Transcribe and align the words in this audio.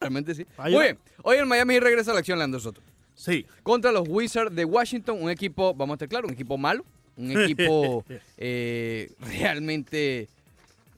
realmente 0.00 0.34
sí. 0.34 0.46
Muy 0.58 0.82
bien, 0.82 0.98
hoy 1.22 1.36
el 1.36 1.46
Miami 1.46 1.74
Heat 1.74 1.82
regresa 1.82 2.10
a 2.10 2.14
la 2.14 2.20
acción, 2.20 2.38
Leandro 2.38 2.58
Soto. 2.58 2.80
Sí. 3.14 3.44
Contra 3.62 3.92
los 3.92 4.08
Wizards 4.08 4.54
de 4.54 4.64
Washington, 4.64 5.18
un 5.20 5.30
equipo, 5.30 5.74
vamos 5.74 5.94
a 5.94 5.96
estar 5.96 6.08
claros, 6.08 6.28
un 6.28 6.34
equipo 6.34 6.56
malo, 6.56 6.84
un 7.16 7.30
equipo 7.40 8.04
eh, 8.38 9.12
realmente 9.20 10.28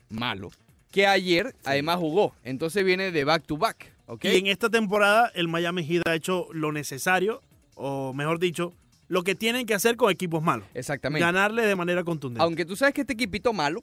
malo, 0.09 0.51
que 0.93 1.07
ayer 1.07 1.54
además 1.65 1.96
jugó, 1.96 2.35
entonces 2.45 2.85
viene 2.85 3.11
de 3.11 3.25
back 3.25 3.45
to 3.45 3.57
back, 3.57 3.93
¿ok? 4.07 4.25
Y 4.27 4.37
en 4.37 4.46
esta 4.46 4.71
temporada 4.71 5.32
el 5.34 5.48
Miami 5.48 5.84
Heat 5.84 6.07
ha 6.07 6.14
hecho 6.14 6.46
lo 6.53 6.71
necesario, 6.71 7.43
o 7.75 8.12
mejor 8.12 8.39
dicho, 8.39 8.73
lo 9.09 9.25
que 9.25 9.34
tienen 9.34 9.66
que 9.66 9.75
hacer 9.75 9.96
con 9.96 10.12
equipos 10.12 10.43
malos. 10.43 10.66
Exactamente. 10.75 11.25
Ganarle 11.25 11.66
de 11.66 11.75
manera 11.75 12.05
contundente. 12.05 12.43
Aunque 12.45 12.64
tú 12.64 12.77
sabes 12.77 12.95
que 12.95 13.00
este 13.00 13.14
equipito 13.14 13.53
malo, 13.53 13.82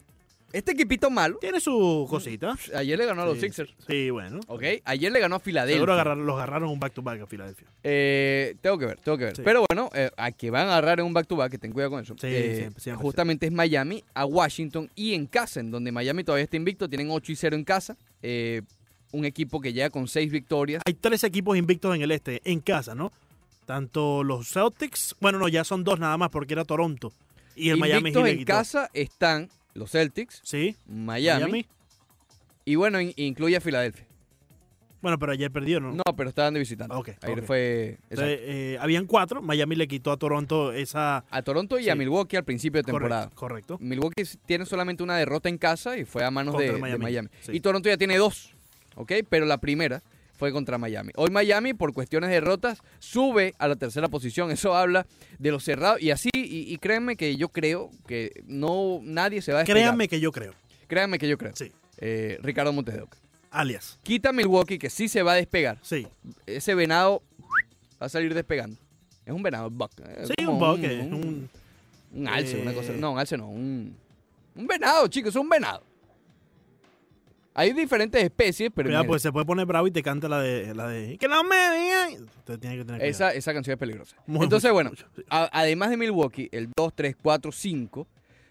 este 0.53 0.71
equipito 0.71 1.09
malo, 1.09 1.37
Tiene 1.39 1.59
su 1.59 2.07
cosita. 2.09 2.55
ayer 2.75 2.97
le 2.97 3.05
ganó 3.05 3.21
a 3.21 3.25
los 3.25 3.35
Sí. 3.35 3.41
Sixers, 3.41 3.73
Sí, 3.87 4.09
bueno. 4.09 4.39
¿ok? 4.47 4.63
Ayer 4.85 5.11
le 5.11 5.19
ganó 5.19 5.35
a 5.35 5.39
Filadelfia. 5.39 5.75
Seguro 5.77 6.15
los 6.15 6.35
agarraron 6.35 6.69
un 6.69 6.79
back-to-back 6.79 7.21
a 7.21 7.25
Filadelfia. 7.27 7.67
Eh, 7.83 8.55
tengo 8.61 8.77
que 8.77 8.85
ver, 8.85 8.99
tengo 8.99 9.17
que 9.17 9.25
ver. 9.25 9.35
Sí. 9.35 9.41
Pero 9.45 9.63
bueno, 9.69 9.89
eh, 9.93 10.09
a 10.17 10.31
que 10.31 10.49
van 10.51 10.67
a 10.67 10.71
agarrar 10.77 10.99
en 10.99 11.05
un 11.05 11.13
back-to-back, 11.13 11.51
que 11.51 11.57
ten 11.57 11.71
cuidado 11.71 11.91
con 11.91 12.01
eso. 12.03 12.15
Sí, 12.19 12.27
Eh, 12.27 12.55
siempre, 12.57 12.81
siempre, 12.81 13.01
justamente 13.01 13.45
es 13.45 13.51
Miami 13.51 14.03
a 14.13 14.25
Washington 14.25 14.89
y 14.95 15.13
en 15.13 15.25
casa, 15.27 15.59
en 15.59 15.71
donde 15.71 15.91
Miami 15.91 16.23
todavía 16.23 16.43
está 16.45 16.57
invicto, 16.57 16.89
tienen 16.89 17.09
8 17.11 17.31
y 17.31 17.35
0 17.35 17.55
en 17.55 17.63
casa. 17.63 17.95
Eh, 18.21 18.61
un 19.11 19.25
equipo 19.25 19.59
que 19.59 19.73
llega 19.73 19.89
con 19.89 20.07
6 20.07 20.31
victorias. 20.31 20.83
Hay 20.85 20.93
tres 20.93 21.23
equipos 21.23 21.57
invictos 21.57 21.95
en 21.95 22.01
el 22.03 22.11
este, 22.11 22.41
en 22.43 22.59
casa, 22.59 22.93
¿no? 22.93 23.11
Tanto 23.65 24.23
los 24.23 24.47
Celtics, 24.51 25.15
bueno, 25.19 25.37
no, 25.39 25.47
ya 25.47 25.63
son 25.63 25.83
dos 25.83 25.99
nada 25.99 26.17
más 26.17 26.29
porque 26.29 26.53
era 26.53 26.65
Toronto. 26.65 27.11
Y 27.55 27.69
el 27.69 27.77
Miami 27.77 27.97
Invictos 28.09 28.23
le 28.23 28.31
en 28.31 28.43
casa 28.45 28.89
están 28.93 29.49
los 29.79 29.91
Celtics, 29.91 30.41
Sí, 30.43 30.75
Miami, 30.87 31.41
Miami. 31.43 31.65
y 32.65 32.75
bueno, 32.75 33.01
in- 33.01 33.13
incluye 33.15 33.55
a 33.55 33.61
Filadelfia. 33.61 34.05
Bueno, 35.01 35.17
pero 35.17 35.31
ayer 35.31 35.49
perdió, 35.49 35.79
¿no? 35.79 35.93
No, 35.93 36.03
pero 36.17 36.27
estaban 36.27 36.53
de 36.53 36.59
visitante. 36.59 36.93
Ok, 36.93 37.11
Ayer 37.21 37.39
ok. 37.39 37.45
fue 37.45 37.97
Entonces, 38.09 38.33
exacto. 38.33 38.51
eh, 38.51 38.77
habían 38.81 39.05
cuatro, 39.05 39.41
Miami 39.41 39.75
le 39.77 39.87
quitó 39.87 40.11
a 40.11 40.17
Toronto 40.17 40.73
esa... 40.73 41.23
a 41.29 41.41
Toronto 41.41 41.79
y 41.79 41.87
a 41.89 41.93
sí. 41.93 41.99
Milwaukee 41.99 42.35
al 42.35 42.43
principio 42.43 42.79
de 42.81 42.83
temporada. 42.83 43.29
Correcto. 43.33 43.77
correcto. 43.77 43.77
Milwaukee 43.79 44.23
tiene 44.45 44.65
solamente 44.65 45.01
una 45.01 45.15
derrota 45.15 45.47
en 45.47 45.57
casa 45.57 45.97
y 45.97 46.03
fue 46.03 46.25
a 46.25 46.31
manos 46.31 46.53
Contra 46.53 46.73
de 46.73 46.79
Miami, 46.81 47.01
Miami. 47.03 47.29
sí. 47.39 47.53
Y 47.53 47.61
Toronto 47.61 47.87
ya 47.87 47.95
tiene 47.95 48.17
dos, 48.17 48.53
¿ok? 48.97 49.13
Pero 49.29 49.45
la 49.45 49.59
primera 49.59 50.03
fue 50.39 50.53
contra 50.53 50.77
Miami. 50.77 51.11
Hoy 51.17 51.29
Miami, 51.31 51.73
por 51.73 51.93
cuestiones 51.93 52.29
de 52.29 52.35
derrotas, 52.35 52.79
sube 52.97 53.53
a 53.59 53.67
la 53.67 53.75
tercera 53.75 54.07
posición. 54.07 54.49
Eso 54.51 54.73
habla 54.73 55.05
de 55.37 55.51
lo 55.51 55.59
cerrado. 55.59 55.97
Y 55.99 56.11
así, 56.11 56.29
y, 56.33 56.73
y 56.73 56.77
créanme 56.77 57.17
que 57.17 57.35
yo 57.35 57.49
creo 57.49 57.91
que 58.07 58.31
no 58.47 59.01
nadie 59.03 59.41
se 59.41 59.51
va 59.51 59.59
a 59.59 59.61
despegar. 59.61 59.83
Créanme 59.83 60.07
que 60.07 60.19
yo 60.21 60.31
creo. 60.31 60.53
Créanme 60.87 61.19
que 61.19 61.27
yo 61.27 61.37
creo. 61.37 61.51
Sí. 61.55 61.71
Eh, 61.97 62.39
Ricardo 62.41 62.71
Montes 62.73 62.95
de 62.95 63.01
Oca. 63.01 63.17
Alias. 63.51 63.99
Quita 64.03 64.31
Milwaukee, 64.31 64.79
que 64.79 64.89
sí 64.89 65.09
se 65.09 65.21
va 65.23 65.33
a 65.33 65.35
despegar. 65.35 65.77
Sí. 65.81 66.07
Ese 66.45 66.73
venado 66.73 67.21
va 68.01 68.05
a 68.05 68.09
salir 68.09 68.33
despegando. 68.33 68.77
Es 69.25 69.33
un 69.33 69.43
venado, 69.43 69.69
buck. 69.69 69.91
Es 70.17 70.29
Sí, 70.29 70.45
un 70.45 70.57
buque. 70.57 70.99
un- 71.01 71.13
Un, 71.13 71.49
Un 72.11 72.27
alce, 72.27 72.59
una 72.61 72.71
Eh. 72.71 72.75
cosa. 72.75 72.93
No, 72.93 73.11
un 73.11 73.19
alce 73.19 73.37
no. 73.37 73.49
Un, 73.49 73.95
un 74.55 74.67
venado, 74.67 75.07
chicos, 75.09 75.29
es 75.29 75.35
un 75.35 75.49
venado. 75.49 75.83
Hay 77.55 77.73
diferentes 77.73 78.23
especies, 78.23 78.69
pero 78.73 78.87
mira, 78.89 79.03
pues 79.03 79.21
se 79.21 79.31
puede 79.31 79.45
poner 79.45 79.65
bravo 79.65 79.87
y 79.87 79.91
te 79.91 80.01
canta 80.03 80.29
la 80.29 80.39
de... 80.39 80.73
La 80.73 80.87
de 80.87 81.17
que 81.17 81.27
no 81.27 81.43
me 81.43 81.55
digan. 81.55 82.23
Usted 82.37 82.59
tiene 82.59 82.77
que 82.77 82.85
tener 82.85 83.01
cuidado. 83.01 83.03
esa, 83.09 83.33
esa 83.33 83.53
canción 83.53 83.73
es 83.73 83.79
peligrosa. 83.79 84.15
Muy, 84.27 84.43
Entonces, 84.43 84.69
mucho, 84.69 84.73
bueno, 84.75 84.89
mucho. 84.91 85.05
a- 85.29 85.49
además 85.51 85.89
de 85.89 85.97
Milwaukee, 85.97 86.47
el 86.51 86.69
2, 86.75 86.93
3, 86.95 87.15
4, 87.21 87.51
5. 87.51 88.07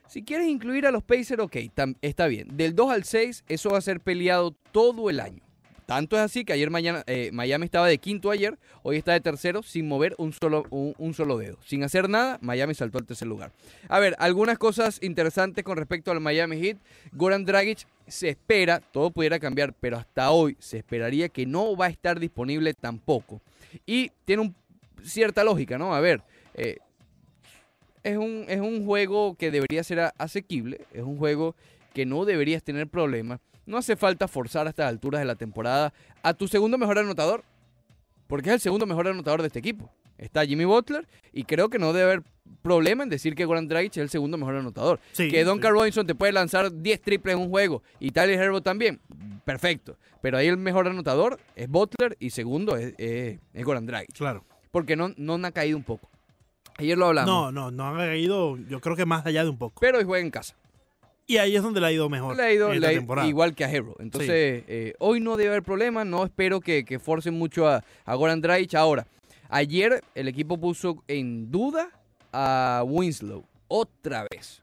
Si 0.08 0.22
quieres 0.24 0.48
incluir 0.48 0.86
a 0.86 0.90
los 0.90 1.02
Pacers, 1.02 1.40
ok, 1.42 1.56
tam- 1.74 1.96
está 2.02 2.26
bien. 2.26 2.48
Del 2.56 2.74
2 2.74 2.90
al 2.90 3.04
6, 3.04 3.44
eso 3.48 3.70
va 3.70 3.78
a 3.78 3.82
ser 3.82 4.00
peleado 4.00 4.54
todo 4.72 5.08
el 5.10 5.20
año. 5.20 5.42
Tanto 5.88 6.16
es 6.16 6.22
así 6.22 6.44
que 6.44 6.52
ayer 6.52 6.68
mañana, 6.68 7.02
eh, 7.06 7.30
Miami 7.32 7.64
estaba 7.64 7.86
de 7.86 7.96
quinto 7.96 8.30
ayer, 8.30 8.58
hoy 8.82 8.98
está 8.98 9.14
de 9.14 9.22
tercero 9.22 9.62
sin 9.62 9.88
mover 9.88 10.14
un 10.18 10.34
solo, 10.34 10.66
un, 10.68 11.14
solo 11.14 11.38
dedo. 11.38 11.56
Sin 11.64 11.82
hacer 11.82 12.10
nada, 12.10 12.36
Miami 12.42 12.74
saltó 12.74 12.98
al 12.98 13.06
tercer 13.06 13.26
lugar. 13.26 13.52
A 13.88 13.98
ver, 13.98 14.14
algunas 14.18 14.58
cosas 14.58 14.98
interesantes 15.02 15.64
con 15.64 15.78
respecto 15.78 16.10
al 16.10 16.20
Miami 16.20 16.60
Heat. 16.60 16.76
Goran 17.12 17.46
Dragic 17.46 17.86
se 18.06 18.28
espera, 18.28 18.80
todo 18.80 19.10
pudiera 19.10 19.40
cambiar, 19.40 19.72
pero 19.72 19.96
hasta 19.96 20.30
hoy 20.30 20.58
se 20.58 20.76
esperaría 20.76 21.30
que 21.30 21.46
no 21.46 21.74
va 21.74 21.86
a 21.86 21.88
estar 21.88 22.20
disponible 22.20 22.74
tampoco. 22.74 23.40
Y 23.86 24.12
tiene 24.26 24.52
cierta 25.02 25.42
lógica, 25.42 25.78
¿no? 25.78 25.94
A 25.94 26.00
ver, 26.00 26.20
eh, 26.52 26.76
es, 28.02 28.18
un, 28.18 28.44
es 28.46 28.60
un 28.60 28.84
juego 28.84 29.36
que 29.36 29.50
debería 29.50 29.82
ser 29.82 30.12
asequible, 30.18 30.82
es 30.92 31.02
un 31.02 31.16
juego 31.16 31.56
que 31.94 32.04
no 32.04 32.26
deberías 32.26 32.62
tener 32.62 32.88
problemas. 32.88 33.40
No 33.68 33.76
hace 33.78 33.96
falta 33.96 34.26
forzar 34.28 34.66
a 34.66 34.70
estas 34.70 34.86
alturas 34.88 35.20
de 35.20 35.26
la 35.26 35.36
temporada 35.36 35.92
a 36.22 36.34
tu 36.34 36.48
segundo 36.48 36.78
mejor 36.78 36.98
anotador, 36.98 37.44
porque 38.26 38.48
es 38.48 38.54
el 38.54 38.60
segundo 38.60 38.86
mejor 38.86 39.08
anotador 39.08 39.42
de 39.42 39.48
este 39.48 39.58
equipo. 39.58 39.90
Está 40.16 40.44
Jimmy 40.44 40.64
Butler 40.64 41.06
y 41.32 41.44
creo 41.44 41.68
que 41.68 41.78
no 41.78 41.92
debe 41.92 42.04
haber 42.12 42.22
problema 42.62 43.02
en 43.04 43.08
decir 43.10 43.34
que 43.34 43.44
Goran 43.44 43.68
Dragic 43.68 43.92
es 43.92 43.98
el 43.98 44.08
segundo 44.08 44.36
mejor 44.38 44.56
anotador. 44.56 44.98
Sí, 45.12 45.28
que 45.30 45.40
sí. 45.40 45.44
Duncan 45.44 45.72
Robinson 45.72 46.06
te 46.06 46.14
puede 46.14 46.32
lanzar 46.32 46.72
10 46.72 47.00
triples 47.02 47.36
en 47.36 47.42
un 47.42 47.50
juego 47.50 47.82
y 48.00 48.10
Tyler 48.10 48.40
Herbo 48.40 48.60
también, 48.62 49.00
perfecto. 49.44 49.96
Pero 50.22 50.38
ahí 50.38 50.48
el 50.48 50.56
mejor 50.56 50.88
anotador 50.88 51.38
es 51.54 51.68
Butler 51.68 52.16
y 52.18 52.30
segundo 52.30 52.76
es, 52.76 52.94
es, 52.98 53.38
es 53.52 53.64
Goran 53.64 53.86
Dragic, 53.86 54.12
Claro. 54.16 54.44
porque 54.72 54.96
no, 54.96 55.12
no 55.16 55.34
ha 55.46 55.50
caído 55.52 55.76
un 55.76 55.84
poco. 55.84 56.08
Ayer 56.78 56.96
lo 56.96 57.06
hablamos. 57.06 57.28
No, 57.30 57.52
no, 57.52 57.70
no 57.70 57.86
han 57.88 57.96
caído, 57.96 58.56
yo 58.56 58.80
creo 58.80 58.96
que 58.96 59.04
más 59.04 59.26
allá 59.26 59.44
de 59.44 59.50
un 59.50 59.58
poco. 59.58 59.78
Pero 59.80 59.98
hoy 59.98 60.04
juega 60.04 60.24
en 60.24 60.30
casa. 60.30 60.56
Y 61.30 61.36
ahí 61.36 61.54
es 61.54 61.62
donde 61.62 61.78
le 61.80 61.86
ha 61.86 61.92
ido 61.92 62.08
mejor. 62.08 62.36
Le 62.36 62.42
ha 62.42 62.52
ido, 62.52 62.72
le 62.72 62.86
ha 62.86 63.26
igual 63.26 63.54
que 63.54 63.62
a 63.64 63.70
Hero. 63.70 63.94
Entonces, 64.00 64.64
eh, 64.66 64.94
hoy 64.98 65.20
no 65.20 65.36
debe 65.36 65.50
haber 65.50 65.62
problema. 65.62 66.02
No 66.04 66.24
espero 66.24 66.60
que, 66.60 66.84
que 66.86 66.98
forcen 66.98 67.34
mucho 67.34 67.68
a, 67.68 67.84
a 68.06 68.14
Goran 68.14 68.40
Dragic. 68.40 68.74
Ahora, 68.74 69.06
ayer 69.50 70.02
el 70.14 70.26
equipo 70.26 70.58
puso 70.58 71.04
en 71.06 71.50
duda 71.50 71.90
a 72.32 72.82
Winslow. 72.86 73.44
Otra 73.68 74.26
vez. 74.30 74.62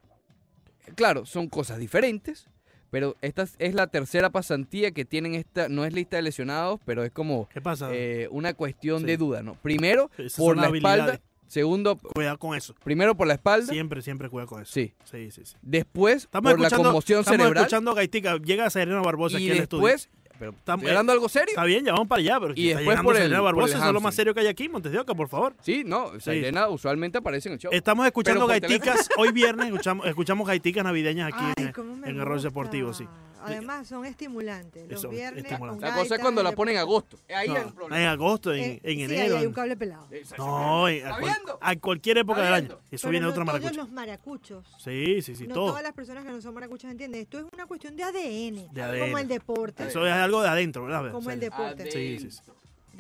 Claro, 0.96 1.26
son 1.28 1.48
cosas 1.50 1.78
diferentes. 1.78 2.48
Pero 2.90 3.16
esta 3.22 3.46
es 3.60 3.74
la 3.76 3.88
tercera 3.88 4.32
pasantía 4.32 4.90
que 4.92 5.06
tienen 5.06 5.36
esta. 5.36 5.70
No 5.70 5.86
es 5.86 5.94
lista 5.94 6.16
de 6.18 6.24
lesionados, 6.24 6.80
pero 6.86 7.04
es 7.04 7.12
como 7.12 7.48
¿Qué 7.50 7.62
pasa? 7.62 7.90
eh, 7.94 8.28
una 8.32 8.54
cuestión 8.56 9.02
Sí. 9.02 9.06
de 9.06 9.18
duda, 9.18 9.44
¿no? 9.44 9.54
Primero, 9.56 10.10
Esas 10.18 10.38
por 10.40 10.58
la 10.58 10.70
espalda. 10.70 11.20
Segundo, 11.48 11.98
Cuidado 11.98 12.38
con 12.40 12.56
eso. 12.56 12.74
primero 12.84 13.16
por 13.16 13.28
la 13.28 13.36
espalda. 13.36 13.72
Siempre, 13.72 14.02
siempre 14.02 14.30
cuida 14.30 14.46
con 14.46 14.62
eso. 14.62 14.72
Sí. 14.74 14.94
Sí, 15.04 15.32
sí, 15.32 15.42
sí. 15.46 15.56
Después, 15.62 16.24
Estamos 16.24 16.52
por 16.54 16.60
la 16.62 16.70
conmoción 16.70 17.20
estamos 17.22 17.38
cerebral. 17.40 17.64
escuchando 17.64 17.92
a 17.92 17.96
Gaitica. 17.96 18.38
Llega 18.38 18.70
Serena 18.70 19.02
Barbosa 19.02 19.40
y 19.40 19.44
aquí 19.46 19.52
al 19.58 19.64
estudio. 19.64 19.86
después, 19.88 20.10
pero 20.38 20.52
Estamos- 20.52 20.82
¿estoy 20.84 20.90
hablando 20.92 21.12
algo 21.14 21.30
serio? 21.30 21.50
Está 21.50 21.64
bien, 21.64 21.86
ya 21.86 21.94
vamos 21.94 22.08
para 22.08 22.20
allá, 22.20 22.40
pero 22.42 22.54
Y 22.58 22.70
está 22.70 22.80
después 22.80 23.02
por 23.02 23.16
el- 23.16 23.22
Serena 23.22 23.40
por 23.40 23.48
el 23.50 23.56
Barbosa, 23.56 23.78
eso 23.78 23.88
es 23.88 23.94
lo 23.94 24.02
más 24.02 24.16
serio 24.16 24.34
que 24.34 24.40
hay 24.42 24.48
aquí, 24.48 24.68
Montes 24.68 24.92
de 24.92 25.00
Oca, 25.00 25.14
por 25.16 25.30
favor. 25.30 25.54
Sí, 25.62 25.84
no, 25.86 26.20
Serena 26.20 26.68
usualmente 26.68 27.20
aparece 27.20 27.48
en 27.48 27.54
el 27.54 27.60
show. 27.60 27.72
Estamos 27.74 28.06
escuchando 28.06 28.46
Gaiticas, 28.48 29.10
hoy 29.18 29.32
viernes 29.32 29.68
escuchamos, 29.68 30.06
escuchamos 30.08 30.48
Gaiticas 30.48 30.84
navideñas 30.84 31.32
aquí 31.34 31.46
Ay, 31.46 31.54
en, 31.58 31.68
en 32.18 32.26
gusta. 32.26 32.48
Deportivo, 32.50 32.94
sí. 32.94 33.08
Además, 33.46 33.88
son 33.88 34.06
estimulantes. 34.06 34.90
Los 34.90 35.02
Son 35.02 35.12
viernes. 35.12 35.44
estimulantes. 35.46 35.82
con 35.82 35.90
la 35.90 35.96
cosa 36.04 36.16
es 36.16 36.22
cuando 36.22 36.44
la 36.44 36.52
ponen 36.54 36.76
en 36.76 36.82
agosto. 36.82 37.18
Ahí 37.34 37.48
No, 37.48 37.56
hay 37.56 37.64
un 37.64 37.72
problema. 37.74 38.02
en 38.02 38.08
agosto, 38.08 38.54
en, 38.54 38.64
Eh, 38.64 38.80
en 38.84 38.96
sí, 38.98 39.04
enero. 39.04 39.36
ahí 39.36 39.42
hay 39.42 39.48
un 39.48 39.54
cable 39.54 39.76
pelado. 39.78 40.08
no, 40.38 40.88
en- 40.88 40.96
a, 40.96 40.98
¿Está 40.98 41.10
cual- 41.20 41.34
viendo? 41.34 41.58
a 41.62 41.76
cualquier 41.78 42.18
época 42.20 42.40
¿Está 42.40 42.46
del 42.46 42.54
año. 42.54 42.68
viendo? 42.68 42.84
Eso 42.92 43.02
Pero 43.04 43.12
viene 43.12 43.18
de 43.18 43.22
no 43.28 43.30
otra 43.30 43.44
todos 43.46 43.54
maracucha. 43.62 43.82
los 43.82 43.92
maracuchos. 43.92 44.68
Sí, 44.84 45.22
sí, 45.22 45.36
sí, 45.36 45.48
no 45.48 45.54
todo. 45.56 45.68
todas 45.68 45.84
las 45.84 45.94
personas 45.94 46.24
que 46.26 46.32
no 46.32 46.42
son 46.42 46.54
maracuchas 46.54 46.92
entienden. 46.92 47.22
Esto 47.22 47.40
es 47.40 47.46
una 47.54 47.66
cuestión 47.66 47.96
de 47.96 48.04
ADN. 48.04 48.68
De 48.74 48.82
ADN. 48.82 49.00
Como 49.06 49.18
el 49.20 49.28
deporte. 49.28 49.88
Eso 49.88 50.06
es 50.06 50.14
algo 50.14 50.42
de 50.42 50.50
adentro, 50.50 50.84
¿verdad? 50.86 51.12
Como 51.12 51.30
el 51.32 51.40
deporte. 51.40 51.92
Sí, 51.92 52.20
sí, 52.20 52.32
sí. 52.32 52.40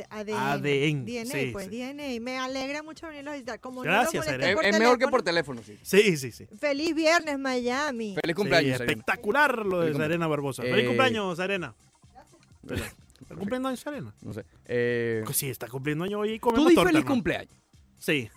ADN. 0.09 0.33
ADN, 0.35 1.05
DNA, 1.05 1.25
sí, 1.25 1.49
pues 1.51 1.67
sí. 1.67 1.77
DNA. 1.77 2.19
Me 2.21 2.37
alegra 2.37 2.83
mucho 2.83 3.07
venirlos 3.07 3.31
a 3.31 3.35
visitar. 3.35 3.59
Como 3.59 3.83
no 3.83 3.89
Gracias, 3.89 4.25
Serena. 4.25 4.61
Es, 4.61 4.79
mejor 4.79 4.97
que 4.97 5.07
por 5.07 5.21
teléfono. 5.23 5.61
sí. 5.63 5.77
Sí, 5.81 6.17
sí, 6.17 6.31
sí. 6.31 6.47
Feliz 6.59 6.93
viernes, 6.93 7.39
Miami. 7.39 8.15
Feliz 8.15 8.21
Sí, 8.27 8.33
cumpleaños, 8.33 8.77
Serena. 8.77 8.91
espectacular 8.91 9.65
lo 9.65 9.79
de 9.81 9.87
Feliz 9.87 9.97
Serena 10.01 10.27
Barbosa. 10.27 10.63
Eh, 10.65 10.71
Feliz 10.71 10.87
cumpleaños, 10.87 11.37
Serena. 11.37 11.75
¿Está 13.21 13.35
cumpliendo 13.35 13.69
años 13.69 13.79
Serena? 13.79 14.13
No 14.21 14.33
sé. 14.33 14.45
Eh, 14.65 15.21
Pues 15.25 15.37
sí, 15.37 15.49
está 15.49 15.67
cumpliendo 15.67 16.03
años 16.03 16.19
hoy 16.21 16.33
y 16.33 16.39
tú 16.39 16.47
comemos 16.47 16.69
di 16.69 16.75
torta, 16.75 16.89
feliz 16.89 16.99
hermano. 16.99 17.15
cumpleaños. 17.15 17.55
Sí. 17.97 18.29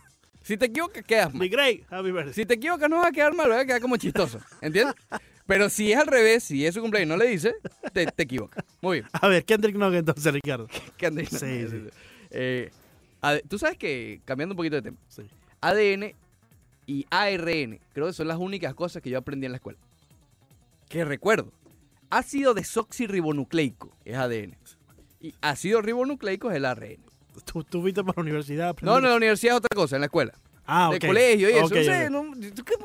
Si 0.43 0.57
te 0.57 0.67
equivocas, 0.67 1.05
quedas 1.05 1.35
mal. 1.35 1.49
great. 1.49 1.81
Happy 1.91 2.11
birthday. 2.11 2.33
Si 2.33 2.47
te 2.47 2.55
equivocas, 2.55 2.89
no 2.89 2.97
va 2.99 3.09
a 3.09 3.13
quedar 3.13 3.35
mal, 3.35 3.51
va 3.51 3.61
a 3.61 3.67
quedar 3.67 3.81
como 3.83 3.97
chistoso. 3.97 4.41
¿Entiendes? 4.63 4.95
Pero 5.49 5.71
si 5.71 5.91
es 5.93 5.99
al 5.99 6.07
revés, 6.07 6.45
si 6.45 6.65
es 6.67 6.75
su 6.75 6.81
cumpleaños 6.83 7.07
y 7.07 7.09
no 7.09 7.17
le 7.17 7.31
dice, 7.31 7.55
te, 7.95 8.07
te 8.07 8.23
equivocas. 8.23 8.65
Muy 8.83 8.99
bien. 8.99 9.09
A 9.13 9.27
ver, 9.29 9.45
Kendrick 9.47 9.75
Nugget 9.77 10.01
entonces, 10.01 10.33
Ricardo. 10.33 10.69
¿Qué 10.99 11.07
anda 11.07 11.23
ahí? 11.23 11.27
Sí, 11.27 11.67
sí. 11.69 11.85
Eh, 12.31 12.71
Tú 13.49 13.59
sabes 13.59 13.79
que, 13.79 14.21
cambiando 14.27 14.53
un 14.53 14.57
poquito 14.59 14.77
de 14.77 14.83
tema, 14.83 14.99
Sí. 15.09 15.23
ADN 15.63 16.15
y 16.87 17.07
ARN, 17.11 17.81
creo 17.95 18.07
que 18.07 18.13
son 18.13 18.29
las 18.29 18.37
únicas 18.39 18.75
cosas 18.75 19.03
que 19.03 19.11
yo 19.11 19.19
aprendí 19.19 19.47
en 19.47 19.53
la 19.53 19.57
escuela. 19.57 19.79
Que 20.89 21.05
recuerdo. 21.05 21.51
Ácido 22.11 22.55
desoxirribonucleico 22.55 23.91
es 24.05 24.17
ADN. 24.17 24.57
Y 25.21 25.35
ácido 25.41 25.83
ribonucleico 25.83 26.51
es 26.51 26.57
el 26.59 26.65
ARN. 26.67 26.99
¿Tú, 27.45 27.65
tú 27.65 27.81
fuiste 27.81 28.05
para 28.05 28.15
la 28.17 28.23
universidad? 28.23 28.77
No, 28.83 28.99
en 28.99 29.05
la 29.05 29.17
universidad 29.17 29.55
es 29.55 29.59
otra 29.59 29.75
cosa, 29.75 29.97
en 29.97 30.01
la 30.03 30.07
escuela. 30.07 30.33
Ah, 30.71 30.91
colegio 31.01 31.49
y 31.49 31.55
eso. 31.55 31.63
No 31.63 31.69
sé, 31.83 32.11
no- 32.11 32.25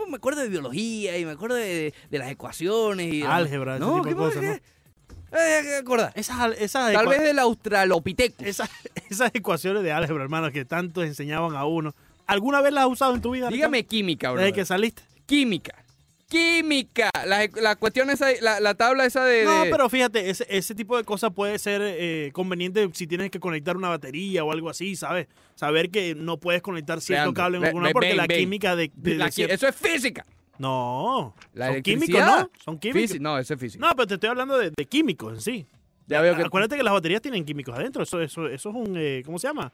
me 0.08 0.16
acuerdo 0.16 0.42
de 0.42 0.48
biología 0.48 1.18
y 1.18 1.26
me 1.26 1.32
acuerdo 1.32 1.56
de, 1.58 1.94
de 2.10 2.18
las 2.18 2.32
ecuaciones 2.32 3.14
y... 3.14 3.24
Álgebra, 3.24 3.76
ese 3.76 3.86
no, 3.86 3.96
tipo 3.96 4.04
¿qué 4.04 4.10
de 4.10 4.16
cosas, 4.16 4.42
¿no? 4.44 5.38
Eh, 5.38 5.78
acordar. 5.80 6.14
Esas, 6.16 6.58
esas, 6.60 6.94
Tal 6.94 7.08
vez 7.08 7.22
del 7.22 7.40
Australopithecus. 7.40 8.46
esas, 8.48 8.70
esas 9.10 9.32
ecuaciones 9.34 9.84
de 9.84 9.92
álgebra, 9.92 10.24
hermano, 10.24 10.50
que 10.52 10.64
tanto 10.64 11.04
enseñaban 11.04 11.56
a 11.56 11.66
uno. 11.66 11.94
¿Alguna 12.26 12.62
vez 12.62 12.72
las 12.72 12.86
has 12.86 12.92
usado 12.92 13.16
en 13.16 13.22
tu 13.22 13.32
vida? 13.32 13.50
Dígame 13.50 13.80
Ricardo? 13.80 13.90
química, 13.90 14.32
bro. 14.32 14.42
Desde 14.42 14.54
que 14.54 14.66
saliste. 14.66 15.04
Química. 15.26 15.83
Química. 16.28 17.10
La, 17.28 17.48
la 17.62 17.76
cuestión 17.76 18.10
esa, 18.10 18.28
la, 18.42 18.60
la 18.60 18.74
tabla 18.76 19.06
esa 19.06 19.24
de... 19.26 19.44
No, 19.46 19.64
pero 19.70 19.90
fíjate, 19.90 20.30
ese, 20.30 20.46
ese 20.50 20.74
tipo 20.76 20.98
de 20.98 21.04
cosas 21.04 21.32
puede 21.34 21.60
ser 21.60 21.82
eh, 21.84 22.32
conveniente 22.34 22.90
si 22.94 23.06
tienes 23.08 23.30
que 23.30 23.40
conectar 23.40 23.78
una 23.78 23.90
batería 23.90 24.44
o 24.44 24.52
algo 24.52 24.70
así, 24.70 24.96
¿sabes? 24.96 25.28
Saber 25.56 25.92
que 25.92 26.16
no 26.16 26.38
puedes 26.40 26.62
conectar 26.62 27.02
cierto 27.02 27.26
Leandro, 27.26 27.44
cable 27.44 27.58
en 27.60 27.66
alguna 27.66 27.90
porque 27.92 28.08
ven, 28.10 28.18
la 28.18 28.26
ven. 28.28 28.40
química 28.40 28.76
de, 28.76 28.92
de- 28.96 29.16
la 29.16 29.30
de 29.30 29.46
Eso 29.54 29.68
es 29.68 29.76
física. 29.76 30.26
No, 30.58 31.36
La 31.54 31.72
son 31.74 31.82
químicos. 31.82 32.20
¿no? 32.20 32.52
Son 32.64 32.78
químicos. 32.80 33.02
Física. 33.02 33.24
No, 33.24 33.38
eso 33.38 33.54
es 33.54 33.60
física. 33.60 33.86
No, 33.88 33.96
pero 33.96 34.08
te 34.08 34.14
estoy 34.16 34.30
hablando 34.30 34.58
de, 34.58 34.72
de 34.76 34.86
químicos 34.86 35.34
en 35.34 35.42
sí. 35.42 35.66
ya 36.08 36.22
veo 36.22 36.36
que... 36.36 36.44
Acuérdate 36.44 36.78
que 36.78 36.84
las 36.84 36.94
baterías 36.94 37.22
tienen 37.22 37.44
químicos 37.46 37.76
adentro. 37.76 38.04
Eso, 38.04 38.22
eso, 38.22 38.48
eso 38.48 38.70
es 38.70 38.76
un, 38.76 38.96
eh, 38.98 39.22
¿cómo 39.26 39.38
se 39.40 39.48
llama? 39.48 39.72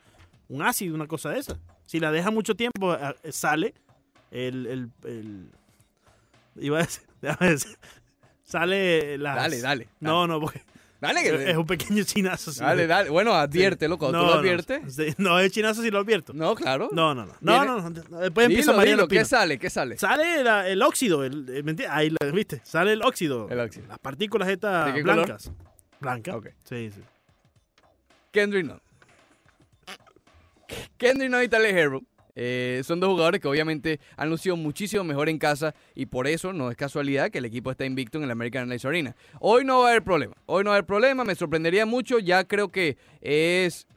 Un 0.47 0.61
ácido, 0.61 0.95
una 0.95 1.07
cosa 1.07 1.29
de 1.29 1.39
esa. 1.39 1.57
Si 1.85 1.99
la 1.99 2.11
dejas 2.11 2.33
mucho 2.33 2.55
tiempo, 2.55 2.97
sale 3.29 3.73
el, 4.31 4.65
el, 4.67 4.89
el- 5.05 5.51
iba 6.61 6.79
a 6.79 6.81
decir, 6.83 7.03
déjame 7.21 7.51
decir, 7.51 7.77
sale 8.43 9.17
las... 9.17 9.35
Dale, 9.35 9.61
dale. 9.61 9.87
No, 9.99 10.27
no, 10.27 10.39
porque 10.39 10.61
Dale, 11.01 11.23
que... 11.23 11.51
es 11.51 11.55
un 11.55 11.65
pequeño 11.65 12.03
chinazo. 12.03 12.51
si 12.51 12.59
Dale, 12.59 12.85
dale. 12.85 13.09
Bueno, 13.09 13.33
adviértelo. 13.33 13.97
Cuando 13.97 14.17
No, 14.17 14.23
tú 14.23 14.29
lo 14.29 14.33
no, 14.35 14.39
adviertes... 14.41 14.95
sí, 14.95 15.13
No, 15.17 15.39
es 15.39 15.49
chinazo 15.53 15.81
si 15.81 15.89
lo 15.91 15.99
advierto. 15.99 16.33
No, 16.33 16.53
claro. 16.55 16.89
No, 16.91 17.15
no, 17.15 17.25
no. 17.25 17.33
No, 17.39 17.63
no, 17.63 17.89
no, 17.89 18.19
Después 18.19 18.47
empieza 18.47 18.71
Dilo, 18.71 18.77
Mariano 18.77 18.97
dilo. 19.03 19.07
¿Qué 19.07 19.23
sale? 19.23 19.57
¿Qué 19.57 19.69
sale? 19.69 19.97
Sale 19.97 20.43
la- 20.43 20.67
el 20.67 20.81
óxido, 20.81 21.23
el, 21.23 21.47
el- 21.49 21.63
¿me 21.63 21.71
entiendes? 21.71 21.87
Ahí, 21.89 22.09
lo- 22.09 22.31
¿viste? 22.33 22.59
Sale 22.65 22.91
el 22.91 23.01
óxido. 23.01 23.47
El 23.49 23.61
óxido. 23.61 23.87
Las 23.87 23.99
partículas 23.99 24.49
estas 24.49 24.87
¿De 24.87 24.93
qué 24.95 25.01
color? 25.03 25.15
blancas. 25.25 25.51
Blancas. 26.01 26.35
Ok. 26.35 26.47
Sí, 26.65 26.91
sí. 26.93 27.01
Kendrick 28.31 28.65
Nunn. 28.65 28.81
Kendrick 30.97 31.31
Nunn 31.31 31.43
y 31.43 31.47
Tyler 31.47 31.77
Herro 31.77 32.01
eh, 32.41 32.83
son 32.85 33.01
dos 33.01 33.09
jugadores 33.09 33.41
que 33.41 33.49
obviamente 33.49 33.99
han 34.15 34.29
lucido 34.29 34.55
muchísimo 34.55 35.03
mejor 35.03 35.27
en 35.27 35.37
casa 35.37 35.75
y 35.93 36.05
por 36.05 36.25
eso 36.25 36.53
no 36.53 36.71
es 36.71 36.77
casualidad 36.77 37.31
que 37.31 37.39
el 37.39 37.43
equipo 37.43 37.69
está 37.69 37.83
invicto 37.83 38.17
en 38.17 38.23
el 38.23 38.31
American 38.31 38.61
Airlines 38.61 38.85
Arena. 38.85 39.15
Hoy 39.41 39.65
no 39.65 39.79
va 39.79 39.87
a 39.87 39.89
haber 39.89 40.05
problema. 40.05 40.35
Hoy 40.45 40.63
no 40.63 40.69
va 40.69 40.75
a 40.75 40.77
haber 40.77 40.85
problema. 40.85 41.25
Me 41.25 41.35
sorprendería 41.35 41.85
mucho. 41.85 42.17
Ya 42.17 42.45
creo 42.45 42.69
que 42.69 42.95
es 43.19 43.87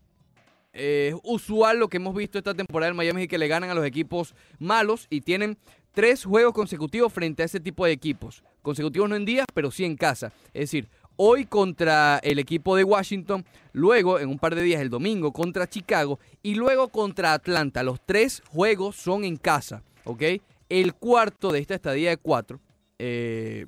eh, 0.73 1.15
usual 1.23 1.79
lo 1.79 1.87
que 1.89 1.99
hemos 1.99 2.17
visto 2.17 2.37
esta 2.37 2.53
temporada 2.53 2.91
en 2.91 2.97
Miami 2.97 3.23
y 3.23 3.29
que 3.29 3.39
le 3.39 3.47
ganan 3.47 3.71
a 3.71 3.75
los 3.75 3.87
equipos 3.87 4.35
malos 4.59 5.07
y 5.09 5.21
tienen 5.21 5.57
tres 5.93 6.25
juegos 6.25 6.53
consecutivos 6.53 7.13
frente 7.13 7.45
a 7.45 7.47
ese 7.47 7.61
tipo 7.61 7.87
de 7.87 7.93
equipos. 7.93 8.43
Consecutivos 8.61 9.09
no 9.09 9.15
en 9.15 9.25
días, 9.25 9.47
pero 9.55 9.71
sí 9.71 9.85
en 9.85 9.97
casa. 9.97 10.33
Es 10.53 10.63
decir, 10.63 10.89
hoy 11.17 11.47
contra 11.47 12.19
el 12.23 12.39
equipo 12.39 12.77
de 12.77 12.85
Washington, 12.85 13.45
luego 13.73 14.19
en 14.19 14.29
un 14.29 14.39
par 14.39 14.55
de 14.55 14.63
días 14.63 14.81
el 14.81 14.91
domingo 14.91 15.33
contra 15.33 15.69
Chicago 15.69 16.19
y 16.43 16.55
luego 16.55 16.89
contra 16.89 17.33
Atlanta. 17.33 17.83
Los 17.83 18.01
tres 18.05 18.43
juegos 18.49 18.97
son 18.97 19.25
en 19.25 19.37
casa, 19.37 19.83
¿ok? 20.05 20.23
El 20.69 20.95
cuarto 20.95 21.53
de 21.53 21.61
esta 21.61 21.75
estadía 21.75 22.11
de 22.11 22.17
cuatro 22.17 22.61
eh, 22.99 23.67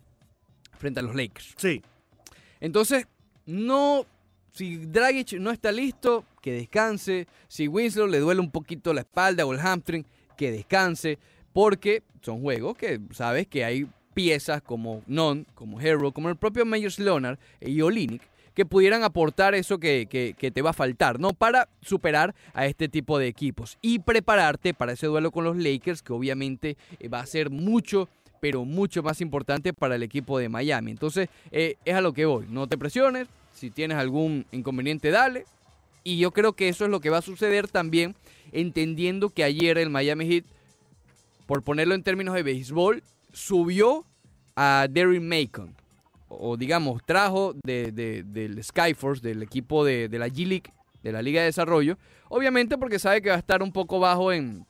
frente 0.79 1.01
a 1.01 1.03
los 1.03 1.15
Lakers. 1.15 1.55
Sí. 1.57 1.83
Entonces, 2.61 3.07
no. 3.47 4.07
Si 4.53 4.77
Dragic 4.77 5.33
no 5.41 5.51
está 5.51 5.73
listo, 5.73 6.25
que 6.41 6.53
descanse. 6.53 7.27
Si 7.49 7.67
Winslow 7.67 8.07
le 8.07 8.21
duele 8.21 8.41
un 8.41 8.53
poquito 8.53 8.95
la 8.95 9.01
espalda 9.01 9.45
o 9.45 9.53
el 9.53 9.59
hamstring, 9.59 10.07
que 10.37 10.53
descanse. 10.53 11.19
Porque 11.53 12.05
son 12.23 12.41
juegos 12.41 12.77
que 12.77 13.01
sabes 13.11 13.49
que 13.49 13.65
hay 13.65 13.89
piezas 14.15 14.63
como 14.63 15.03
Non, 15.07 15.47
como 15.55 15.81
Hero, 15.81 16.13
como 16.13 16.29
el 16.31 16.37
propio 16.37 16.65
Meyers 16.65 16.99
Leonard 16.99 17.39
y 17.61 17.81
Olinick 17.81 18.23
que 18.55 18.65
pudieran 18.65 19.03
aportar 19.03 19.57
eso 19.57 19.79
que, 19.79 20.07
que- 20.09 20.37
que 20.39 20.53
te 20.53 20.63
va 20.63 20.71
a 20.71 20.75
faltar, 20.75 21.19
¿no? 21.19 21.33
Para 21.33 21.69
superar 21.83 22.37
a 22.53 22.67
este 22.67 22.89
tipo 22.89 23.19
de 23.19 23.27
equipos 23.27 23.79
y 23.83 23.99
prepararte 23.99 24.73
para 24.75 24.93
ese 24.93 25.09
duelo 25.09 25.33
con 25.33 25.43
los 25.43 25.57
Lakers, 25.57 26.03
que 26.03 26.13
obviamente 26.13 26.77
eh, 27.01 27.09
va 27.09 27.19
a 27.19 27.27
ser 27.27 27.51
mucho, 27.51 28.09
pero 28.41 28.65
mucho 28.65 29.03
más 29.03 29.21
importante 29.21 29.73
para 29.73 29.97
el 29.97 30.05
equipo 30.05 30.39
de 30.39 30.49
Miami. 30.49 30.93
Entonces, 30.93 31.29
eh, 31.51 31.75
es 31.85 31.95
a 31.97 32.01
lo 32.01 32.13
que 32.13 32.27
voy. 32.27 32.47
No 32.49 32.69
te 32.69 32.79
presiones. 32.79 33.27
Si 33.53 33.71
tienes 33.71 33.97
algún 33.99 34.47
inconveniente, 34.53 35.11
dale. 35.11 35.47
Y 36.05 36.19
yo 36.19 36.31
creo 36.31 36.53
que 36.53 36.69
eso 36.69 36.85
es 36.85 36.91
lo 36.93 37.01
que 37.01 37.11
va 37.11 37.19
a 37.19 37.23
suceder 37.23 37.67
también, 37.67 38.15
entendiendo 38.53 39.31
que 39.31 39.43
ayer 39.43 39.79
el 39.79 39.91
Miami 39.91 40.27
Heat, 40.29 40.45
por 41.47 41.63
ponerlo 41.63 41.97
en 41.97 42.05
términos 42.05 42.35
de 42.37 42.45
béisbol, 42.45 43.03
subió 43.35 44.07
a 44.57 44.87
Derry 44.91 45.21
Macon. 45.21 45.75
O 46.29 46.57
digamos, 46.57 47.03
trajo 47.05 47.55
de- 47.65 47.93
de- 47.93 48.23
del 48.25 48.63
Skyforce, 48.65 49.21
del 49.23 49.43
equipo 49.43 49.85
de, 49.85 50.09
de 50.09 50.19
la 50.19 50.29
G-League, 50.29 50.73
de 51.03 51.13
la 51.13 51.21
Liga 51.23 51.41
de 51.43 51.47
Desarrollo. 51.47 51.99
Obviamente 52.29 52.79
porque 52.79 52.99
sabe 52.99 53.21
que 53.21 53.29
va 53.29 53.37
a 53.37 53.39
estar 53.39 53.63
un 53.63 53.71
poco 53.73 54.01
bajo 54.01 54.33
en, 54.33 54.65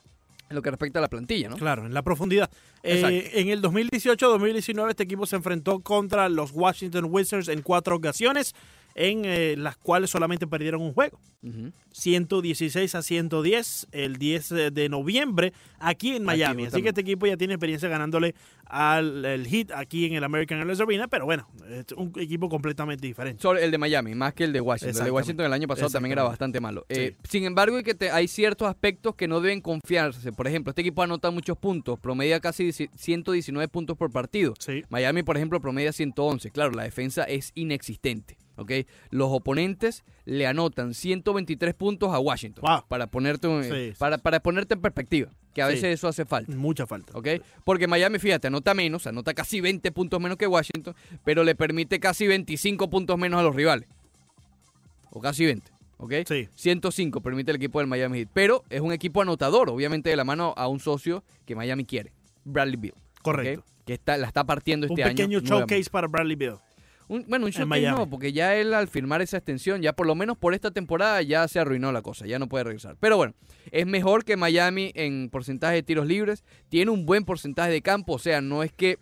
en 0.50 0.54
lo 0.56 0.60
que 0.60 0.70
respecta 0.70 0.98
a 0.98 1.02
la 1.02 1.08
plantilla, 1.08 1.48
¿no? 1.48 1.56
Claro, 1.56 1.86
en 1.86 1.94
la 1.94 2.02
profundidad. 2.02 2.50
Eh, 2.82 3.30
en 3.34 3.48
el 3.48 3.62
2018-2019 3.62 4.90
este 4.90 5.04
equipo 5.04 5.24
se 5.26 5.36
enfrentó 5.36 5.80
contra 5.80 6.28
los 6.28 6.50
Washington 6.52 7.06
Wizards 7.08 7.48
en 7.48 7.62
cuatro 7.62 7.96
ocasiones, 7.96 8.54
en 8.94 9.24
eh, 9.24 9.54
las 9.56 9.76
cuales 9.76 10.10
solamente 10.10 10.46
perdieron 10.46 10.80
un 10.82 10.92
juego. 10.92 11.18
Ujú. 11.42 11.72
116 11.92 12.94
a 12.94 13.02
110 13.02 13.88
el 13.92 14.16
10 14.16 14.48
de 14.72 14.88
noviembre 14.88 15.52
aquí 15.78 16.16
en 16.16 16.24
Miami. 16.24 16.64
Así 16.66 16.80
que 16.82 16.88
este 16.88 17.02
equipo 17.02 17.26
ya 17.26 17.36
tiene 17.36 17.54
experiencia 17.54 17.88
ganándole 17.88 18.34
al 18.66 19.24
el 19.24 19.46
Heat 19.46 19.70
aquí 19.72 20.06
en 20.06 20.14
el 20.14 20.24
American 20.24 20.58
Airlines 20.58 20.80
Arena, 20.80 21.06
pero 21.08 21.26
bueno, 21.26 21.46
es 21.68 21.84
un 21.96 22.12
equipo 22.16 22.48
completamente 22.48 23.06
diferente. 23.06 23.42
Sobre 23.42 23.62
el 23.64 23.70
de 23.70 23.78
Miami, 23.78 24.14
más 24.14 24.32
que 24.32 24.44
el 24.44 24.52
de 24.52 24.60
Washington. 24.60 24.98
El 24.98 25.04
de. 25.04 25.10
Washington 25.10 25.46
el 25.46 25.52
año 25.52 25.68
pasado 25.68 25.90
también 25.90 26.12
era 26.12 26.22
bastante 26.22 26.60
malo. 26.60 26.86
Eh. 26.88 27.14
Sin 27.28 27.44
embargo, 27.44 27.76
hay, 27.76 27.82
que 27.82 27.94
te- 27.94 28.10
hay 28.10 28.26
ciertos 28.28 28.66
aspectos 28.68 29.14
que 29.14 29.28
no 29.28 29.40
deben 29.40 29.60
confiarse. 29.60 30.32
Por 30.32 30.46
ejemplo, 30.46 30.70
este 30.70 30.80
equipo 30.80 31.02
anota 31.02 31.30
muchos 31.30 31.58
puntos, 31.58 31.98
promedia 32.00 32.40
casi 32.40 32.72
119 32.72 33.68
puntos 33.68 33.96
por 33.96 34.10
partido. 34.10 34.54
Sí. 34.58 34.82
Miami, 34.88 35.22
por 35.22 35.36
ejemplo, 35.36 35.60
promedia 35.60 35.92
111. 35.92 36.50
Claro, 36.50 36.72
la 36.72 36.84
defensa 36.84 37.24
es 37.24 37.52
inexistente. 37.54 38.38
¿Ok? 38.56 38.72
Los 39.10 39.28
oponentes 39.30 40.04
le 40.24 40.46
anotan 40.46 40.94
123 40.94 41.74
puntos 41.74 42.12
a 42.12 42.18
Washington. 42.18 42.62
Wow. 42.66 42.84
Para, 42.88 43.06
ponerte, 43.06 43.48
un- 43.48 43.64
Sí, 43.64 43.70
sí. 43.70 43.92
para, 43.98 44.18
para 44.18 44.40
ponerte 44.40 44.74
en 44.74 44.80
perspectiva. 44.80 45.30
Que 45.54 45.62
a 45.62 45.68
Sí. 45.68 45.74
veces 45.74 45.94
eso 45.94 46.08
hace 46.08 46.24
falta. 46.24 46.52
Mucha 46.56 46.86
falta. 46.86 47.16
¿ok? 47.16 47.28
Porque 47.64 47.86
Miami, 47.86 48.18
fíjate, 48.18 48.48
anota 48.48 48.74
menos, 48.74 49.06
anota 49.06 49.34
casi 49.34 49.60
20 49.60 49.92
puntos 49.92 50.20
menos 50.20 50.36
que 50.36 50.46
Washington, 50.48 50.94
pero 51.24 51.44
le 51.44 51.54
permite 51.54 52.00
casi 52.00 52.26
25 52.26 52.90
puntos 52.90 53.16
menos 53.18 53.38
a 53.38 53.42
los 53.44 53.54
rivales. 53.54 53.88
O 55.10 55.20
casi 55.20 55.44
20, 55.46 55.70
¿ok? 55.98 56.12
Sí. 56.26 56.48
105 56.56 57.20
permite 57.20 57.52
el 57.52 57.56
equipo 57.58 57.78
del 57.78 57.86
Miami 57.86 58.18
Heat. 58.18 58.28
Pero 58.32 58.64
es 58.68 58.80
un 58.80 58.92
equipo 58.92 59.22
anotador, 59.22 59.70
obviamente 59.70 60.10
de 60.10 60.16
la 60.16 60.24
mano 60.24 60.54
a 60.56 60.66
un 60.66 60.80
socio 60.80 61.22
que 61.46 61.54
Miami 61.54 61.84
quiere, 61.84 62.12
Bradley 62.44 62.76
Bill. 62.76 62.94
Correcto. 63.22 63.64
Que 63.86 63.94
está, 63.94 64.16
la 64.16 64.26
está 64.26 64.44
partiendo 64.44 64.86
Un 64.86 64.92
este 64.92 65.04
año. 65.04 65.10
pequeño 65.14 65.40
nuevamente. 65.40 65.74
showcase 65.76 65.90
para 65.90 66.08
Bradley 66.08 66.34
Bill. 66.36 66.54
Un- 67.08 67.24
bueno, 67.28 67.46
un 67.46 67.52
showcase 67.52 67.80
no, 67.98 68.08
porque 68.10 68.32
ya 68.32 68.56
él 68.56 68.72
al 68.74 68.88
firmar 68.88 69.20
esa 69.22 69.36
extensión, 69.36 69.82
ya 69.82 69.92
por 69.92 70.06
lo 70.06 70.14
menos 70.14 70.38
por 70.38 70.54
esta 70.54 70.70
temporada 70.70 71.20
ya 71.22 71.46
se 71.48 71.58
arruinó 71.60 71.92
la 71.92 72.02
cosa, 72.02 72.26
ya 72.26 72.38
no 72.38 72.48
puede 72.48 72.64
regresar. 72.64 72.96
Pero 73.00 73.16
bueno, 73.16 73.34
es 73.72 73.86
mejor 73.86 74.24
que 74.24 74.36
Miami 74.36 74.90
en 74.94 75.28
porcentaje 75.30 75.74
de 75.76 75.82
tiros 75.82 76.06
libres, 76.06 76.44
tiene 76.68 76.90
un 76.90 77.04
buen 77.06 77.24
porcentaje 77.24 77.70
de 77.72 77.82
campo, 77.82 78.14
o 78.14 78.18
sea, 78.18 78.40
no 78.40 78.62
es 78.62 78.72
que 78.72 78.98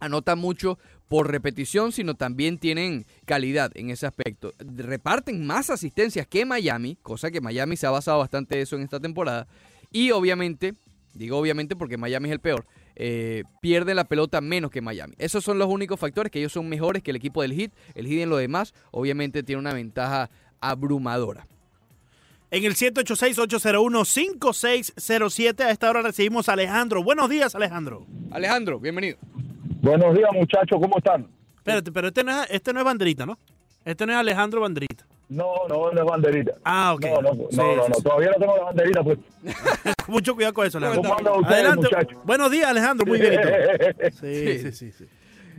anota 0.00 0.36
mucho 0.36 0.78
por 1.08 1.30
repetición, 1.30 1.92
sino 1.92 2.14
también 2.14 2.58
tienen 2.58 3.04
calidad 3.26 3.70
en 3.74 3.90
ese 3.90 4.06
aspecto. 4.06 4.52
Reparten 4.58 5.46
más 5.46 5.70
asistencias 5.70 6.26
que 6.26 6.44
Miami, 6.44 6.96
cosa 7.02 7.30
que 7.30 7.40
Miami 7.40 7.76
se 7.76 7.86
ha 7.86 7.90
basado 7.90 8.18
bastante 8.18 8.60
eso 8.60 8.76
en 8.76 8.82
esta 8.82 8.98
temporada. 8.98 9.46
Y 9.90 10.10
obviamente, 10.10 10.74
digo 11.14 11.36
obviamente 11.38 11.76
porque 11.76 11.98
Miami 11.98 12.28
es 12.28 12.32
el 12.32 12.40
peor, 12.40 12.64
eh, 12.96 13.44
pierde 13.60 13.94
la 13.94 14.04
pelota 14.04 14.40
menos 14.40 14.70
que 14.70 14.80
Miami. 14.80 15.14
Esos 15.18 15.44
son 15.44 15.58
los 15.58 15.68
únicos 15.68 15.98
factores 15.98 16.30
que 16.30 16.38
ellos 16.38 16.52
son 16.52 16.68
mejores 16.68 17.02
que 17.02 17.10
el 17.10 17.16
equipo 17.16 17.42
del 17.42 17.52
Heat. 17.52 17.72
El 17.94 18.06
Heat 18.06 18.22
en 18.22 18.30
lo 18.30 18.36
demás, 18.36 18.72
obviamente 18.90 19.42
tiene 19.42 19.60
una 19.60 19.74
ventaja 19.74 20.30
abrumadora. 20.60 21.46
En 22.50 22.64
el 22.64 22.74
786-801-5607 22.74 25.60
a 25.60 25.70
esta 25.70 25.88
hora 25.88 26.02
recibimos 26.02 26.50
a 26.50 26.52
Alejandro. 26.52 27.02
Buenos 27.02 27.30
días, 27.30 27.54
Alejandro. 27.54 28.06
Alejandro, 28.30 28.78
bienvenido. 28.78 29.16
Buenos 29.80 30.14
días, 30.14 30.28
muchachos, 30.34 30.78
¿cómo 30.78 30.98
están? 30.98 31.28
Espérate, 31.56 31.90
pero 31.90 32.08
este 32.08 32.22
no 32.22 32.42
es, 32.42 32.50
este 32.50 32.74
no 32.74 32.80
es 32.80 32.84
Banderita, 32.84 33.24
¿no? 33.24 33.38
Este 33.84 34.04
no 34.04 34.12
es 34.12 34.18
Alejandro 34.18 34.60
Banderita. 34.60 35.06
No, 35.28 35.46
no, 35.68 35.90
no 35.92 36.00
es 36.00 36.06
banderita. 36.06 36.52
Ah, 36.64 36.92
ok. 36.94 37.04
No, 37.06 37.22
no, 37.22 37.30
Sí, 37.50 37.56
no, 37.56 37.76
no, 37.76 37.82
sí, 37.84 37.88
no, 37.90 37.94
sí. 37.94 38.02
todavía 38.02 38.28
no 38.30 38.34
tengo 38.38 38.56
la 38.56 38.62
banderita, 38.64 39.02
pues. 39.02 39.18
Mucho 40.08 40.34
cuidado 40.34 40.52
con 40.54 40.66
eso, 40.66 40.78
Alejandro. 40.78 41.14
¿Cómo 41.22 41.46
Adelante. 41.46 41.82
muchachos? 41.90 42.18
Buenos 42.24 42.50
días, 42.50 42.66
Alejandro. 42.68 43.06
Muy 43.06 43.20
bien. 43.20 43.40
Sí, 44.20 44.34
Sí. 44.46 44.58
sí, 44.58 44.72
sí. 44.72 44.92
sí. 44.92 45.04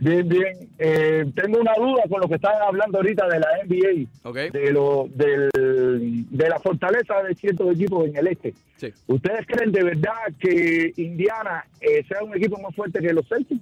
Bien, 0.00 0.28
bien. 0.28 0.68
Eh, 0.78 1.24
tengo 1.36 1.60
una 1.60 1.72
duda 1.76 2.02
con 2.10 2.20
lo 2.20 2.28
que 2.28 2.34
están 2.34 2.60
hablando 2.62 2.98
ahorita 2.98 3.28
de 3.28 3.38
la 3.38 3.46
NBA, 3.64 4.28
¿Ok? 4.28 4.36
de 4.52 4.72
lo 4.72 5.08
del, 5.14 5.50
de 6.30 6.48
la 6.48 6.58
fortaleza 6.58 7.22
de 7.22 7.34
ciertos 7.36 7.72
equipos 7.74 8.06
en 8.08 8.16
el 8.16 8.26
este. 8.26 8.54
Sí. 8.76 8.92
¿Ustedes 9.06 9.46
creen 9.46 9.70
de 9.70 9.84
verdad 9.84 10.12
que 10.38 10.92
Indiana 10.96 11.64
eh, 11.80 12.04
sea 12.08 12.22
un 12.24 12.36
equipo 12.36 12.58
más 12.60 12.74
fuerte 12.74 12.98
que 13.00 13.12
los 13.12 13.26
Celtics? 13.28 13.60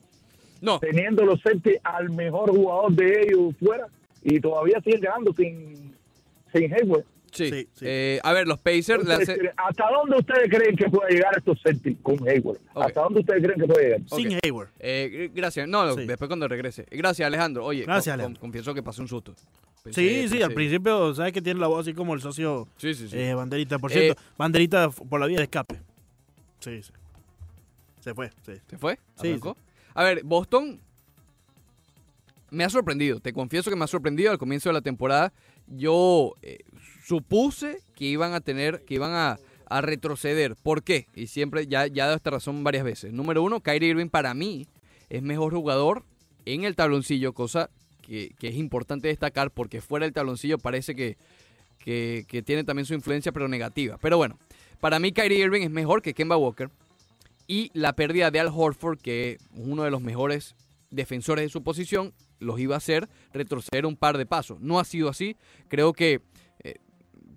No, 0.62 0.78
Teniendo 0.78 1.24
los 1.24 1.40
Celtics 1.42 1.80
al 1.84 2.08
mejor 2.10 2.50
jugador 2.50 2.92
de 2.92 3.22
ellos 3.22 3.54
fuera. 3.62 3.86
y 4.24 4.40
todavía 4.40 4.80
siguen 4.82 5.00
ganando 5.02 5.34
sin, 5.34 5.91
sin 6.52 6.72
Hayward. 6.74 7.04
Sí. 7.32 7.48
Sí, 7.48 7.68
sí. 7.72 7.84
Eh, 7.88 8.20
a 8.22 8.32
ver, 8.34 8.46
los 8.46 8.58
Pacers 8.58 9.08
¿Hasta 9.08 9.84
dónde 9.90 10.18
ustedes 10.18 10.50
creen 10.50 10.76
que 10.76 10.84
puede 10.90 11.14
llegar 11.14 11.32
estos 11.38 11.58
Celtics 11.62 11.98
con 12.02 12.28
Hayward? 12.28 12.58
¿Hasta 12.74 13.00
dónde 13.00 13.20
ustedes 13.20 13.42
creen 13.42 13.58
que 13.58 13.66
puede 13.66 13.84
llegar? 13.84 14.00
Sin. 14.14 14.38
Hayward. 14.44 14.68
Eh, 14.78 15.30
gracias. 15.34 15.66
No, 15.66 15.94
Sí. 15.94 16.04
después 16.06 16.28
cuando 16.28 16.46
regrese. 16.46 16.84
Gracias, 16.90 17.26
Alejandro. 17.26 17.64
Oye, 17.64 17.84
Gracias, 17.84 18.12
Alejandro. 18.12 18.38
con- 18.38 18.48
confieso 18.50 18.74
que 18.74 18.82
pasé 18.82 19.00
un 19.00 19.08
susto. 19.08 19.34
Pensé- 19.82 19.94
Sí, 19.94 20.28
sí, 20.28 20.42
al 20.42 20.52
principio, 20.52 21.14
¿sabes 21.14 21.32
que 21.32 21.40
tiene 21.40 21.58
la 21.58 21.68
voz 21.68 21.80
así 21.80 21.94
como 21.94 22.12
el 22.12 22.20
socio 22.20 22.68
Sí, 22.76 22.94
sí, 22.94 23.08
sí. 23.08 23.18
eh, 23.18 23.32
Banderita? 23.34 23.78
Por 23.78 23.90
Eh, 23.92 23.94
cierto, 23.94 24.22
Banderita 24.36 24.84
f- 24.84 25.02
por 25.08 25.18
la 25.18 25.26
vía 25.26 25.38
de 25.38 25.44
escape. 25.44 25.80
Sí, 26.60 26.82
sí. 26.82 26.92
Se 28.00 28.12
fue, 28.14 28.30
sí. 28.44 28.52
¿Se 28.68 28.76
fue? 28.76 28.98
Sí. 29.22 29.40
A 29.94 30.04
ver, 30.04 30.22
Boston 30.22 30.78
me 32.50 32.64
ha 32.64 32.68
sorprendido. 32.70 33.20
Te 33.20 33.32
confieso 33.32 33.70
que 33.70 33.76
me 33.76 33.84
ha 33.84 33.88
sorprendido 33.88 34.30
al 34.30 34.38
comienzo 34.38 34.68
de 34.68 34.74
la 34.74 34.82
temporada. 34.82 35.32
Yo 35.76 36.34
eh, 36.42 36.58
supuse 37.04 37.78
que 37.94 38.04
iban 38.04 38.34
a 38.34 38.40
tener, 38.40 38.84
que 38.84 38.94
iban 38.94 39.12
a, 39.12 39.38
a 39.66 39.80
retroceder. 39.80 40.56
¿Por 40.56 40.82
qué? 40.82 41.06
Y 41.14 41.26
siempre, 41.26 41.66
ya, 41.66 41.86
ya 41.86 42.04
he 42.04 42.06
dado 42.06 42.16
esta 42.16 42.30
razón 42.30 42.62
varias 42.62 42.84
veces. 42.84 43.12
Número 43.12 43.42
uno, 43.42 43.60
Kyrie 43.60 43.90
Irving 43.90 44.08
para 44.08 44.34
mí 44.34 44.66
es 45.08 45.22
mejor 45.22 45.54
jugador 45.54 46.04
en 46.44 46.64
el 46.64 46.76
tabloncillo, 46.76 47.32
cosa 47.32 47.70
que, 48.02 48.34
que 48.38 48.48
es 48.48 48.56
importante 48.56 49.08
destacar 49.08 49.50
porque 49.50 49.80
fuera 49.80 50.04
del 50.06 50.12
tabloncillo 50.12 50.58
parece 50.58 50.94
que, 50.94 51.16
que, 51.78 52.24
que 52.28 52.42
tiene 52.42 52.64
también 52.64 52.86
su 52.86 52.94
influencia, 52.94 53.32
pero 53.32 53.48
negativa. 53.48 53.98
Pero 54.00 54.16
bueno, 54.16 54.38
para 54.80 54.98
mí 54.98 55.12
Kyrie 55.12 55.38
Irving 55.38 55.62
es 55.62 55.70
mejor 55.70 56.02
que 56.02 56.14
Kemba 56.14 56.36
Walker. 56.36 56.70
Y 57.46 57.70
la 57.74 57.92
pérdida 57.94 58.30
de 58.30 58.40
Al 58.40 58.50
Horford, 58.54 58.98
que 58.98 59.32
es 59.32 59.38
uno 59.54 59.82
de 59.82 59.90
los 59.90 60.00
mejores 60.00 60.54
defensores 60.90 61.44
de 61.44 61.48
su 61.48 61.62
posición, 61.62 62.12
los 62.42 62.60
iba 62.60 62.74
a 62.74 62.78
hacer 62.78 63.08
retroceder 63.32 63.86
un 63.86 63.96
par 63.96 64.18
de 64.18 64.26
pasos. 64.26 64.60
No 64.60 64.78
ha 64.78 64.84
sido 64.84 65.08
así. 65.08 65.36
Creo 65.68 65.92
que 65.92 66.20
eh, 66.64 66.76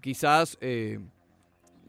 quizás 0.02 0.58
eh, 0.62 1.00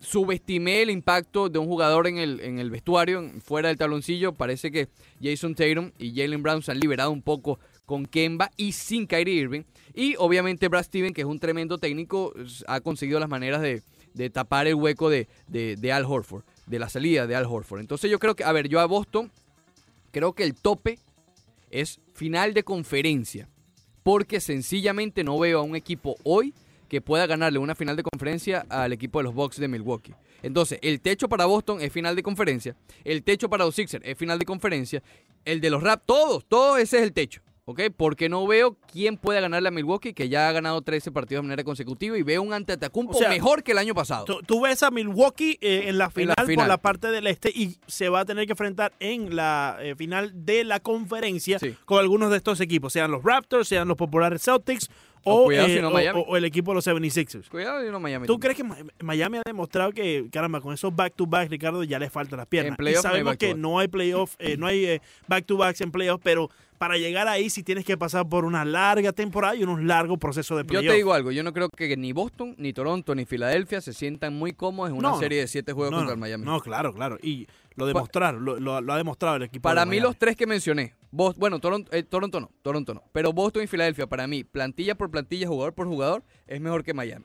subestimé 0.00 0.82
el 0.82 0.90
impacto 0.90 1.48
de 1.48 1.58
un 1.58 1.66
jugador 1.66 2.06
en 2.06 2.18
el, 2.18 2.40
en 2.40 2.58
el 2.58 2.70
vestuario, 2.70 3.22
fuera 3.42 3.68
del 3.68 3.78
tabloncillo. 3.78 4.32
Parece 4.34 4.70
que 4.70 4.88
Jason 5.22 5.54
Tatum 5.54 5.90
y 5.98 6.14
Jalen 6.14 6.42
Brown 6.42 6.62
se 6.62 6.70
han 6.72 6.78
liberado 6.80 7.10
un 7.10 7.22
poco 7.22 7.58
con 7.86 8.04
Kemba 8.06 8.50
y 8.56 8.72
sin 8.72 9.06
Kyrie 9.06 9.34
Irving. 9.34 9.62
Y 9.94 10.14
obviamente 10.18 10.68
Brad 10.68 10.84
Steven, 10.84 11.14
que 11.14 11.22
es 11.22 11.26
un 11.26 11.38
tremendo 11.38 11.78
técnico, 11.78 12.32
ha 12.66 12.80
conseguido 12.80 13.18
las 13.20 13.28
maneras 13.28 13.62
de, 13.62 13.82
de 14.14 14.28
tapar 14.30 14.66
el 14.66 14.74
hueco 14.74 15.08
de, 15.08 15.28
de- 15.48 15.76
de 15.76 15.92
Al 15.92 16.04
Horford, 16.04 16.44
de 16.66 16.78
la 16.78 16.88
salida 16.88 17.26
de 17.26 17.34
Al 17.36 17.46
Horford. 17.46 17.80
Entonces 17.80 18.10
yo 18.10 18.18
creo 18.18 18.34
que, 18.36 18.44
a 18.44 18.52
ver, 18.52 18.68
yo 18.68 18.80
a 18.80 18.86
Boston 18.86 19.30
creo 20.10 20.34
que 20.34 20.42
el 20.44 20.54
tope 20.54 20.98
es 21.80 22.00
final 22.12 22.54
de 22.54 22.62
conferencia. 22.62 23.48
Porque 24.02 24.40
sencillamente 24.40 25.24
no 25.24 25.38
veo 25.38 25.60
a 25.60 25.62
un 25.62 25.76
equipo 25.76 26.16
hoy 26.22 26.54
que 26.88 27.00
pueda 27.00 27.26
ganarle 27.26 27.58
una 27.58 27.74
final 27.74 27.96
de 27.96 28.04
conferencia 28.04 28.64
al 28.68 28.92
equipo 28.92 29.18
de 29.18 29.24
los 29.24 29.34
Bucks 29.34 29.58
de 29.58 29.68
Milwaukee. 29.68 30.14
Entonces, 30.42 30.78
el 30.82 31.00
techo 31.00 31.28
para 31.28 31.46
Boston 31.46 31.80
es 31.80 31.92
final 31.92 32.14
de 32.14 32.22
conferencia. 32.22 32.76
El 33.04 33.22
techo 33.22 33.48
para 33.48 33.64
los 33.64 33.74
Sixers 33.74 34.04
es 34.06 34.16
final 34.16 34.38
de 34.38 34.44
conferencia. 34.44 35.02
El 35.44 35.60
de 35.60 35.70
los 35.70 35.82
Rap, 35.82 36.02
todos, 36.06 36.44
todo 36.46 36.76
ese 36.78 36.98
es 36.98 37.02
el 37.02 37.12
techo. 37.12 37.42
¿Ok? 37.68 37.80
Porque 37.96 38.28
no 38.28 38.46
veo 38.46 38.76
quién 38.92 39.16
pueda 39.16 39.40
ganarle 39.40 39.66
a 39.66 39.72
Milwaukee, 39.72 40.12
que 40.12 40.28
ya 40.28 40.48
ha 40.48 40.52
ganado 40.52 40.82
13 40.82 41.10
partidos 41.10 41.42
de 41.42 41.48
manera 41.48 41.64
consecutiva, 41.64 42.16
y 42.16 42.22
veo 42.22 42.40
un 42.40 42.52
Antetokounmpo 42.52 43.16
O 43.16 43.18
sea, 43.18 43.28
mejor 43.28 43.64
que 43.64 43.72
el 43.72 43.78
año 43.78 43.92
pasado. 43.92 44.24
Tú, 44.46 44.60
ves 44.60 44.84
a 44.84 44.92
Milwaukee 44.92 45.58
eh, 45.60 45.86
en, 45.88 45.98
la 45.98 46.04
En 46.14 46.28
la 46.28 46.34
final 46.34 46.36
final. 46.46 46.54
por 46.54 46.68
la 46.68 46.78
parte 46.78 47.08
del 47.10 47.26
este 47.26 47.50
y 47.50 47.76
se 47.88 48.08
va 48.08 48.20
a 48.20 48.24
tener 48.24 48.46
que 48.46 48.52
enfrentar 48.52 48.92
en 49.00 49.34
la 49.34 49.78
eh, 49.80 49.96
final 49.96 50.30
de 50.46 50.62
la 50.62 50.78
conferencia 50.78 51.58
Sí. 51.58 51.74
con 51.84 51.98
algunos 51.98 52.30
de 52.30 52.36
estos 52.36 52.60
equipos, 52.60 52.92
sean 52.92 53.10
los 53.10 53.24
Raptors, 53.24 53.66
sean 53.66 53.88
los 53.88 53.96
populares 53.96 54.42
Celtics 54.44 54.88
O 55.28 55.42
o, 55.42 55.44
cuidado 55.44 55.68
eh, 55.68 55.84
o- 55.84 55.90
Miami. 55.90 56.18
o- 56.20 56.22
o 56.22 56.36
el 56.36 56.44
equipo 56.44 56.70
de 56.70 56.76
los 56.76 56.86
76ers. 56.86 57.48
Cuidado 57.48 57.86
y 57.86 57.90
no 57.90 58.00
Miami. 58.00 58.26
¿Tú 58.26 58.38
crees 58.38 58.56
que 58.56 58.64
Miami 59.02 59.38
ha 59.38 59.42
demostrado 59.44 59.90
que, 59.92 60.26
caramba, 60.32 60.60
con 60.60 60.72
esos 60.72 60.94
back-to-back, 60.94 61.50
Ricardo, 61.50 61.82
ya 61.84 61.98
le 61.98 62.08
faltan 62.10 62.38
las 62.38 62.46
piernas? 62.46 62.78
En 62.78 62.86
y 62.88 62.92
no 62.92 63.02
sabemos 63.02 63.36
que 63.36 63.54
no 63.54 63.78
hay 63.78 63.88
playoff, 63.88 64.34
eh, 64.38 64.56
no 64.56 64.66
hay 64.66 64.84
eh, 64.86 65.02
back-to-backs 65.28 65.80
en 65.80 65.90
playoff, 65.90 66.20
pero 66.22 66.48
para 66.78 66.98
llegar 66.98 67.26
ahí 67.26 67.48
sí 67.50 67.62
tienes 67.62 67.84
que 67.86 67.96
pasar 67.96 68.28
por 68.28 68.44
una 68.44 68.64
larga 68.64 69.10
temporada 69.12 69.56
y 69.56 69.64
un 69.64 69.86
largo 69.88 70.18
proceso 70.18 70.56
de 70.56 70.62
Yo 70.62 70.66
playoff. 70.68 70.86
te 70.92 70.96
digo 70.96 71.12
algo, 71.14 71.32
yo 71.32 71.42
no 71.42 71.52
creo 71.52 71.70
que 71.70 71.96
ni 71.96 72.12
Boston, 72.12 72.54
ni 72.58 72.72
Toronto, 72.72 73.14
ni 73.14 73.24
Filadelfia 73.24 73.80
se 73.80 73.92
sientan 73.94 74.34
muy 74.34 74.52
cómodos 74.52 74.90
en 74.92 74.98
una 74.98 75.08
No, 75.10 75.18
serie 75.18 75.40
de 75.40 75.48
siete 75.48 75.72
juegos 75.72 75.92
no, 75.92 75.96
contra 75.98 76.10
no, 76.10 76.14
el 76.14 76.20
Miami. 76.20 76.44
No, 76.44 76.60
claro, 76.60 76.92
claro. 76.92 77.18
Y 77.22 77.46
lo 77.76 77.86
demostraron, 77.86 78.44
lo, 78.44 78.58
lo- 78.58 78.80
lo 78.80 78.92
ha 78.92 78.96
demostrado 78.96 79.36
el 79.36 79.42
equipo. 79.44 79.62
Para 79.62 79.84
de 79.84 79.90
mí 79.90 80.00
los 80.00 80.16
tres 80.16 80.36
que 80.36 80.46
mencioné, 80.46 80.94
Bos- 81.10 81.36
bueno, 81.36 81.58
Toronto, 81.60 81.90
eh, 81.94 82.02
Toronto 82.02 82.40
no, 82.40 82.50
Toronto 82.62 82.94
no, 82.94 83.02
pero 83.12 83.32
Boston 83.32 83.62
y 83.62 83.66
Filadelfia, 83.66 84.06
para 84.06 84.26
mí, 84.26 84.44
plantilla 84.44 84.94
por 84.96 85.10
plantilla, 85.10 85.46
jugador 85.46 85.72
por 85.74 85.86
jugador, 85.86 86.24
es 86.46 86.60
mejor 86.60 86.82
que 86.82 86.94
Miami. 86.94 87.24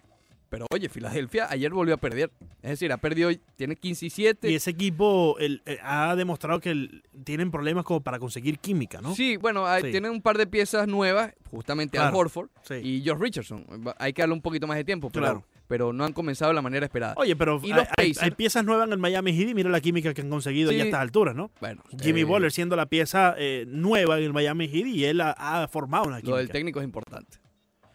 Pero 0.50 0.66
oye, 0.70 0.90
Filadelfia 0.90 1.48
ayer 1.50 1.72
volvió 1.72 1.94
a 1.94 1.98
perder. 1.98 2.30
Es 2.62 2.72
decir, 2.72 2.92
ha 2.92 2.98
perdido, 2.98 3.32
tiene 3.56 3.78
15 3.78 4.08
y 4.08 4.10
7. 4.10 4.52
Y 4.52 4.56
ese 4.56 4.72
equipo 4.72 5.38
el- 5.40 5.62
eh, 5.66 5.78
ha 5.82 6.14
demostrado 6.18 6.60
que 6.60 6.72
el- 6.72 7.04
tienen 7.24 7.52
problemas 7.52 7.86
como 7.86 8.02
para 8.02 8.20
conseguir 8.20 8.60
química, 8.60 9.00
¿no? 9.00 9.16
Sí, 9.16 9.38
bueno, 9.38 9.66
hay- 9.66 9.84
Sí. 9.84 9.92
tienen 9.92 10.12
un 10.12 10.22
par 10.22 10.38
de 10.38 10.48
piezas 10.48 10.90
nuevas, 10.90 11.32
justamente 11.50 11.98
Al 11.98 12.08
Claro, 12.08 12.18
Horford 12.18 12.50
sí. 12.64 12.74
y 12.84 13.02
George 13.02 13.24
Richardson. 13.24 13.66
Hay 13.98 14.12
que 14.12 14.24
darle 14.24 14.34
un 14.34 14.42
poquito 14.42 14.68
más 14.68 14.76
de 14.76 14.84
tiempo, 14.84 15.10
pero, 15.10 15.26
Claro. 15.26 15.46
Pero 15.72 15.94
no 15.94 16.04
han 16.04 16.12
comenzado 16.12 16.50
de 16.50 16.56
la 16.56 16.62
manera 16.62 16.86
esperada. 16.86 17.14
Oye, 17.16 17.34
pero 17.34 17.62
Y 17.64 17.72
hay, 17.72 18.32
piezas 18.32 18.66
nuevas 18.66 18.88
en 18.88 18.92
el 18.92 19.00
Miami 19.00 19.32
Heat 19.32 19.52
y 19.52 19.54
mira 19.54 19.70
la 19.70 19.80
química 19.80 20.14
que 20.14 20.20
han 20.20 20.30
conseguido 20.30 20.70
Sí. 20.70 20.76
ya 20.76 20.84
a 20.84 20.86
estas 20.88 21.00
alturas, 21.00 21.34
¿no? 21.34 21.50
Bueno, 21.62 21.82
Jimmy 21.98 22.20
eh, 22.20 22.24
Butler 22.26 22.52
siendo 22.52 22.76
la 22.76 22.88
pieza 22.88 23.36
eh, 23.38 23.64
nueva 23.70 24.18
en 24.18 24.26
el 24.26 24.34
Miami 24.34 24.68
Heat 24.68 24.88
y 24.88 25.06
él 25.06 25.22
ha, 25.22 25.32
ha 25.32 25.70
formado 25.70 26.08
una 26.10 26.20
Lo 26.20 26.36
del 26.36 26.48
química. 26.48 26.52
técnico 26.52 26.80
es 26.82 26.84
importante. 26.84 27.38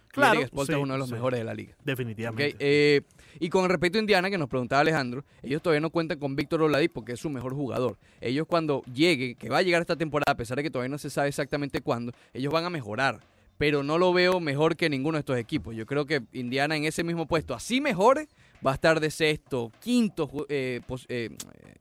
Claro, 0.08 0.40
Eric 0.40 0.52
sí, 0.54 0.72
es 0.72 0.78
uno 0.78 0.94
de 0.94 0.98
los 0.98 1.08
sí. 1.08 1.14
mejores 1.16 1.38
de 1.38 1.44
la 1.44 1.52
liga. 1.52 1.76
Definitivamente. 1.84 2.56
Eh, 2.58 3.02
y 3.40 3.50
con 3.50 3.68
respecto 3.68 3.98
a 3.98 4.00
Indiana, 4.00 4.30
que 4.30 4.38
nos 4.38 4.48
preguntaba 4.48 4.80
Alejandro, 4.80 5.26
ellos 5.42 5.60
todavía 5.60 5.82
no 5.82 5.90
cuentan 5.90 6.18
con 6.18 6.34
Víctor 6.34 6.62
Oladipo, 6.62 7.04
que 7.04 7.12
es 7.12 7.20
su 7.20 7.28
mejor 7.28 7.52
jugador. 7.52 7.98
Ellos 8.22 8.46
cuando 8.48 8.82
llegue, 8.90 9.34
que 9.34 9.50
va 9.50 9.58
a 9.58 9.62
llegar 9.62 9.82
esta 9.82 9.96
temporada, 9.96 10.32
a 10.32 10.36
pesar 10.38 10.56
de 10.56 10.62
que 10.62 10.70
todavía 10.70 10.88
no 10.88 10.96
se 10.96 11.10
sabe 11.10 11.28
exactamente 11.28 11.82
cuándo, 11.82 12.12
ellos 12.32 12.50
van 12.50 12.64
a 12.64 12.70
mejorar. 12.70 13.20
Pero 13.58 13.82
no 13.82 13.96
lo 13.98 14.12
veo 14.12 14.38
mejor 14.40 14.76
que 14.76 14.90
ninguno 14.90 15.16
de 15.16 15.20
estos 15.20 15.38
equipos. 15.38 15.74
Yo 15.74 15.86
creo 15.86 16.04
que 16.04 16.22
Indiana 16.32 16.76
en 16.76 16.84
ese 16.84 17.02
mismo 17.04 17.26
puesto, 17.26 17.54
así 17.54 17.80
mejore, 17.80 18.28
va 18.66 18.72
a 18.72 18.74
estar 18.74 19.00
de 19.00 19.10
sexto, 19.10 19.72
quinto 19.80 20.28
eh, 20.50 20.80
pos- 20.86 21.06
eh, 21.08 21.30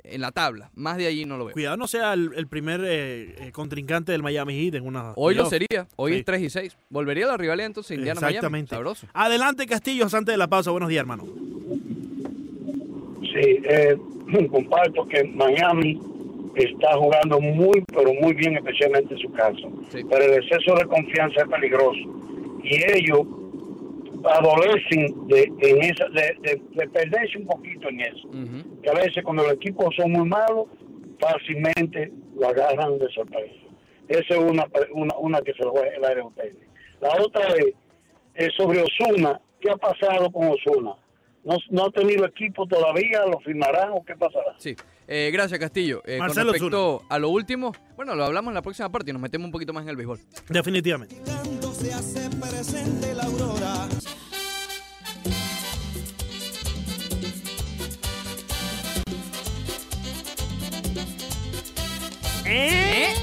en 0.04 0.22
la 0.22 0.32
tabla. 0.32 0.72
Más 0.76 0.96
de 0.98 1.08
allí 1.08 1.26
no 1.26 1.38
lo 1.38 1.46
veo. 1.46 1.54
Cuidado 1.54 1.76
no 1.76 1.88
sea 1.88 2.14
el, 2.14 2.32
el 2.36 2.48
primer 2.48 2.82
eh, 2.86 3.36
eh, 3.48 3.52
contrincante 3.52 4.12
del 4.14 4.24
Miami 4.24 4.54
Heat 4.54 4.76
en 4.76 4.86
una. 4.88 5.12
Hoy 5.18 5.36
lo 5.36 5.46
sería, 5.50 5.88
hoy 5.98 6.14
Sí. 6.14 6.18
es 6.20 6.26
3 6.26 6.42
y 6.44 6.50
6. 6.50 6.78
Volvería 6.90 7.26
a 7.26 7.30
la 7.30 7.38
rivalidad 7.38 7.66
entonces 7.68 7.98
Indiana-Miami. 7.98 8.36
Exactamente. 8.36 8.70
Sabroso. 8.70 9.08
Adelante, 9.14 9.66
Castillos, 9.66 10.14
antes 10.14 10.32
de 10.34 10.38
la 10.38 10.48
pausa. 10.48 10.72
Buenos 10.72 10.88
días, 10.90 11.02
hermano. 11.02 11.26
Sí, 13.22 13.60
eh, 13.70 13.98
comparto 14.50 15.06
que 15.08 15.24
Miami 15.26 16.00
está 16.56 16.94
jugando 16.98 17.40
muy, 17.40 17.84
pero 17.94 18.14
muy 18.22 18.34
bien, 18.34 18.56
especialmente 18.58 19.14
en 19.14 19.20
su 19.20 19.32
caso. 19.34 19.70
Sí. 19.90 20.02
Pero 20.10 20.24
el 20.26 20.34
exceso 20.44 20.76
de 20.76 20.86
confianza 20.86 21.42
es 21.42 21.48
peligroso. 21.50 22.00
Y 22.64 22.76
ellos 22.98 23.22
adolecen 24.24 25.28
de, 25.28 25.44
en 25.60 25.84
esa, 25.84 26.08
de, 26.10 26.36
de- 26.42 26.62
de 26.74 26.88
perderse 26.90 27.38
un 27.38 27.46
poquito 27.48 27.90
en 27.90 28.02
eso. 28.02 28.28
Que 28.82 28.90
a 28.90 28.94
veces 28.94 29.24
cuando 29.24 29.44
los 29.44 29.54
equipos 29.54 29.94
son 29.96 30.12
muy 30.12 30.28
malos, 30.28 30.66
fácilmente 31.20 32.12
lo 32.36 32.48
agarran 32.48 32.98
de 33.00 33.08
sorpresa. 33.10 33.54
Esa 34.08 34.34
es 34.36 34.40
una, 34.40 34.66
una, 34.94 35.16
una 35.18 35.42
que 35.42 35.54
se 35.54 35.64
lo 35.64 35.72
voy 35.72 35.88
a 35.96 36.00
dar 36.00 36.18
a 36.20 36.26
ustedes. 36.26 36.56
La 37.02 37.10
otra 37.24 37.48
es 37.58 37.74
eh, 38.36 38.50
sobre 38.56 38.82
Osuna. 38.82 39.40
¿Qué 39.60 39.70
ha 39.72 39.78
pasado 39.78 40.30
con 40.32 40.48
Osuna? 40.50 40.94
¿No, 41.44 41.58
¿No 41.70 41.86
ha 41.86 41.92
tenido 41.92 42.26
equipo 42.26 42.68
todavía? 42.68 43.26
¿Lo 43.26 43.40
firmarán 43.40 43.90
o 43.94 44.04
qué 44.04 44.16
pasará? 44.16 44.54
Sí, 44.58 44.76
Eh, 45.08 45.30
gracias 45.32 45.60
Castillo. 45.60 46.02
Eh, 46.06 46.18
con 46.18 46.28
Marcelo 46.28 46.52
respecto 46.52 47.04
a 47.10 47.20
lo 47.20 47.30
último, 47.30 47.74
bueno, 47.96 48.16
lo 48.16 48.26
hablamos 48.26 48.52
en 48.52 48.56
la 48.56 48.62
próxima 48.62 48.90
parte 48.92 49.12
y 49.12 49.14
nos 49.14 49.22
metemos 49.22 49.46
un 49.46 49.52
poquito 49.52 49.74
más 49.74 49.84
en 49.84 49.90
el 49.90 49.96
béisbol. 49.96 50.20
Definitivamente. 50.50 51.22
aurora. 53.22 53.88
¿Eh? 62.48 63.14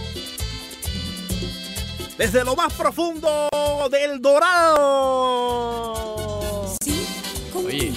Desde 2.19 2.45
lo 2.45 2.55
más 2.57 2.73
profundo 2.75 3.49
del 3.91 4.21
Dorado. 4.21 6.15
Oye, 7.55 7.93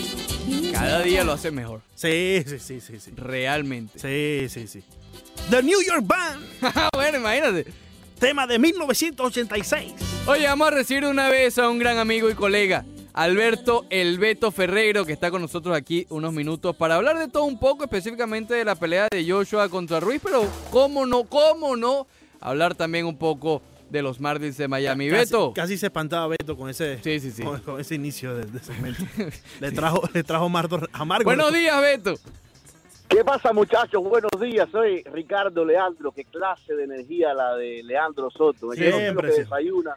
cada 0.72 1.02
día 1.02 1.24
lo 1.24 1.34
hace 1.34 1.52
mejor, 1.52 1.82
Sí, 1.96 2.44
sí, 2.46 2.60
sí, 2.60 2.82
sí, 2.82 3.00
sí. 3.00 3.12
realmente. 3.16 3.98
Sí, 3.98 4.50
sí, 4.50 4.68
sí. 4.68 4.84
The 5.50 5.64
New 5.64 5.82
York 5.82 6.06
Band, 6.06 6.46
bueno, 6.94 7.18
imagínate. 7.20 7.66
tema 8.20 8.46
de 8.46 8.60
1986. 8.60 9.94
Oye, 10.28 10.46
vamos 10.46 10.68
a 10.68 10.72
recibir 10.72 11.06
una 11.06 11.30
vez 11.30 11.58
a 11.58 11.70
un 11.70 11.80
gran 11.80 11.98
amigo 11.98 12.30
y 12.30 12.34
colega, 12.36 12.84
Alberto 13.14 13.86
El 13.90 14.20
Beto 14.20 14.52
Ferreiro, 14.52 15.06
que 15.06 15.14
está 15.14 15.32
con 15.32 15.42
nosotros 15.42 15.76
aquí 15.76 16.06
unos 16.10 16.34
minutos 16.34 16.76
para 16.76 16.96
hablar 16.96 17.18
de 17.18 17.30
todo 17.30 17.46
un 17.46 17.58
poco, 17.58 17.86
específicamente 17.86 18.56
de 18.56 18.66
la 18.66 18.76
pelea 18.76 19.08
de 19.10 19.32
Joshua 19.32 19.70
contra 19.70 20.02
Ruiz, 20.02 20.20
pero 20.22 20.46
cómo 20.72 21.06
no, 21.06 21.24
cómo 21.24 21.78
no, 21.78 22.08
hablar 22.42 22.76
también 22.76 23.06
un 23.06 23.18
poco 23.18 23.62
de 23.90 24.02
los 24.02 24.20
Marlins 24.20 24.58
de 24.58 24.68
Miami. 24.68 25.10
Casi- 25.10 25.20
Beto. 25.32 25.54
Casi 25.54 25.78
se 25.78 25.88
espantaba 25.88 26.28
Beto 26.28 26.56
con 26.58 26.70
ese, 26.70 27.00
Sí, 27.04 27.20
sí, 27.20 27.32
sí. 27.32 27.44
con, 27.44 27.60
con 27.62 27.80
ese 27.80 27.96
inicio 27.96 28.36
de, 28.36 28.46
de 28.46 28.60
segmento. 28.60 29.04
le 29.60 29.72
trajo, 29.72 30.02
le 30.14 30.24
trajo 30.24 30.46
amargo. 30.46 30.80
amargo 30.94 31.26
Buenos 31.26 31.54
días, 31.54 31.80
Beto. 31.82 32.16
¿Qué 33.08 33.24
pasa, 33.24 33.54
muchachos? 33.54 34.04
Buenos 34.04 34.32
días. 34.42 34.68
Soy 34.72 35.04
Ricardo 35.04 35.64
Leandro. 35.64 36.12
Qué 36.12 36.26
clase 36.26 36.74
de 36.74 36.86
energía 36.86 37.34
la 37.34 37.56
de 37.56 37.84
Leandro 37.84 38.30
Soto. 38.32 38.72
Siempre, 38.72 39.30
que 39.30 39.40
desayuna. 39.42 39.96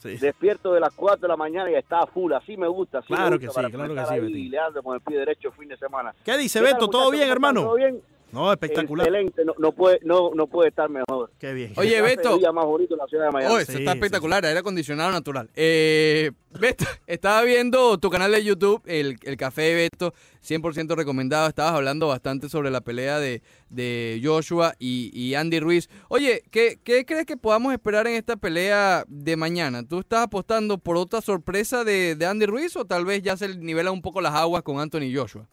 Sí. 0.00 0.16
Despierto 0.16 0.72
de 0.74 0.80
las 0.80 0.92
4 0.94 1.22
de 1.22 1.28
la 1.28 1.36
mañana 1.36 1.70
y 1.70 1.74
está 1.74 2.06
full. 2.06 2.32
Así 2.32 2.56
me 2.56 2.68
gusta. 2.68 2.98
Así 2.98 3.08
Claro 3.08 3.30
me 3.32 3.38
que 3.38 3.46
sí, 3.48 3.52
claro 3.54 3.70
que 3.94 4.28
sí. 4.28 4.48
Leandro 4.48 4.82
con 4.82 4.94
el 4.96 5.00
pie 5.00 5.18
derecho 5.18 5.50
fin 5.52 5.68
de 5.68 5.76
semana. 5.76 6.14
¿Qué 6.24 6.36
dice 6.36 6.58
¿Qué 6.60 6.64
tal, 6.66 6.74
Beto? 6.74 6.88
¿Todo 6.88 7.10
bien, 7.10 7.28
hermano? 7.28 7.62
¿Todo 7.62 7.74
bien? 7.76 8.00
No, 8.32 8.52
espectacular. 8.52 9.06
Excelente. 9.06 9.44
No, 9.44 9.54
no 9.58 9.72
puede, 9.72 10.00
no, 10.04 10.30
no 10.34 10.46
puede 10.46 10.68
estar 10.68 10.90
mejor. 10.90 11.30
Qué 11.38 11.52
bien. 11.54 11.72
Oye, 11.76 11.98
Hace 11.98 12.16
Beto. 12.16 12.52
más 12.52 12.64
bonito 12.66 12.94
de 12.94 12.98
la 12.98 13.06
ciudad 13.06 13.26
de 13.26 13.30
Miami. 13.32 13.54
Oh, 13.54 13.58
eso 13.58 13.72
Sí, 13.72 13.78
está 13.78 13.92
sí, 13.92 13.98
espectacular, 13.98 14.44
aire 14.44 14.58
acondicionado 14.60 15.10
natural. 15.10 15.48
Eh, 15.56 16.30
Beto, 16.60 16.84
estaba 17.06 17.42
viendo 17.42 17.96
tu 17.98 18.10
canal 18.10 18.32
de 18.32 18.44
YouTube, 18.44 18.82
el, 18.86 19.16
el 19.22 19.36
Café 19.36 19.62
de 19.62 19.74
Beto, 19.74 20.12
100% 20.46 20.94
recomendado. 20.94 21.48
Estabas 21.48 21.72
hablando 21.74 22.08
bastante 22.08 22.48
sobre 22.48 22.70
la 22.70 22.80
pelea 22.82 23.18
de, 23.18 23.42
de 23.70 24.20
Joshua 24.22 24.74
y, 24.78 25.10
y 25.18 25.34
Andy 25.34 25.60
Ruiz. 25.60 25.88
Oye, 26.08 26.42
¿qué, 26.50 26.78
¿qué 26.84 27.04
crees 27.06 27.24
que 27.24 27.36
podamos 27.36 27.72
esperar 27.72 28.06
en 28.06 28.14
esta 28.14 28.36
pelea 28.36 29.04
de 29.08 29.36
mañana? 29.36 29.86
¿Tú 29.86 30.00
estás 30.00 30.24
apostando 30.24 30.78
por 30.78 30.96
otra 30.96 31.20
sorpresa 31.22 31.82
de, 31.84 32.14
de 32.14 32.26
Andy 32.26 32.46
Ruiz 32.46 32.76
o 32.76 32.84
tal 32.84 33.04
vez 33.04 33.22
ya 33.22 33.36
se 33.36 33.56
nivela 33.56 33.90
un 33.90 34.02
poco 34.02 34.20
las 34.20 34.34
aguas 34.34 34.62
con 34.62 34.78
Anthony 34.80 35.12
Joshua? 35.14 35.46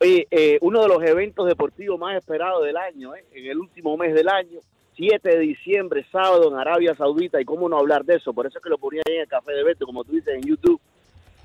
Oye, 0.00 0.28
eh, 0.30 0.58
uno 0.60 0.82
de 0.82 0.88
los 0.88 1.02
eventos 1.02 1.46
deportivos 1.46 1.98
más 1.98 2.16
esperados 2.16 2.64
del 2.64 2.76
año, 2.76 3.14
¿eh? 3.16 3.24
en 3.32 3.46
el 3.46 3.58
último 3.58 3.96
mes 3.96 4.14
del 4.14 4.28
año, 4.28 4.60
7 4.94 5.28
de 5.28 5.38
diciembre, 5.38 6.06
sábado 6.10 6.48
en 6.48 6.58
Arabia 6.58 6.94
Saudita, 6.94 7.40
y 7.40 7.44
cómo 7.44 7.68
no 7.68 7.78
hablar 7.78 8.04
de 8.04 8.16
eso, 8.16 8.32
por 8.32 8.46
eso 8.46 8.58
es 8.58 8.64
que 8.64 8.70
lo 8.70 8.78
ponía 8.78 9.02
ahí 9.06 9.14
en 9.14 9.22
el 9.22 9.28
café 9.28 9.52
de 9.52 9.64
Beto, 9.64 9.86
como 9.86 10.04
tú 10.04 10.12
dices 10.12 10.34
en 10.34 10.42
YouTube, 10.42 10.80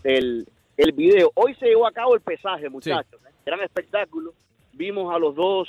el, 0.03 0.47
el 0.77 0.91
video. 0.91 1.31
Hoy 1.35 1.55
se 1.55 1.67
llevó 1.67 1.87
a 1.87 1.91
cabo 1.91 2.13
el 2.15 2.21
pesaje, 2.21 2.69
muchachos, 2.69 3.19
¿eh? 3.27 3.31
gran 3.45 3.61
espectáculo, 3.61 4.33
vimos 4.73 5.13
a 5.13 5.17
los 5.17 5.35
dos 5.35 5.67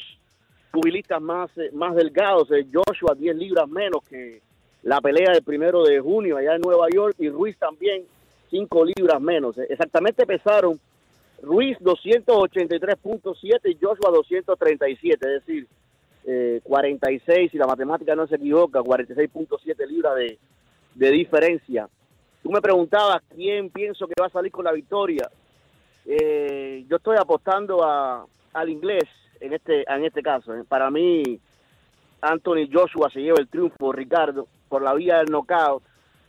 pugilistas 0.71 1.23
más, 1.23 1.57
eh, 1.57 1.71
más 1.73 1.95
delgados, 1.95 2.51
eh, 2.51 2.67
Joshua 2.73 3.15
10 3.15 3.37
libras 3.37 3.69
menos 3.69 4.03
que 4.09 4.43
la 4.83 5.01
pelea 5.01 5.33
del 5.33 5.43
primero 5.43 5.85
de 5.85 6.01
junio 6.01 6.37
allá 6.37 6.55
en 6.55 6.61
Nueva 6.61 6.87
York, 6.93 7.17
y 7.19 7.31
Ruiz 7.31 7.57
también 7.57 8.05
5 8.51 8.85
libras 8.85 9.21
menos. 9.21 9.57
Exactamente 9.57 10.27
pesaron 10.27 10.79
Ruiz 11.45 11.79
283.7 11.79 13.71
y 13.71 13.79
Joshua 13.81 14.11
237, 14.11 15.27
es 15.27 15.47
decir, 15.47 15.69
eh, 16.27 16.61
46, 16.65 17.51
si 17.51 17.59
la 17.59 17.67
matemática 17.67 18.17
no 18.17 18.27
se 18.27 18.37
equivoca, 18.37 18.81
46.7 18.81 19.87
libras 19.87 20.17
de, 20.17 20.39
de 20.95 21.11
diferencia. 21.11 21.89
Tú 22.43 22.51
me 22.51 22.61
preguntabas 22.61 23.23
quién 23.35 23.71
pienso 23.71 24.07
que 24.07 24.21
va 24.21 24.27
a 24.27 24.31
salir 24.31 24.51
con 24.51 24.65
la 24.65 24.73
victoria. 24.73 25.29
Eh, 26.07 26.85
yo 26.89 26.97
estoy 26.97 27.17
apostando 27.19 27.85
a, 27.85 28.27
al 28.53 28.69
inglés 28.69 29.05
en 29.41 29.53
este, 29.53 29.85
en 29.91 30.05
este 30.05 30.23
caso. 30.23 30.55
¿eh? 30.55 30.65
Para 30.67 30.91
mí, 30.91 31.39
Anthony 32.21 32.69
Joshua 32.73 33.11
se 33.11 33.21
lleva 33.21 33.39
el 33.39 33.49
triunfo, 33.49 33.93
Ricardo, 33.93 34.47
por 34.69 34.83
la 34.83 34.95
vía 34.95 35.19
del 35.19 35.31
knockout, 35.31 35.83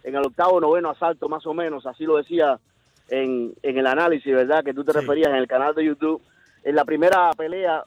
en 0.03 0.15
el 0.15 0.25
octavo, 0.25 0.59
noveno 0.59 0.89
asalto 0.89 1.29
más 1.29 1.45
o 1.47 1.53
menos, 1.53 1.85
así 1.85 2.03
lo 2.05 2.17
decía 2.17 2.59
en, 3.09 3.53
en 3.61 3.77
el 3.77 3.87
análisis, 3.87 4.33
¿verdad? 4.33 4.63
Que 4.63 4.73
tú 4.73 4.83
te 4.83 4.91
Sí. 4.93 4.99
referías 4.99 5.29
en 5.29 5.35
el 5.35 5.47
canal 5.47 5.73
de 5.75 5.85
YouTube. 5.85 6.21
En 6.63 6.75
la 6.75 6.85
primera 6.85 7.29
pelea, 7.37 7.83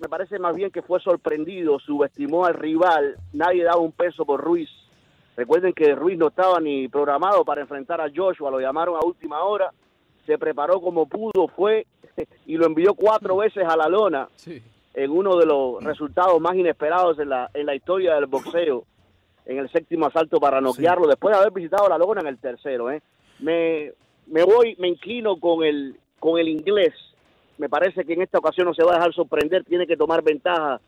me 0.00 0.08
parece 0.08 0.38
más 0.38 0.54
bien 0.56 0.70
que 0.70 0.82
fue 0.82 1.00
sorprendido, 1.00 1.78
subestimó 1.78 2.44
al 2.46 2.54
rival, 2.54 3.16
nadie 3.32 3.64
daba 3.64 3.78
un 3.80 3.92
peso 3.92 4.24
por 4.24 4.40
Ruiz. 4.40 4.70
Recuerden 5.36 5.72
que 5.72 5.94
Ruiz 5.94 6.18
no 6.18 6.28
estaba 6.28 6.60
ni 6.60 6.88
programado 6.88 7.44
para 7.44 7.60
enfrentar 7.62 8.00
a 8.00 8.10
Joshua, 8.14 8.50
lo 8.50 8.60
llamaron 8.60 8.96
a 8.96 9.04
última 9.04 9.42
hora, 9.42 9.70
se 10.26 10.38
preparó 10.38 10.80
como 10.80 11.06
pudo, 11.06 11.48
fue 11.48 11.86
y 12.46 12.56
lo 12.56 12.66
envió 12.66 12.94
cuatro 12.94 13.36
veces 13.38 13.64
a 13.66 13.76
la 13.76 13.88
lona 13.88 14.28
Sí. 14.36 14.62
en 14.94 15.10
uno 15.10 15.36
de 15.36 15.46
los 15.46 15.82
resultados 15.82 16.40
más 16.40 16.54
inesperados 16.54 17.18
en 17.18 17.28
la, 17.30 17.50
en 17.54 17.66
la 17.66 17.74
historia 17.74 18.14
del 18.14 18.26
boxeo, 18.26 18.84
en 19.46 19.58
el 19.58 19.70
séptimo 19.70 20.06
asalto 20.06 20.38
para 20.38 20.60
noquearlo, 20.60 21.06
después 21.06 21.34
de 21.34 21.40
haber 21.40 21.52
visitado 21.52 21.88
la 21.88 21.98
lona 21.98 22.20
en 22.20 22.26
el 22.28 22.38
tercero. 22.38 22.90
¿eh? 22.90 23.02
Me, 23.40 23.92
me 24.26 24.44
voy, 24.44 24.76
me 24.78 24.88
inclino 24.88 25.36
con 25.38 25.64
el, 25.64 25.96
con 26.18 26.38
el 26.38 26.48
inglés. 26.48 26.94
Me 27.58 27.68
parece 27.68 28.04
que 28.04 28.14
en 28.14 28.22
esta 28.22 28.38
ocasión 28.38 28.66
no 28.66 28.74
se 28.74 28.82
va 28.84 28.92
a 28.92 28.96
dejar 28.96 29.12
sorprender, 29.12 29.64
tiene 29.64 29.86
que 29.86 29.96
tomar 29.96 30.22
ventaja 30.22 30.80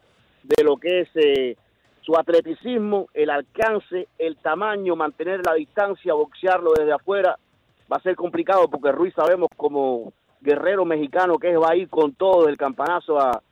de 0.42 0.64
lo 0.64 0.76
que 0.76 1.00
es 1.00 1.08
eh, 1.14 1.56
su 2.02 2.16
atleticismo, 2.16 3.08
el 3.14 3.30
alcance, 3.30 4.08
el 4.18 4.36
tamaño, 4.36 4.96
mantener 4.96 5.40
la 5.46 5.54
distancia, 5.54 6.14
boxearlo 6.14 6.72
desde 6.76 6.92
afuera. 6.92 7.38
Va 7.92 7.96
a 7.98 8.02
ser 8.02 8.16
complicado 8.16 8.68
porque 8.68 8.92
Ruiz 8.92 9.14
sabemos 9.14 9.48
como 9.56 10.12
guerrero 10.40 10.84
mexicano 10.84 11.38
que 11.38 11.50
es 11.52 11.58
va 11.58 11.70
a 11.70 11.76
ir 11.76 11.88
con 11.88 12.12
todo 12.14 12.48
el 12.48 12.56
campanazo 12.56 13.18
a, 13.18 13.42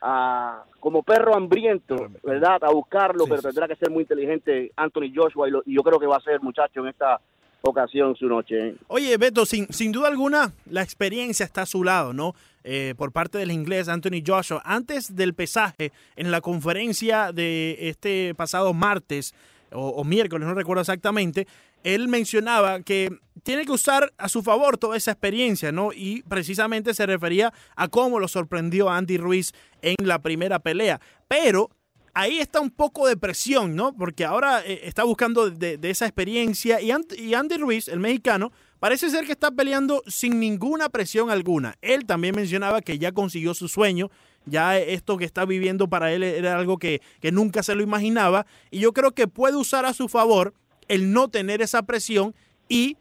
a- 0.00 0.64
como 0.80 1.02
perro 1.02 1.34
hambriento, 1.34 1.96
¿verdad? 2.22 2.62
A 2.62 2.70
buscarlo, 2.70 3.24
Sí, 3.24 3.30
pero 3.30 3.42
tendrá 3.42 3.66
que 3.68 3.76
ser 3.76 3.90
muy 3.90 4.02
inteligente 4.02 4.70
Anthony 4.76 5.10
Joshua 5.14 5.48
y, 5.48 5.50
lo- 5.50 5.62
y 5.64 5.74
yo 5.74 5.82
creo 5.82 5.98
que 5.98 6.06
va 6.06 6.16
a 6.16 6.20
ser 6.20 6.40
muchacho 6.42 6.80
en 6.80 6.88
esta 6.88 7.20
ocasión 7.64 8.14
su 8.16 8.26
noche. 8.26 8.74
Oye, 8.88 9.16
Beto, 9.16 9.46
sin, 9.46 9.66
sin 9.72 9.92
duda 9.92 10.08
alguna, 10.08 10.52
la 10.70 10.82
experiencia 10.82 11.44
está 11.44 11.62
a 11.62 11.66
su 11.66 11.82
lado, 11.82 12.12
¿no? 12.12 12.34
Eh, 12.62 12.94
por 12.96 13.12
parte 13.12 13.38
del 13.38 13.50
inglés 13.50 13.88
Anthony 13.88 14.22
Joshua. 14.24 14.62
Antes 14.64 15.14
del 15.14 15.34
pesaje, 15.34 15.92
en 16.16 16.30
la 16.30 16.40
conferencia 16.40 17.32
de 17.32 17.76
este 17.80 18.34
pasado 18.34 18.72
martes 18.72 19.34
o, 19.72 19.88
o 19.88 20.04
miércoles, 20.04 20.46
no 20.46 20.54
recuerdo 20.54 20.80
exactamente, 20.80 21.46
él 21.82 22.08
mencionaba 22.08 22.80
que 22.80 23.10
tiene 23.42 23.66
que 23.66 23.72
usar 23.72 24.12
a 24.16 24.28
su 24.28 24.42
favor 24.42 24.78
toda 24.78 24.96
esa 24.96 25.10
experiencia, 25.10 25.70
¿no? 25.72 25.92
Y 25.92 26.22
precisamente 26.22 26.94
se 26.94 27.04
refería 27.04 27.52
a 27.76 27.88
cómo 27.88 28.18
lo 28.18 28.28
sorprendió 28.28 28.88
Andy 28.88 29.18
Ruiz 29.18 29.52
en 29.82 29.96
la 30.02 30.20
primera 30.22 30.58
pelea. 30.60 31.00
Pero 31.28 31.70
ahí 32.14 32.38
está 32.38 32.60
un 32.60 32.70
poco 32.70 33.06
de 33.06 33.16
presión, 33.16 33.74
¿no? 33.76 33.92
Porque 33.94 34.24
ahora 34.24 34.62
eh, 34.64 34.80
está 34.84 35.04
buscando 35.04 35.50
de, 35.50 35.78
esa 35.82 36.06
experiencia 36.06 36.80
y, 36.80 36.90
Andy 36.90 37.56
Ruiz, 37.58 37.88
el 37.88 38.00
mexicano, 38.00 38.52
parece 38.78 39.10
ser 39.10 39.26
que 39.26 39.32
está 39.32 39.50
peleando 39.50 40.02
sin 40.06 40.38
ninguna 40.40 40.88
presión 40.88 41.30
alguna. 41.30 41.74
Él 41.82 42.06
también 42.06 42.34
mencionaba 42.34 42.80
que 42.80 42.98
ya 42.98 43.12
consiguió 43.12 43.52
su 43.52 43.68
sueño, 43.68 44.10
ya 44.46 44.78
esto 44.78 45.16
que 45.16 45.24
está 45.24 45.44
viviendo 45.44 45.88
para 45.88 46.12
él 46.12 46.22
era 46.22 46.56
algo 46.56 46.78
que, 46.78 47.02
que 47.20 47.32
nunca 47.32 47.62
se 47.62 47.74
lo 47.74 47.82
imaginaba 47.82 48.46
y 48.70 48.80
yo 48.80 48.92
creo 48.92 49.12
que 49.12 49.26
puede 49.26 49.56
usar 49.56 49.86
a 49.86 49.94
su 49.94 50.08
favor 50.08 50.52
el 50.86 51.12
no 51.12 51.28
tener 51.28 51.62
esa 51.62 51.82
presión 51.82 52.34
y 52.68 52.98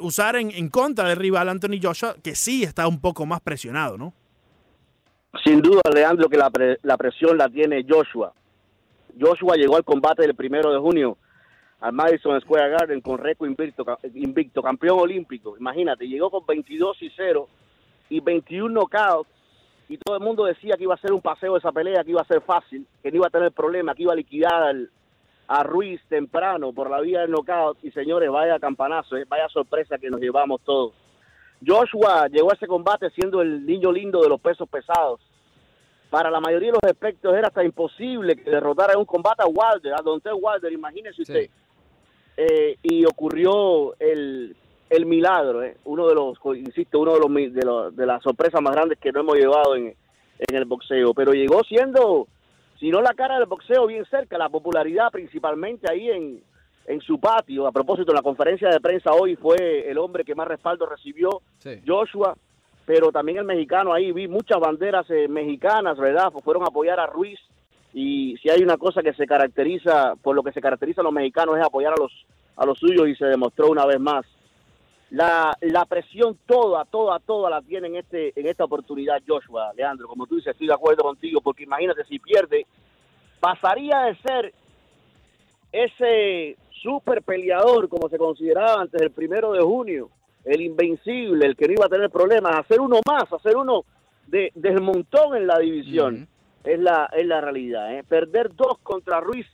usar 0.00 0.34
en, 0.34 0.50
en 0.50 0.68
contra 0.68 1.08
del 1.08 1.16
rival 1.16 1.48
Anthony 1.48 1.78
Joshua, 1.80 2.16
que 2.22 2.34
sí 2.34 2.64
está 2.64 2.88
un 2.88 3.00
poco 3.00 3.24
más 3.24 3.40
presionado, 3.40 3.96
¿no? 3.96 4.12
Sin 5.44 5.62
duda, 5.62 5.80
Leandro, 5.94 6.28
que 6.28 6.36
la 6.36 6.96
presión 6.96 7.38
la 7.38 7.48
tiene 7.48 7.86
Joshua. 7.88 8.34
Joshua 9.18 9.56
llegó 9.56 9.76
al 9.76 9.84
combate 9.84 10.22
del 10.22 10.34
primero 10.34 10.72
de 10.72 10.78
junio 10.78 11.16
al 11.80 11.92
Madison 11.94 12.38
Square 12.40 12.68
Garden 12.70 13.00
con 13.00 13.16
récord 13.18 13.48
invicto, 13.48 13.84
invicto, 14.14 14.62
campeón 14.62 14.98
olímpico. 15.00 15.56
Imagínate, 15.58 16.06
llegó 16.06 16.30
con 16.30 16.44
22 16.46 17.00
y 17.02 17.10
0 17.16 17.48
y 18.10 18.20
21 18.20 18.68
knockouts 18.74 19.30
y 19.88 19.96
todo 19.96 20.16
el 20.16 20.22
mundo 20.22 20.44
decía 20.44 20.76
que 20.76 20.84
iba 20.84 20.94
a 20.94 20.98
ser 20.98 21.12
un 21.12 21.22
paseo 21.22 21.56
esa 21.56 21.72
pelea, 21.72 22.04
que 22.04 22.10
iba 22.10 22.20
a 22.20 22.24
ser 22.26 22.42
fácil, 22.42 22.86
que 23.02 23.10
no 23.10 23.16
iba 23.16 23.26
a 23.28 23.30
tener 23.30 23.50
problema, 23.52 23.94
que 23.94 24.02
iba 24.02 24.12
a 24.12 24.16
liquidar 24.16 24.62
al- 24.62 24.90
a 25.48 25.62
Ruiz 25.64 26.00
temprano 26.08 26.72
por 26.72 26.88
la 26.90 27.00
vía 27.00 27.22
del 27.22 27.30
knockout 27.32 27.78
y 27.82 27.90
señores, 27.92 28.30
vaya 28.30 28.58
campanazo, 28.60 29.16
eh, 29.16 29.24
vaya 29.26 29.48
sorpresa 29.48 29.98
que 29.98 30.08
nos 30.10 30.20
llevamos 30.20 30.60
todos. 30.60 30.92
Joshua 31.66 32.28
llegó 32.28 32.50
a 32.50 32.54
ese 32.54 32.66
combate 32.66 33.10
siendo 33.10 33.42
el 33.42 33.66
niño 33.66 33.90
lindo 33.90 34.20
de 34.22 34.28
los 34.28 34.40
pesos 34.40 34.68
pesados. 34.68 35.20
Para 36.10 36.30
la 36.30 36.40
mayoría 36.40 36.72
de 36.72 36.78
los 36.82 36.90
aspectos 36.92 37.34
era 37.36 37.48
hasta 37.48 37.62
imposible 37.64 38.34
que 38.36 38.50
derrotara 38.50 38.94
en 38.94 38.98
un 38.98 39.04
combate 39.04 39.42
a 39.42 39.46
Wilder, 39.46 39.94
a 39.94 40.02
Dontel 40.02 40.32
Wilder, 40.40 40.72
imagínese 40.72 41.22
usted. 41.22 41.42
Sí. 41.44 41.50
Eh, 42.36 42.76
y 42.82 43.04
ocurrió 43.04 43.94
el, 44.00 44.56
el 44.88 45.06
milagro, 45.06 45.62
eh, 45.62 45.76
uno 45.84 46.08
de 46.08 46.14
los, 46.14 46.38
insisto, 46.56 46.98
uno 46.98 47.14
de 47.14 47.20
los, 47.20 47.54
de, 47.54 47.64
los- 47.64 47.94
de 47.96 48.06
las 48.06 48.22
sorpresas 48.22 48.60
más 48.60 48.74
grandes 48.74 48.98
que 48.98 49.12
no 49.12 49.20
hemos 49.20 49.36
llevado 49.36 49.76
en, 49.76 49.94
en 50.38 50.56
el 50.56 50.64
boxeo. 50.64 51.12
Pero 51.14 51.32
llegó 51.32 51.62
siendo, 51.64 52.26
si 52.78 52.90
no 52.90 53.00
la 53.02 53.14
cara 53.14 53.38
del 53.38 53.46
boxeo, 53.46 53.86
bien 53.86 54.04
cerca, 54.06 54.36
la 54.38 54.48
popularidad 54.48 55.10
principalmente 55.12 55.86
ahí 55.90 56.08
en, 56.10 56.42
en 56.86 57.00
su 57.02 57.20
patio. 57.20 57.66
A 57.66 57.72
propósito, 57.72 58.10
en 58.10 58.16
la 58.16 58.22
conferencia 58.22 58.68
de 58.70 58.80
prensa 58.80 59.12
hoy 59.12 59.36
fue 59.36 59.88
el 59.90 59.98
hombre 59.98 60.24
que 60.24 60.34
más 60.34 60.48
respaldo 60.48 60.86
recibió, 60.86 61.42
Sí. 61.58 61.80
Joshua, 61.86 62.36
pero 62.86 63.12
también 63.12 63.38
el 63.38 63.44
mexicano 63.44 63.92
ahí, 63.92 64.12
vi 64.12 64.28
muchas 64.28 64.58
banderas 64.58 65.08
eh, 65.10 65.28
mexicanas, 65.28 65.98
¿verdad? 65.98 66.32
Fueron 66.42 66.64
a 66.64 66.66
apoyar 66.66 66.98
a 66.98 67.06
Ruiz 67.06 67.38
y 67.92 68.36
si 68.38 68.50
hay 68.50 68.62
una 68.62 68.76
cosa 68.76 69.02
que 69.02 69.12
se 69.14 69.26
caracteriza, 69.26 70.14
por 70.22 70.34
lo 70.34 70.42
que 70.42 70.52
se 70.52 70.60
caracteriza 70.60 71.00
a 71.00 71.04
los 71.04 71.12
mexicanos 71.12 71.58
es 71.58 71.64
apoyar 71.64 71.92
a 71.92 72.00
los, 72.00 72.12
a 72.56 72.64
los 72.64 72.78
suyos 72.78 73.08
y 73.08 73.16
se 73.16 73.26
demostró 73.26 73.70
una 73.70 73.86
vez 73.86 74.00
más. 74.00 74.24
La, 75.10 75.56
la 75.60 75.84
presión 75.86 76.38
toda, 76.46 76.84
toda, 76.84 77.18
toda 77.18 77.50
la 77.50 77.62
tiene 77.62 77.88
en, 77.88 77.96
este, 77.96 78.32
en 78.38 78.46
esta 78.46 78.64
oportunidad 78.64 79.20
Joshua, 79.26 79.72
Leandro. 79.74 80.06
Como 80.06 80.26
tú 80.26 80.36
dices, 80.36 80.52
estoy 80.52 80.68
de 80.68 80.74
acuerdo 80.74 81.02
contigo, 81.02 81.40
porque 81.40 81.64
imagínate 81.64 82.04
si 82.04 82.20
pierde, 82.20 82.64
pasaría 83.40 84.02
de 84.02 84.14
ser 84.16 84.54
ese 85.72 86.56
super 86.70 87.22
peleador, 87.22 87.88
como 87.88 88.08
se 88.08 88.18
consideraba 88.18 88.82
antes 88.82 89.00
del 89.00 89.10
primero 89.10 89.52
de 89.52 89.60
junio, 89.60 90.10
el 90.44 90.60
invencible, 90.60 91.46
el 91.46 91.56
que 91.56 91.66
no 91.66 91.74
iba 91.74 91.86
a 91.86 91.88
tener 91.88 92.10
problemas, 92.10 92.58
hacer 92.58 92.80
uno 92.80 93.00
más, 93.06 93.32
hacer 93.32 93.56
uno 93.56 93.84
de, 94.26 94.50
del 94.54 94.80
montón 94.80 95.36
en 95.36 95.46
la 95.46 95.58
división, 95.58 96.28
es, 96.64 96.78
la, 96.78 97.10
es 97.16 97.26
la 97.26 97.40
realidad. 97.40 97.94
¿eh? 97.94 98.04
Perder 98.08 98.54
dos 98.54 98.78
contra 98.82 99.20
Ruiz 99.20 99.46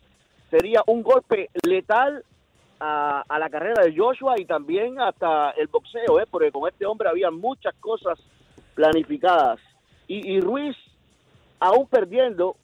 sería 0.51 0.83
un 0.87 1.03
golpe 1.03 1.51
letal 1.66 2.22
a, 2.79 3.22
a 3.29 3.38
la 3.38 3.49
carrera 3.51 3.83
de 3.85 3.96
Joshua 3.96 4.35
y 4.38 4.44
también 4.44 5.01
hasta 5.01 5.51
el 5.53 5.66
boxeo, 5.66 6.20
¿eh? 6.20 6.27
porque 6.31 6.53
con 6.53 6.68
este 6.68 6.87
hombre 6.87 7.09
había 7.09 7.31
muchas 7.31 7.75
cosas 7.81 8.18
planificadas. 8.75 9.59
Y, 10.07 10.37
y 10.37 10.40
Ruiz, 10.40 10.77
aún 11.59 11.87
perdiendo, 11.88 12.57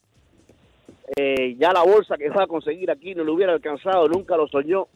eh, 1.17 1.55
ya 1.57 1.73
la 1.73 1.83
bolsa 1.83 2.15
que 2.15 2.29
va 2.29 2.43
a 2.43 2.47
conseguir 2.47 2.89
aquí 2.89 3.15
no 3.15 3.23
lo 3.23 3.33
hubiera 3.33 3.53
alcanzado, 3.53 4.07
nunca 4.07 4.37
lo 4.37 4.47
soñó. 4.47 4.87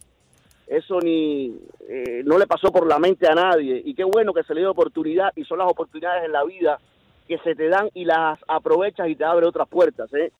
Eso 0.67 0.99
ni 0.99 1.57
eh, 1.87 2.21
no 2.25 2.37
le 2.37 2.45
pasó 2.45 2.71
por 2.71 2.87
la 2.87 2.99
mente 2.99 3.27
a 3.27 3.33
nadie. 3.33 3.81
Y 3.85 3.93
qué 3.93 4.03
bueno 4.03 4.33
que 4.33 4.43
se 4.43 4.53
le 4.53 4.61
dio 4.61 4.71
oportunidad 4.71 5.31
y 5.35 5.45
son 5.45 5.59
las 5.59 5.71
oportunidades 5.71 6.25
en 6.25 6.33
la 6.33 6.43
vida 6.43 6.79
que 7.27 7.37
se 7.39 7.55
te 7.55 7.67
dan 7.69 7.89
y 7.93 8.05
las 8.05 8.39
aprovechas 8.47 9.07
y 9.09 9.15
te 9.15 9.23
abre 9.23 9.47
otras 9.47 9.67
puertas. 9.67 10.13
¿eh? 10.13 10.31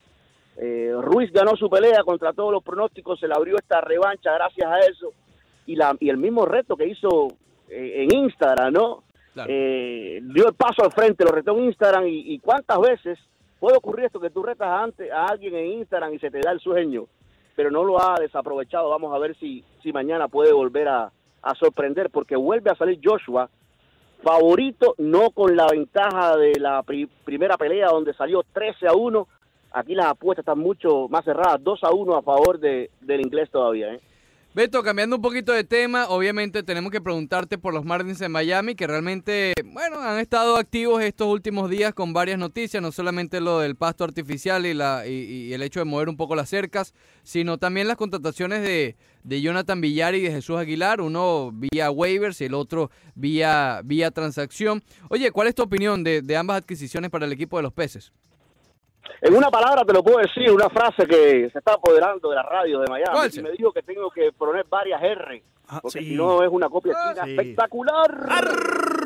Eh, 0.58 0.92
Ruiz 1.02 1.32
ganó 1.32 1.56
su 1.56 1.70
pelea 1.70 2.04
contra 2.04 2.34
todos 2.34 2.52
los 2.52 2.64
pronósticos, 2.64 3.20
se 3.20 3.28
le 3.28 3.36
abrió 3.36 3.58
esta 3.58 3.80
revancha 3.82 4.34
gracias 4.34 4.68
a 4.68 4.80
eso 4.80 5.14
y, 5.68 5.76
la, 5.76 5.96
y 6.00 6.10
el 6.10 6.18
mismo 6.18 6.46
reto 6.46 6.76
que 6.76 6.88
hizo 6.88 7.28
eh, 7.70 8.06
en 8.10 8.16
Instagram, 8.16 8.74
¿no? 8.74 9.04
Claro. 9.34 9.52
Eh, 9.54 10.20
dio 10.24 10.48
el 10.48 10.56
paso 10.56 10.84
al 10.84 10.92
frente, 10.92 11.24
lo 11.24 11.32
retó 11.32 11.56
en 11.56 11.66
Instagram 11.66 12.08
y, 12.08 12.34
y 12.34 12.40
cuántas 12.40 12.80
veces 12.80 13.20
puede 13.60 13.78
ocurrir 13.78 14.06
esto 14.06 14.20
que 14.20 14.32
tú 14.32 14.42
retas 14.42 14.68
antes 14.68 15.12
a 15.12 15.26
alguien 15.26 15.54
en 15.56 15.66
Instagram 15.80 16.14
y 16.16 16.20
se 16.20 16.32
te 16.32 16.40
da 16.40 16.52
el 16.52 16.60
sueño, 16.60 17.06
pero 17.58 17.72
no 17.72 17.84
lo 17.84 18.00
ha 18.00 18.20
desaprovechado. 18.20 18.88
Vamos 18.90 19.14
a 19.16 19.18
ver 19.18 19.36
si, 19.38 19.64
si 19.82 19.92
mañana 19.92 20.28
puede 20.28 20.54
volver 20.54 20.88
a, 20.88 21.12
a 21.42 21.56
sorprender 21.56 22.12
porque 22.12 22.36
vuelve 22.36 22.70
a 22.70 22.76
salir 22.76 23.00
Joshua 23.04 23.50
favorito, 24.22 24.94
no 25.00 25.32
con 25.32 25.56
la 25.56 25.66
ventaja 25.72 26.38
de 26.38 26.60
la 26.60 26.84
pri- 26.84 27.10
primera 27.26 27.58
pelea 27.58 27.88
donde 27.88 28.14
salió 28.14 28.44
13 28.54 28.88
a 28.88 28.94
1. 28.94 29.28
Aquí 29.72 29.96
las 29.96 30.06
apuestas 30.06 30.44
están 30.44 30.60
mucho 30.60 31.08
más 31.10 31.26
cerradas, 31.26 31.64
2 31.64 31.84
a 31.84 31.92
1 31.92 32.16
a 32.16 32.22
favor 32.22 32.60
de, 32.60 32.92
del 33.02 33.22
inglés 33.22 33.50
todavía. 33.50 33.94
¿eh? 33.96 34.00
Beto, 34.54 34.82
cambiando 34.82 35.18
un 35.18 35.22
poquito 35.22 35.52
de 35.52 35.64
tema, 35.64 36.08
obviamente 36.08 36.64
tenemos 36.64 36.92
que 36.92 37.00
preguntarte 37.00 37.60
por 37.60 37.76
los 37.76 37.86
Marlins 37.86 38.22
en 38.22 38.32
Miami, 38.32 38.74
que 38.74 38.88
realmente, 38.88 39.54
bueno, 39.64 40.00
han 40.00 40.18
estado 40.18 40.56
activos 40.56 41.04
estos 41.04 41.28
últimos 41.28 41.70
días 41.70 41.94
con 41.94 42.12
varias 42.12 42.40
noticias, 42.40 42.82
no 42.82 42.92
solamente 42.92 43.40
lo 43.40 43.60
del 43.60 43.76
pasto 43.76 44.04
artificial 44.04 44.66
y, 44.66 44.74
la, 44.74 45.06
y, 45.06 45.54
el 45.54 45.62
hecho 45.62 45.80
de 45.80 45.86
mover 45.86 46.10
un 46.10 46.18
poco 46.18 46.36
las 46.36 46.50
cercas, 46.50 46.96
sino 47.22 47.60
también 47.60 47.88
las 47.88 47.98
contrataciones 47.98 48.64
de, 48.64 48.96
de 49.24 49.42
Jonathan 49.42 49.80
Villar 49.80 50.16
y 50.16 50.22
de 50.22 50.32
Jesús 50.32 50.58
Aguilar, 50.58 51.02
uno 51.02 51.52
vía 51.54 51.92
waivers 51.92 52.42
y 52.42 52.46
el 52.46 52.56
otro 52.56 52.90
vía, 53.14 53.82
vía 53.86 54.10
transacción. 54.10 54.84
Oye, 55.10 55.30
¿cuál 55.30 55.50
es 55.50 55.56
tu 55.56 55.62
opinión 55.62 56.04
de 56.04 56.36
ambas 56.36 56.58
adquisiciones 56.58 57.12
para 57.12 57.28
el 57.28 57.32
equipo 57.32 57.58
de 57.58 57.64
los 57.64 57.74
peces? 57.74 58.12
En 59.22 59.36
una 59.36 59.50
palabra 59.50 59.84
te 59.84 59.94
lo 59.94 60.04
puedo 60.04 60.18
decir, 60.20 60.52
una 60.52 60.70
frase 60.70 61.06
que 61.08 61.50
se 61.52 61.58
está 61.60 61.74
apoderando 61.74 62.30
de 62.30 62.36
la 62.36 62.44
radio 62.44 62.80
de 62.80 62.88
Miami. 62.88 63.12
¿Cuál, 63.14 63.30
y 63.34 63.42
me 63.42 63.52
dijo 63.52 63.72
que 63.72 63.82
tengo 63.84 64.10
que 64.12 64.32
poner 64.32 64.66
varias 64.70 65.02
R, 65.02 65.44
Ah, 65.70 65.80
porque 65.82 66.00
sí. 66.00 66.06
si 66.10 66.16
no 66.16 66.44
es 66.44 66.50
una 66.50 66.70
copia 66.70 66.94
Ah. 66.96 67.12
china 67.14 67.26
Sí. 67.26 67.32
espectacular. 67.32 68.12
¿No 68.18 68.36
es? 68.36 68.97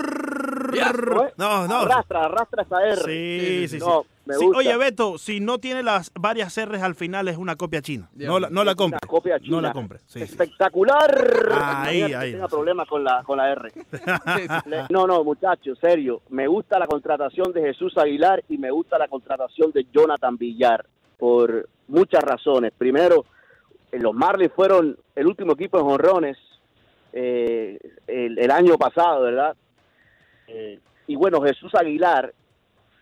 No, 1.37 1.67
no. 1.67 1.75
Arrastra, 1.81 2.25
arrastra 2.25 2.63
esa 2.63 2.81
R. 2.87 2.95
Sí, 3.03 3.39
sí, 3.67 3.67
sí. 3.67 3.77
No, 3.79 4.05
me 4.25 4.35
Sí, 4.35 4.45
gusta. 4.45 4.59
Oye, 4.59 4.77
Beto, 4.77 5.17
si 5.17 5.39
no 5.39 5.57
tiene 5.59 5.83
las 5.83 6.11
varias 6.13 6.55
R's 6.65 6.81
al 6.81 6.95
final 6.95 7.27
es 7.27 7.37
una 7.37 7.55
copia 7.55 7.81
china. 7.81 8.09
No 8.15 8.39
la, 8.39 8.49
no 8.49 8.63
la 8.63 8.71
Una 8.71 8.75
compre. 8.75 8.99
copia 9.07 9.39
china. 9.39 9.55
No 9.57 9.61
la 9.61 9.73
compre. 9.73 9.99
Sí. 10.05 10.21
Espectacular. 10.21 11.49
Ahí, 11.61 12.05
que 12.07 12.15
ahí. 12.15 12.31
tenga 12.33 12.47
problemas 12.47 12.87
con 12.87 13.03
la, 13.03 13.23
con 13.23 13.37
la 13.37 13.51
R. 13.51 13.71
No, 14.89 15.07
no, 15.07 15.23
muchachos, 15.23 15.77
serio. 15.79 16.21
Me 16.29 16.47
gusta 16.47 16.77
la 16.79 16.87
contratación 16.87 17.51
de 17.53 17.61
Jesús 17.61 17.97
Aguilar 17.97 18.43
y 18.49 18.57
me 18.57 18.71
gusta 18.71 18.97
la 18.97 19.07
contratación 19.07 19.71
de 19.71 19.85
Jonathan 19.91 20.37
Villar 20.37 20.85
por 21.17 21.67
muchas 21.87 22.23
razones. 22.23 22.71
Primero, 22.77 23.25
eh, 23.91 23.99
los 23.99 24.13
Marlins 24.13 24.53
fueron 24.53 24.97
el 25.15 25.27
último 25.27 25.53
equipo 25.53 25.79
en 25.79 25.85
jonrones 25.85 26.37
eh, 27.13 27.77
el, 28.07 28.39
el 28.39 28.51
año 28.51 28.77
pasado, 28.77 29.23
¿verdad? 29.23 29.55
Y 31.07 31.15
bueno, 31.15 31.41
Jesús 31.41 31.73
Aguilar 31.75 32.33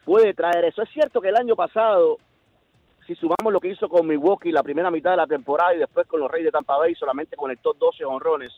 puede 0.05 0.33
traer 0.33 0.65
eso. 0.65 0.81
Es 0.81 0.89
cierto 0.89 1.21
que 1.21 1.29
el 1.29 1.37
año 1.37 1.55
pasado, 1.55 2.17
si 3.05 3.15
sumamos 3.15 3.51
lo 3.51 3.59
que 3.59 3.69
hizo 3.69 3.87
con 3.87 4.07
Milwaukee 4.07 4.51
la 4.51 4.63
primera 4.63 4.89
mitad 4.91 5.11
de 5.11 5.17
la 5.17 5.27
temporada 5.27 5.75
y 5.75 5.79
después 5.79 6.07
con 6.07 6.19
los 6.19 6.31
Reyes 6.31 6.45
de 6.45 6.51
Tampa 6.51 6.77
Bay, 6.77 6.95
solamente 6.95 7.35
conectó 7.35 7.73
12 7.73 8.05
honrones 8.05 8.51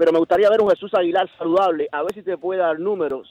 pero 0.00 0.12
me 0.12 0.18
gustaría 0.18 0.48
ver 0.48 0.62
un 0.62 0.70
Jesús 0.70 0.94
Aguilar 0.94 1.28
saludable, 1.36 1.86
a 1.92 2.00
ver 2.02 2.14
si 2.14 2.22
te 2.22 2.38
puede 2.38 2.60
dar 2.60 2.80
números 2.80 3.28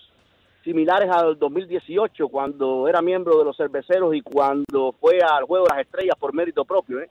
similares 0.63 1.09
al 1.09 1.39
2018, 1.39 2.27
cuando 2.27 2.87
era 2.87 3.01
miembro 3.01 3.39
de 3.39 3.45
los 3.45 3.57
cerveceros 3.57 4.13
y 4.13 4.21
cuando 4.21 4.93
fue 4.99 5.17
al 5.19 5.45
Juego 5.45 5.65
de 5.65 5.73
las 5.73 5.83
Estrellas 5.83 6.15
por 6.19 6.31
mérito 6.31 6.65
propio, 6.65 6.99
¿eh? 6.99 7.09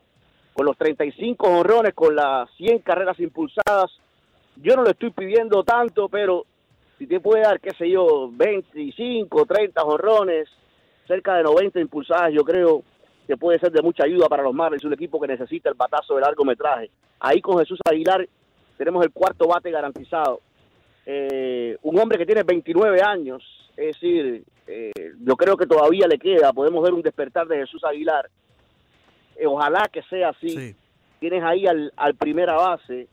con 0.52 0.64
los 0.64 0.78
35 0.78 1.44
honrones, 1.44 1.92
con 1.92 2.14
las 2.14 2.48
100 2.52 2.78
carreras 2.82 3.18
impulsadas. 3.18 3.90
Yo 4.62 4.76
no 4.76 4.84
le 4.84 4.92
estoy 4.92 5.10
pidiendo 5.10 5.64
tanto, 5.64 6.08
pero 6.08 6.46
si 6.98 7.06
te 7.06 7.20
puede 7.20 7.42
dar, 7.42 7.60
qué 7.60 7.70
sé 7.78 7.88
yo, 7.88 8.28
25, 8.32 9.46
30 9.46 9.82
honrones, 9.82 10.48
cerca 11.06 11.36
de 11.36 11.44
90 11.44 11.80
impulsadas, 11.80 12.32
yo 12.32 12.44
creo 12.44 12.82
que 13.26 13.36
puede 13.36 13.58
ser 13.58 13.70
de 13.70 13.82
mucha 13.82 14.04
ayuda 14.04 14.28
para 14.28 14.42
los 14.42 14.54
Marlins, 14.54 14.84
un 14.84 14.92
equipo 14.92 15.20
que 15.20 15.28
necesita 15.28 15.68
el 15.68 15.76
batazo 15.76 16.16
de 16.16 16.22
largometraje. 16.22 16.90
Ahí 17.20 17.40
con 17.40 17.58
Jesús 17.58 17.78
Aguilar 17.84 18.26
tenemos 18.76 19.04
el 19.04 19.12
cuarto 19.12 19.46
bate 19.46 19.70
garantizado. 19.70 20.40
Eh, 21.06 21.76
un 21.82 21.98
hombre 21.98 22.18
que 22.18 22.26
tiene 22.26 22.42
29 22.42 23.00
años, 23.02 23.42
es 23.76 23.94
decir, 23.94 24.44
eh, 24.66 24.92
yo 25.20 25.36
creo 25.36 25.56
que 25.56 25.66
todavía 25.66 26.06
le 26.06 26.18
queda, 26.18 26.52
podemos 26.52 26.82
ver 26.82 26.92
un 26.92 27.02
despertar 27.02 27.46
de 27.46 27.58
Jesús 27.58 27.82
Aguilar. 27.84 28.28
Eh, 29.36 29.46
ojalá 29.46 29.88
que 29.92 30.02
sea 30.02 30.30
así. 30.30 30.50
Sí. 30.50 30.76
Tienes 31.20 31.42
ahí 31.42 31.66
al, 31.66 31.92
al 31.96 32.14
primera 32.14 32.54
base, 32.54 33.08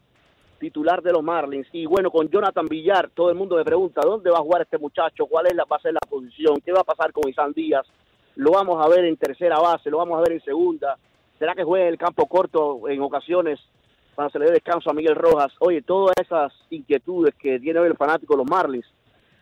titular 0.65 1.04
de 1.04 1.12
los 1.12 1.21
Marlins. 1.21 1.67
Y 1.73 1.86
bueno, 1.86 2.10
con 2.10 2.28
Jonathan 2.28 2.65
Villar, 2.65 3.12
todo 3.13 3.30
el 3.30 3.36
mundo 3.36 3.56
me 3.56 3.63
pregunta, 3.63 4.01
¿dónde 4.04 4.32
va 4.32 4.39
a 4.39 4.41
jugar 4.41 4.63
este 4.63 4.80
muchacho? 4.80 5.28
¿Cuál 5.28 5.45
es 5.45 5.56
la, 5.56 5.63
va 5.65 5.78
a 5.78 5.80
ser 5.80 5.93
la 5.93 5.99
posición? 6.10 6.60
¿Qué 6.65 6.71
va 6.71 6.80
a 6.80 6.84
pasar 6.84 7.12
con 7.12 7.30
Isan 7.30 7.54
Díaz? 7.54 7.86
Lo 8.36 8.51
vamos 8.51 8.84
a 8.84 8.89
ver 8.89 9.06
en 9.06 9.15
tercera 9.15 9.60
base, 9.60 9.91
lo 9.91 9.99
vamos 9.99 10.17
a 10.17 10.21
ver 10.21 10.32
en 10.32 10.41
segunda. 10.41 10.97
¿Será 11.38 11.54
que 11.54 11.63
juegue 11.63 11.86
en 11.86 11.91
el 11.91 11.99
campo 11.99 12.25
corto 12.25 12.89
en 12.89 12.99
ocasiones 12.99 13.60
cuando 14.15 14.32
se 14.32 14.39
le 14.39 14.45
dé 14.45 14.54
descanso 14.54 14.89
a 14.89 14.93
Miguel 14.95 15.15
Rojas? 15.15 15.54
Oye, 15.60 15.84
todas 15.84 16.15
esas 16.19 16.51
inquietudes 16.71 17.36
que 17.36 17.60
tiene 17.60 17.80
hoy 17.80 17.88
el 17.88 17.97
fanático 17.97 18.34
de 18.34 18.38
los 18.39 18.49
Marlins, 18.49 18.88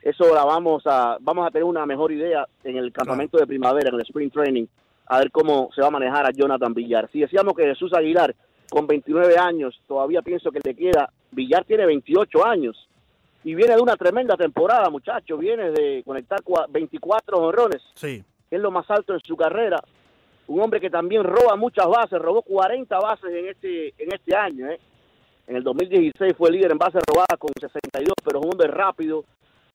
eso 0.02 0.36
la 0.36 0.44
vamos 0.44 0.84
a, 0.86 1.16
vamos 1.22 1.48
a 1.48 1.52
tener 1.52 1.64
una 1.64 1.86
mejor 1.86 2.12
idea 2.12 2.46
en 2.66 2.76
el 2.76 2.92
campamento 2.92 3.38
de 3.38 3.48
primavera, 3.48 3.88
en 3.88 3.96
el 3.96 4.02
Spring 4.02 4.30
Training, 4.30 4.66
a 5.06 5.20
ver 5.20 5.32
cómo 5.32 5.70
se 5.74 5.80
va 5.80 5.88
a 5.88 5.92
manejar 5.92 6.26
a 6.26 6.32
Jonathan 6.32 6.74
Villar. 6.74 7.10
Si 7.14 7.22
decíamos 7.22 7.54
que 7.54 7.64
Jesús 7.64 7.94
Aguilar, 7.94 8.36
con 8.70 8.88
29 8.88 9.38
años, 9.38 9.80
todavía 9.88 10.22
pienso 10.22 10.52
que 10.52 10.60
le 10.64 10.74
queda, 10.76 11.12
Villar 11.32 11.64
tiene 11.66 11.86
28 11.86 12.46
años 12.46 12.88
y 13.44 13.56
viene 13.56 13.76
de 13.76 13.82
una 13.82 13.96
tremenda 13.96 14.36
temporada, 14.36 14.90
muchachos, 14.90 15.38
viene 15.40 15.72
de 15.72 16.02
conectar 16.06 16.42
cua- 16.44 16.66
24 16.70 17.38
honrones, 17.38 17.82
Sí. 17.96 18.24
que 18.50 18.56
es 18.56 18.62
lo 18.62 18.72
más 18.72 18.90
alto 18.90 19.14
en 19.14 19.20
su 19.20 19.36
carrera. 19.36 19.80
Un 20.48 20.62
hombre 20.62 20.80
que 20.82 20.90
también 20.90 21.24
roba 21.24 21.56
muchas 21.56 21.88
bases, 21.88 22.20
robó 22.20 22.42
40 22.42 23.00
bases 23.00 23.30
en 23.34 23.48
este 23.48 23.90
en 23.98 24.14
este 24.14 24.36
año. 24.36 24.70
¿eh? 24.70 24.80
En 25.48 25.56
el 25.56 25.64
2016 25.64 26.34
fue 26.38 26.52
líder 26.52 26.72
en 26.72 26.78
bases 26.78 27.02
robadas 27.08 27.38
con 27.40 27.52
62, 27.60 28.14
pero 28.24 28.40
es 28.40 28.46
un 28.46 28.52
hombre 28.54 28.68
rápido, 28.68 29.24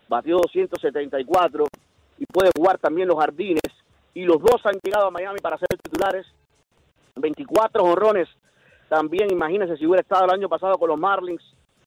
batió 0.09 0.37
274 0.37 1.65
y 2.19 2.27
puede 2.27 2.51
jugar 2.57 2.79
también 2.79 3.09
los 3.09 3.19
jardines. 3.19 3.63
Y 4.15 4.25
los 4.25 4.41
dos 4.41 4.65
han 4.65 4.79
llegado 4.83 5.07
a 5.07 5.11
Miami 5.11 5.39
para 5.41 5.57
ser 5.59 5.69
titulares. 5.83 6.27
24 7.17 7.83
honrones. 7.83 8.29
También 8.89 9.31
imagínense 9.31 9.77
si 9.77 9.87
hubiera 9.87 10.03
estado 10.03 10.25
el 10.25 10.31
año 10.31 10.49
pasado 10.49 10.77
con 10.79 10.89
los 10.89 10.99
Marlins. 10.99 11.43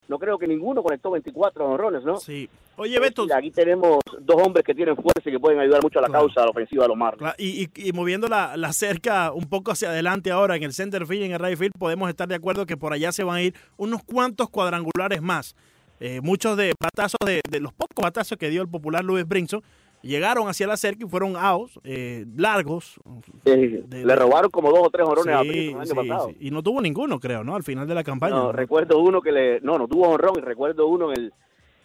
No 0.07 0.19
creo 0.19 0.37
que 0.37 0.45
ninguno 0.47 0.83
conectó 0.83 1.11
24 1.11 1.65
honrones, 1.65 2.03
¿no? 2.03 2.17
Sí. 2.17 2.49
Oye, 2.75 2.99
Beto, 2.99 3.25
Y 3.27 3.31
aquí 3.31 3.51
tenemos 3.51 3.99
dos 4.19 4.41
hombres 4.41 4.65
que 4.65 4.73
tienen 4.73 4.95
fuerza 4.95 5.21
y 5.29 5.31
que 5.31 5.39
pueden 5.39 5.59
ayudar 5.59 5.81
mucho 5.83 5.99
a 5.99 6.01
la 6.01 6.07
Claro. 6.09 6.25
causa 6.25 6.41
de 6.41 6.45
la 6.47 6.51
ofensiva 6.51 6.83
de 6.83 6.87
los 6.89 6.97
Marlins. 6.97 7.33
Y, 7.37 7.63
y- 7.75 7.89
y 7.89 7.93
moviendo 7.93 8.27
la, 8.27 8.57
la 8.57 8.73
cerca 8.73 9.31
un 9.31 9.45
poco 9.47 9.71
hacia 9.71 9.89
adelante 9.89 10.31
ahora 10.31 10.55
en 10.57 10.63
el 10.63 10.73
center 10.73 11.05
field 11.05 11.21
y 11.21 11.25
en 11.25 11.31
el 11.33 11.39
right 11.39 11.57
field, 11.57 11.73
podemos 11.77 12.09
estar 12.09 12.27
de 12.27 12.35
acuerdo 12.35 12.65
que 12.65 12.75
por 12.77 12.91
allá 12.91 13.11
se 13.11 13.23
van 13.23 13.37
a 13.37 13.41
ir 13.41 13.53
unos 13.77 14.03
cuantos 14.03 14.49
cuadrangulares 14.49 15.21
más. 15.21 15.55
Eh, 15.99 16.19
muchos 16.21 16.57
de 16.57 16.73
batazos, 16.81 17.19
de, 17.25 17.41
de 17.49 17.59
los 17.59 17.71
pocos 17.73 18.03
batazos 18.03 18.37
que 18.37 18.49
dio 18.49 18.61
el 18.63 18.67
popular 18.67 19.03
Luis 19.05 19.25
Brinson, 19.27 19.61
llegaron 20.01 20.47
hacia 20.47 20.67
la 20.67 20.77
cerca 20.77 21.05
y 21.05 21.09
fueron 21.09 21.35
outs 21.35 21.79
eh, 21.83 22.25
largos. 22.35 22.99
De- 23.43 23.85
le 24.05 24.15
robaron 24.15 24.49
como 24.51 24.69
dos 24.71 24.87
o 24.87 24.89
tres 24.89 25.07
honrones 25.07 25.35
a 25.35 25.41
Sí, 25.43 25.47
Brinson 25.49 25.75
el 25.75 25.81
año 25.81 25.85
sí, 26.03 26.09
pasado. 26.09 26.31
Y 26.39 26.51
no 26.51 26.63
tuvo 26.63 26.81
ninguno, 26.81 27.19
creo, 27.19 27.43
¿no? 27.43 27.55
Al 27.55 27.63
final 27.63 27.87
de 27.87 27.95
la 27.95 28.03
campaña. 28.03 28.35
No, 28.35 28.43
¿no? 28.45 28.51
recuerdo 28.51 28.99
uno 28.99 29.21
que 29.21 29.31
le... 29.31 29.59
No, 29.61 29.77
no 29.77 29.87
tuvo 29.87 30.09
honrón 30.09 30.33
y 30.37 30.41
recuerdo 30.41 30.87
uno 30.87 31.11
en 31.11 31.17
el, 31.19 31.33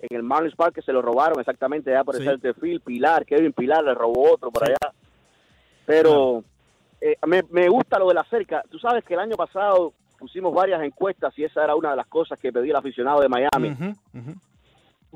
en 0.02 0.16
el 0.16 0.22
Marlins 0.22 0.55
Park 0.57 0.74
que 0.74 0.83
se 0.83 0.92
lo 0.92 1.02
robaron 1.02 1.38
exactamente 1.40 1.90
allá 1.90 2.05
por 2.05 2.16
el 2.16 2.24
center 2.24 2.55
field. 2.55 2.83
Pilar, 2.83 3.24
Kevin 3.26 3.52
Pilar 3.52 3.85
le 3.85 3.94
robó 3.94 4.33
otro 4.33 4.50
por 4.50 4.64
allá. 4.64 4.76
Pero 5.85 6.42
eh, 7.00 7.16
me, 7.26 7.42
me 7.50 7.68
gusta 7.68 7.98
lo 7.98 8.09
de 8.09 8.14
la 8.14 8.24
cerca. 8.24 8.62
Tú 8.70 8.79
sabes 8.79 9.05
que 9.05 9.14
el 9.14 9.20
año 9.20 9.37
pasado 9.37 9.92
pusimos 10.18 10.55
varias 10.55 10.83
encuestas 10.83 11.38
y 11.38 11.44
esa 11.44 11.62
era 11.64 11.74
una 11.76 11.90
de 11.90 11.96
las 11.96 12.07
cosas 12.07 12.40
que 12.40 12.50
pedí 12.52 12.70
el 12.70 12.76
aficionado 12.76 13.20
de 13.20 13.29
Miami. 13.29 13.70
Ujú. 13.70 14.35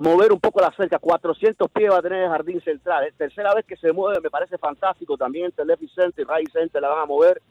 Mover 0.00 0.32
un 0.32 0.40
poco 0.40 0.60
la 0.62 0.72
cerca, 0.74 0.98
400 0.98 1.70
pies 1.70 1.90
va 1.92 1.98
a 1.98 2.02
tener 2.02 2.22
el 2.22 2.30
jardín 2.30 2.58
central. 2.62 3.06
Es 3.06 3.14
tercera 3.14 3.54
vez 3.54 3.66
que 3.66 3.76
se 3.76 3.92
mueve, 3.92 4.18
me 4.22 4.30
parece 4.30 4.56
fantástico. 4.56 5.14
También 5.18 5.44
entre 5.46 5.64
Lefty 5.66 5.88
Center 5.88 6.26
y 6.26 6.38
Right 6.38 6.50
Center 6.50 6.80
la 6.80 6.88
van 6.88 7.00
a 7.00 7.04
mover, 7.06 7.42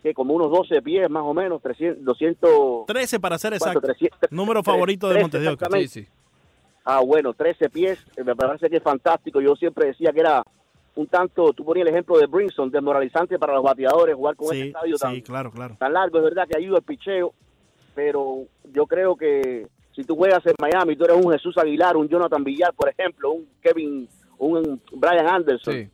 que 0.00 0.14
como 0.14 0.32
unos 0.34 0.48
12 0.50 0.80
pies 0.80 1.10
más 1.10 1.24
o 1.24 1.34
menos, 1.34 1.60
300, 1.60 2.04
200... 2.04 2.86
13 2.86 3.18
para 3.18 3.36
ser 3.36 3.54
exacto. 3.54 3.80
300, 3.80 4.30
Número 4.30 4.62
favorito 4.62 5.08
de 5.08 5.14
13 5.14 5.22
Montes 5.24 5.40
de 5.40 5.48
Oca. 5.48 5.54
exactamente. 5.54 5.88
Sí, 5.88 6.02
sí. 6.04 6.08
Ah, 6.84 7.00
bueno, 7.00 7.32
13 7.34 7.68
pies, 7.70 7.98
eh, 8.16 8.22
me 8.22 8.36
parece 8.36 8.70
que 8.70 8.76
es 8.76 8.82
fantástico. 8.82 9.40
Yo 9.40 9.56
siempre 9.56 9.86
decía 9.88 10.12
que 10.12 10.20
era 10.20 10.44
un 10.94 11.08
tanto, 11.08 11.52
tú 11.52 11.64
ponías 11.64 11.86
el 11.88 11.92
ejemplo 11.94 12.16
de 12.16 12.26
Brinson, 12.26 12.70
desmoralizante 12.70 13.40
para 13.40 13.54
los 13.54 13.62
bateadores 13.64 14.14
jugar 14.14 14.36
con 14.36 14.46
ese 14.48 14.54
Sí, 14.62 14.68
estadio 14.68 14.96
tan, 14.98 15.14
sí, 15.16 15.22
claro, 15.22 15.50
claro. 15.50 15.76
tan 15.80 15.92
largo. 15.92 16.18
Es 16.18 16.24
verdad 16.24 16.46
que 16.48 16.58
ayuda 16.58 16.78
el 16.78 16.84
picheo, 16.84 17.32
pero 17.94 18.44
yo 18.72 18.86
creo 18.86 19.16
que 19.16 19.66
si 19.94 20.04
tú 20.04 20.16
juegas 20.16 20.44
en 20.46 20.54
Miami, 20.60 20.96
tú 20.96 21.04
eres 21.04 21.16
un 21.24 21.32
Jesús 21.32 21.56
Aguilar, 21.58 21.96
un 21.96 22.08
Jonathan 22.08 22.42
Villar, 22.44 22.72
por 22.74 22.88
ejemplo, 22.88 23.32
un 23.32 23.46
Kevin, 23.60 24.08
un 24.38 24.80
Brian 24.92 25.26
Anderson, 25.28 25.74
Sí. 25.74 25.88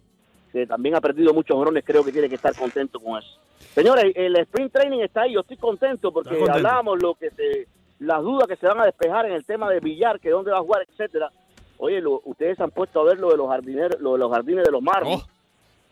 que 0.53 0.67
también 0.67 0.95
ha 0.97 1.01
perdido 1.01 1.33
muchos 1.35 1.59
drones, 1.61 1.85
creo 1.85 2.05
que 2.05 2.13
tiene 2.13 2.29
que 2.29 2.37
estar 2.37 2.55
contento 2.57 2.99
con 3.01 3.19
eso. 3.19 3.39
Señores, 3.75 4.13
el 4.15 4.37
sprint 4.37 4.73
training 4.73 5.01
está 5.01 5.23
ahí, 5.23 5.35
yo 5.35 5.41
estoy 5.41 5.57
contento 5.57 6.13
porque 6.13 6.31
contento. 6.31 6.53
hablábamos 6.53 7.03
lo 7.03 7.15
que 7.15 7.31
se, 7.31 7.67
las 8.01 8.23
dudas 8.23 8.47
que 8.47 8.57
se 8.57 8.67
van 8.67 8.81
a 8.81 8.85
despejar 8.87 9.27
en 9.27 9.33
el 9.33 9.45
tema 9.45 9.69
de 9.71 9.81
Villar, 9.81 10.21
que 10.21 10.31
dónde 10.31 10.51
va 10.53 10.59
a 10.59 10.63
jugar, 10.63 10.87
etcétera. 10.89 11.31
Oye, 11.79 12.01
lo- 12.01 12.23
ustedes 12.25 12.59
han 12.61 12.71
puesto 12.71 13.01
a 13.01 13.05
ver 13.05 13.19
lo 13.19 13.31
de 13.31 13.37
los 13.37 13.49
jardineros, 13.49 14.01
lo 14.01 14.13
de 14.15 14.19
los 14.19 14.33
jardines 14.33 14.65
de 14.65 14.71
los 14.73 14.83
Marlins. 14.83 15.23
Oh. 15.23 15.29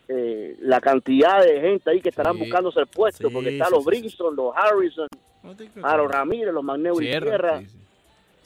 Eh, 0.09 0.55
la 0.61 0.79
cantidad 0.79 1.41
de 1.43 1.59
gente 1.59 1.89
ahí 1.89 1.99
que 2.01 2.09
estarán 2.09 2.33
Sí. 2.35 2.39
buscándose 2.39 2.79
el 2.79 2.87
puesto, 2.87 3.27
Sí, 3.27 3.33
porque 3.33 3.49
están 3.49 3.67
sí, 3.67 3.73
los. 3.75 3.85
Brinson, 3.85 4.35
los 4.35 4.55
Harrison, 4.55 5.07
Aaron 5.83 6.09
Ramírez, 6.09 6.53
los 6.53 6.63
Magneo 6.63 6.93
y 7.01 7.05
Sierra, 7.05 7.27
Sierra, 7.27 7.61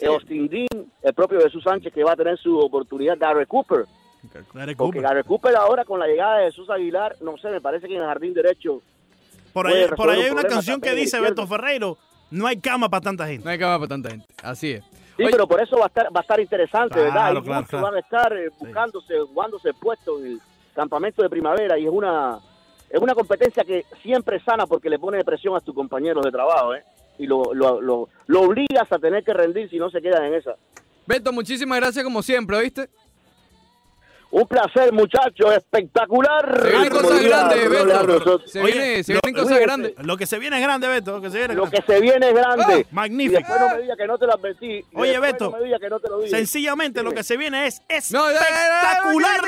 sí, 0.01 0.13
Austin 0.13 0.47
Dean, 0.47 0.91
el 1.01 1.13
propio 1.13 1.39
Jesús 1.41 1.63
Sánchez 1.63 1.93
que 1.93 2.03
va 2.03 2.13
a 2.13 2.15
tener 2.15 2.37
su 2.37 2.57
oportunidad, 2.57 3.17
Gary 3.17 3.45
Cooper. 3.45 3.85
Porque 4.21 4.75
Cooper. 4.75 5.01
Gary 5.01 5.23
Cooper 5.23 5.55
ahora 5.55 5.83
con 5.85 5.99
la 5.99 6.07
llegada 6.07 6.39
de 6.39 6.45
Jesús 6.45 6.69
Aguilar, 6.69 7.15
no 7.21 7.37
sé, 7.37 7.49
me 7.49 7.61
parece 7.61 7.87
que 7.87 7.95
en 7.95 8.01
el 8.01 8.07
jardín 8.07 8.33
derecho 8.33 8.81
Por 9.53 9.67
ahí, 9.67 9.87
por 9.95 10.09
ahí 10.09 10.19
un 10.19 10.25
hay 10.25 10.31
una 10.31 10.43
canción 10.43 10.79
que 10.79 10.93
dice. 10.93 11.19
Beto 11.19 11.47
Ferreiro, 11.47 11.97
no 12.29 12.45
hay 12.45 12.57
cama 12.57 12.89
para 12.89 13.01
tanta 13.01 13.27
gente. 13.27 13.43
No 13.43 13.51
hay 13.51 13.57
cama 13.57 13.77
para 13.77 13.89
tanta 13.89 14.09
gente. 14.11 14.27
Así 14.43 14.73
es. 14.73 14.83
Sí, 15.17 15.23
Oye, 15.23 15.31
pero 15.31 15.47
por 15.47 15.61
eso 15.61 15.77
va 15.77 15.85
a 15.85 15.87
estar, 15.87 16.05
va 16.05 16.19
a 16.19 16.21
estar 16.21 16.39
interesante, 16.39 16.95
Claro, 16.95 17.07
¿verdad? 17.07 17.29
Y 17.29 17.43
claro, 17.43 17.61
muchos 17.61 17.69
claro. 17.69 17.85
van 17.85 17.95
a 17.95 17.99
estar 17.99 18.33
eh, 18.33 18.49
buscándose, 18.57 19.19
jugándose 19.19 19.73
puestos 19.73 20.21
en 20.21 20.27
el 20.27 20.41
campamento 20.73 21.21
de 21.21 21.29
primavera 21.29 21.77
y 21.77 21.85
es 21.85 21.91
una 21.91 22.39
es 22.89 23.01
una 23.01 23.13
competencia 23.13 23.63
que 23.63 23.85
siempre 24.01 24.37
es 24.37 24.43
sana 24.43 24.65
porque 24.67 24.89
le 24.89 24.99
pone 24.99 25.23
presión 25.23 25.55
a 25.55 25.61
tus 25.61 25.73
compañeros 25.73 26.23
de 26.23 26.31
trabajo, 26.31 26.75
¿eh? 26.75 26.83
Y 27.21 27.27
lo, 27.27 27.53
lo, 27.53 27.79
lo, 27.81 28.09
lo 28.27 28.41
obligas 28.41 28.91
a 28.91 28.97
tener 28.97 29.23
que 29.23 29.33
rendir 29.33 29.69
si 29.69 29.77
no 29.77 29.89
se 29.91 30.01
quedan 30.01 30.25
en 30.25 30.33
esa. 30.33 30.55
Beto, 31.05 31.31
muchísimas 31.31 31.79
gracias 31.79 32.03
como 32.03 32.23
siempre, 32.23 32.57
¿oíste? 32.57 32.89
Un 34.31 34.47
placer, 34.47 34.93
muchachos, 34.93 35.53
espectacular. 35.57 36.61
Se 36.63 36.69
vienen 36.69 36.89
cosas 36.89 37.19
diría 37.19 37.37
grandes, 37.47 37.69
Beto. 37.69 38.39
Se, 38.47 38.61
Oye, 38.61 38.71
viene, 38.71 39.03
se 39.03 39.13
lo- 39.13 39.19
vienen 39.23 39.43
cosas 39.43 39.59
grandes. 39.59 39.93
Lo 39.97 40.15
que 40.17 40.25
se 40.25 40.39
viene 40.39 40.55
es 40.57 40.63
grande, 40.63 40.87
Beto. 40.87 41.11
Lo 41.11 41.21
que 41.21 41.29
se 41.29 41.37
viene 41.37 41.53
es 41.53 41.57
Lo 41.57 41.63
grande. 41.65 41.77
que 41.85 41.93
se 41.93 41.99
viene 42.01 42.27
es 42.29 42.33
grande. 42.33 42.85
Ah, 42.85 42.89
magnífico. 42.91 43.39
Y 43.39 43.43
después 43.43 43.59
no 43.59 43.69
me 43.75 43.81
diga 43.81 43.95
que 43.97 44.07
no 44.07 44.17
te 44.17 44.25
lo 44.27 44.33
advertí. 44.33 44.85
Oye, 44.93 45.19
Beto, 45.19 45.51
No 45.51 45.57
me 45.57 45.63
diga 45.65 45.79
que 45.79 45.89
no 45.89 45.99
te 45.99 46.07
lo 46.09 46.19
dije. 46.19 46.29
Sencillamente 46.29 47.03
lo 47.03 47.11
que 47.11 47.23
se 47.23 47.35
viene 47.35 47.67
es 47.67 47.81
espectacular. 47.89 49.41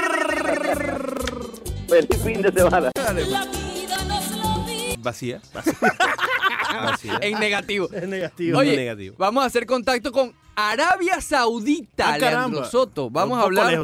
Feliz 1.88 2.24
fin 2.24 2.42
de 2.42 2.52
semana. 2.52 2.92
Dale, 2.94 3.24
pues. 3.26 5.00
Vacía. 5.02 5.42
Vacía. 5.54 5.74
En 7.22 7.40
negativo. 7.40 7.90
Es 7.92 8.08
negativo. 8.08 8.60
Oye, 8.60 8.76
negativo. 8.76 9.16
vamos 9.18 9.44
a 9.44 9.48
hacer 9.48 9.66
contacto 9.66 10.12
con 10.12 10.34
Arabia 10.56 11.20
Saudita, 11.20 12.14
Ah, 12.14 12.18
Leandro. 12.18 12.66
Soto. 12.66 13.10
Vamos 13.10 13.40
a 13.40 13.44
hablar 13.44 13.68
allá, 13.68 13.82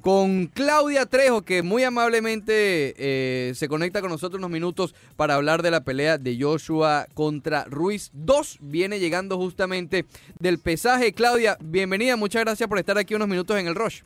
con 0.00 0.46
Claudia 0.46 1.06
Trejo, 1.06 1.42
que 1.42 1.62
muy 1.62 1.84
amablemente 1.84 2.94
eh, 2.98 3.52
se 3.54 3.68
conecta 3.68 4.00
con 4.00 4.10
nosotros 4.10 4.38
unos 4.38 4.50
minutos 4.50 4.94
para 5.16 5.34
hablar 5.34 5.62
de 5.62 5.70
la 5.70 5.84
pelea 5.84 6.18
de 6.18 6.36
Joshua 6.40 7.06
contra 7.14 7.64
Ruiz 7.66 8.10
2. 8.14 8.58
Viene 8.60 8.98
llegando 8.98 9.36
justamente 9.36 10.04
del 10.40 10.58
pesaje. 10.58 11.12
Claudia, 11.12 11.56
bienvenida. 11.60 12.16
Muchas 12.16 12.42
gracias 12.42 12.68
por 12.68 12.78
estar 12.78 12.98
aquí 12.98 13.14
unos 13.14 13.28
minutos 13.28 13.56
en 13.58 13.68
el 13.68 13.74
Rush. 13.76 14.00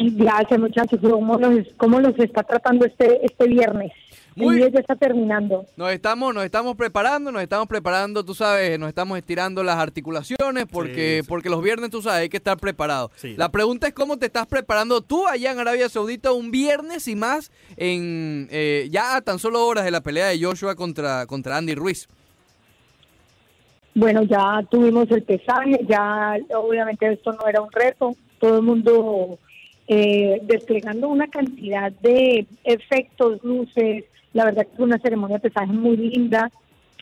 Gracias 0.00 0.60
muchachos. 0.60 1.00
¿Cómo 1.02 1.38
los, 1.38 1.66
cómo 1.76 1.98
los 2.00 2.16
está 2.20 2.44
tratando 2.44 2.86
este 2.86 3.26
este 3.26 3.48
viernes? 3.48 3.90
Muy- 4.44 4.56
día 4.56 4.68
ya 4.68 4.80
está 4.80 4.96
terminando. 4.96 5.64
Nos 5.76 5.90
estamos, 5.92 6.34
nos 6.34 6.44
estamos 6.44 6.76
preparando, 6.76 7.30
nos 7.32 7.42
estamos 7.42 7.66
preparando, 7.68 8.24
tú 8.24 8.34
sabes, 8.34 8.78
nos 8.78 8.88
estamos 8.88 9.18
estirando 9.18 9.62
las 9.62 9.76
articulaciones 9.76 10.66
porque, 10.70 11.18
Sí, 11.18 11.22
sí. 11.22 11.28
porque 11.28 11.50
los 11.50 11.62
viernes, 11.62 11.90
tú 11.90 12.02
sabes, 12.02 12.20
hay 12.22 12.28
que 12.28 12.36
estar 12.38 12.56
preparado. 12.58 13.10
Sí. 13.16 13.34
La 13.36 13.50
pregunta 13.50 13.86
es 13.88 13.94
cómo 13.94 14.18
te 14.18 14.26
estás 14.26 14.46
preparando 14.46 15.00
tú 15.00 15.26
allá 15.26 15.50
en 15.52 15.58
Arabia 15.58 15.88
Saudita 15.88 16.32
un 16.32 16.50
viernes 16.50 17.08
y 17.08 17.16
más 17.16 17.50
en 17.76 18.48
eh, 18.50 18.88
ya 18.90 19.16
a 19.16 19.20
tan 19.20 19.38
solo 19.38 19.66
horas 19.66 19.84
de 19.84 19.90
la 19.90 20.00
pelea 20.02 20.26
de 20.28 20.42
Joshua 20.42 20.74
contra, 20.74 21.26
contra 21.26 21.56
Andy 21.56 21.74
Ruiz. 21.74 22.08
Bueno, 23.94 24.22
ya 24.22 24.62
tuvimos 24.70 25.10
el 25.10 25.22
pesaje, 25.24 25.80
ya 25.88 26.36
obviamente 26.56 27.10
esto 27.12 27.32
no 27.32 27.46
era 27.48 27.60
un 27.60 27.72
reto, 27.72 28.14
todo 28.38 28.56
el 28.58 28.62
mundo 28.62 29.38
eh, 29.88 30.38
desplegando 30.44 31.08
una 31.08 31.26
cantidad 31.28 31.90
de 31.90 32.46
efectos, 32.62 33.42
luces, 33.42 34.04
la 34.38 34.44
verdad 34.44 34.68
que 34.68 34.76
fue 34.76 34.84
una 34.84 34.98
ceremonia 34.98 35.38
de 35.38 35.50
pesaje 35.50 35.72
muy 35.72 35.96
linda. 35.96 36.48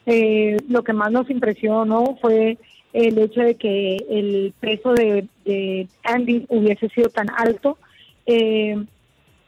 Eh, 0.07 0.57
lo 0.71 0.83
que 0.83 0.95
más 0.95 1.13
nos 1.13 1.29
impresionó 1.29 2.17
fue 2.23 2.57
el 2.95 3.19
hecho 3.19 3.43
de 3.43 3.57
que 3.57 3.97
el 4.09 4.55
peso 4.59 4.95
de, 4.95 5.29
de 5.45 5.87
Andy 6.03 6.47
hubiese 6.49 6.89
sido 6.89 7.11
tan 7.11 7.29
alto. 7.37 7.77
Eh, 8.25 8.83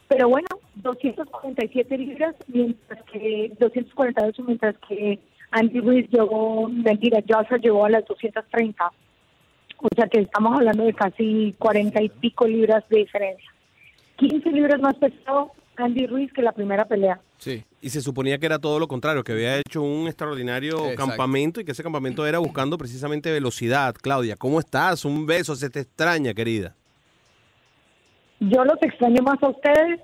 pero 0.06 0.28
bueno, 0.28 0.48
247 0.74 1.96
libras, 1.96 2.34
mientras 2.48 3.02
que 3.04 3.52
248, 3.58 4.44
mientras 4.46 4.76
que 4.86 5.18
Andy 5.50 5.80
Ruiz 5.80 6.10
llegó, 6.10 6.68
mentira, 6.68 7.22
Joshua 7.26 7.56
llegó 7.56 7.86
a 7.86 7.90
las 7.90 8.04
230. 8.04 8.92
O 9.78 9.88
sea 9.96 10.08
que 10.08 10.20
estamos 10.20 10.54
hablando 10.54 10.84
de 10.84 10.92
casi 10.92 11.54
40 11.58 12.02
y 12.02 12.08
pico 12.10 12.46
libras 12.46 12.84
de 12.90 12.98
diferencia. 12.98 13.50
15 14.16 14.50
libras 14.50 14.78
más 14.78 14.96
pesado 14.96 15.52
Andy 15.76 16.06
Ruiz 16.06 16.30
que 16.34 16.42
la 16.42 16.52
primera 16.52 16.84
pelea. 16.84 17.18
Sí. 17.38 17.64
Y 17.80 17.90
se 17.90 18.00
suponía 18.00 18.38
que 18.38 18.46
era 18.46 18.58
todo 18.58 18.80
lo 18.80 18.88
contrario, 18.88 19.22
que 19.22 19.32
había 19.32 19.58
hecho 19.58 19.82
un 19.82 20.08
extraordinario 20.08 20.78
Exacto. 20.78 21.06
campamento 21.06 21.60
y 21.60 21.64
que 21.64 21.72
ese 21.72 21.84
campamento 21.84 22.26
era 22.26 22.38
buscando 22.38 22.76
precisamente 22.76 23.30
velocidad. 23.30 23.94
Claudia, 23.94 24.36
¿cómo 24.36 24.58
estás? 24.58 25.04
Un 25.04 25.26
beso, 25.26 25.54
se 25.54 25.70
te 25.70 25.80
extraña, 25.80 26.34
querida. 26.34 26.74
Yo 28.40 28.64
los 28.64 28.82
extraño 28.82 29.22
más 29.22 29.40
a 29.42 29.48
ustedes 29.48 30.00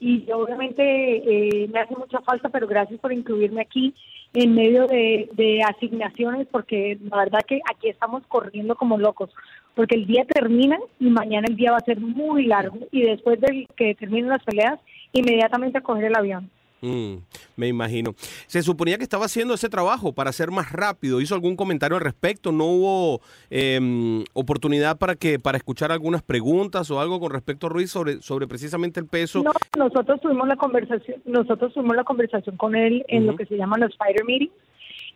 y 0.00 0.30
obviamente 0.32 0.82
eh, 0.82 1.68
me 1.68 1.80
hace 1.80 1.96
mucha 1.96 2.20
falta, 2.20 2.48
pero 2.48 2.66
gracias 2.66 2.98
por 3.00 3.12
incluirme 3.12 3.60
aquí 3.60 3.94
en 4.34 4.54
medio 4.54 4.86
de, 4.86 5.28
de 5.32 5.62
asignaciones, 5.62 6.46
porque 6.50 6.98
la 7.10 7.16
verdad 7.18 7.40
que 7.46 7.60
aquí 7.70 7.88
estamos 7.88 8.22
corriendo 8.26 8.76
como 8.76 8.98
locos, 8.98 9.30
porque 9.74 9.96
el 9.96 10.06
día 10.06 10.24
termina 10.24 10.78
y 11.00 11.08
mañana 11.10 11.46
el 11.48 11.56
día 11.56 11.72
va 11.72 11.78
a 11.78 11.84
ser 11.84 12.00
muy 12.00 12.44
largo 12.44 12.78
y 12.92 13.02
después 13.02 13.40
de 13.40 13.66
que 13.76 13.94
terminen 13.94 14.28
las 14.28 14.44
peleas, 14.44 14.78
inmediatamente 15.12 15.78
a 15.78 15.82
coger 15.82 16.04
el 16.04 16.16
avión. 16.16 16.50
Mm, 16.80 17.16
me 17.56 17.68
imagino. 17.68 18.14
Se 18.46 18.62
suponía 18.62 18.98
que 18.98 19.02
estaba 19.02 19.24
haciendo 19.24 19.54
ese 19.54 19.68
trabajo 19.68 20.12
para 20.12 20.32
ser 20.32 20.50
más 20.50 20.72
rápido. 20.72 21.20
¿Hizo 21.20 21.34
algún 21.34 21.56
comentario 21.56 21.96
al 21.96 22.02
respecto? 22.02 22.52
¿No 22.52 22.66
hubo 22.66 23.20
eh, 23.50 24.24
oportunidad 24.32 24.98
para 24.98 25.16
que 25.16 25.38
para 25.38 25.58
escuchar 25.58 25.90
algunas 25.90 26.22
preguntas 26.22 26.90
o 26.90 27.00
algo 27.00 27.18
con 27.20 27.32
respecto 27.32 27.66
a 27.66 27.70
Ruiz 27.70 27.90
sobre, 27.90 28.22
sobre 28.22 28.46
precisamente 28.46 29.00
el 29.00 29.06
peso? 29.06 29.42
No, 29.42 29.52
nosotros 29.76 30.20
tuvimos 30.20 30.46
la 30.46 30.56
conversación, 30.56 31.20
nosotros 31.24 31.74
tuvimos 31.74 31.96
la 31.96 32.04
conversación 32.04 32.56
con 32.56 32.76
él 32.76 33.04
en 33.08 33.26
lo 33.26 33.36
que 33.36 33.46
se 33.46 33.56
llaman 33.56 33.80
los 33.80 33.90
spider 33.90 34.24
meetings 34.24 34.52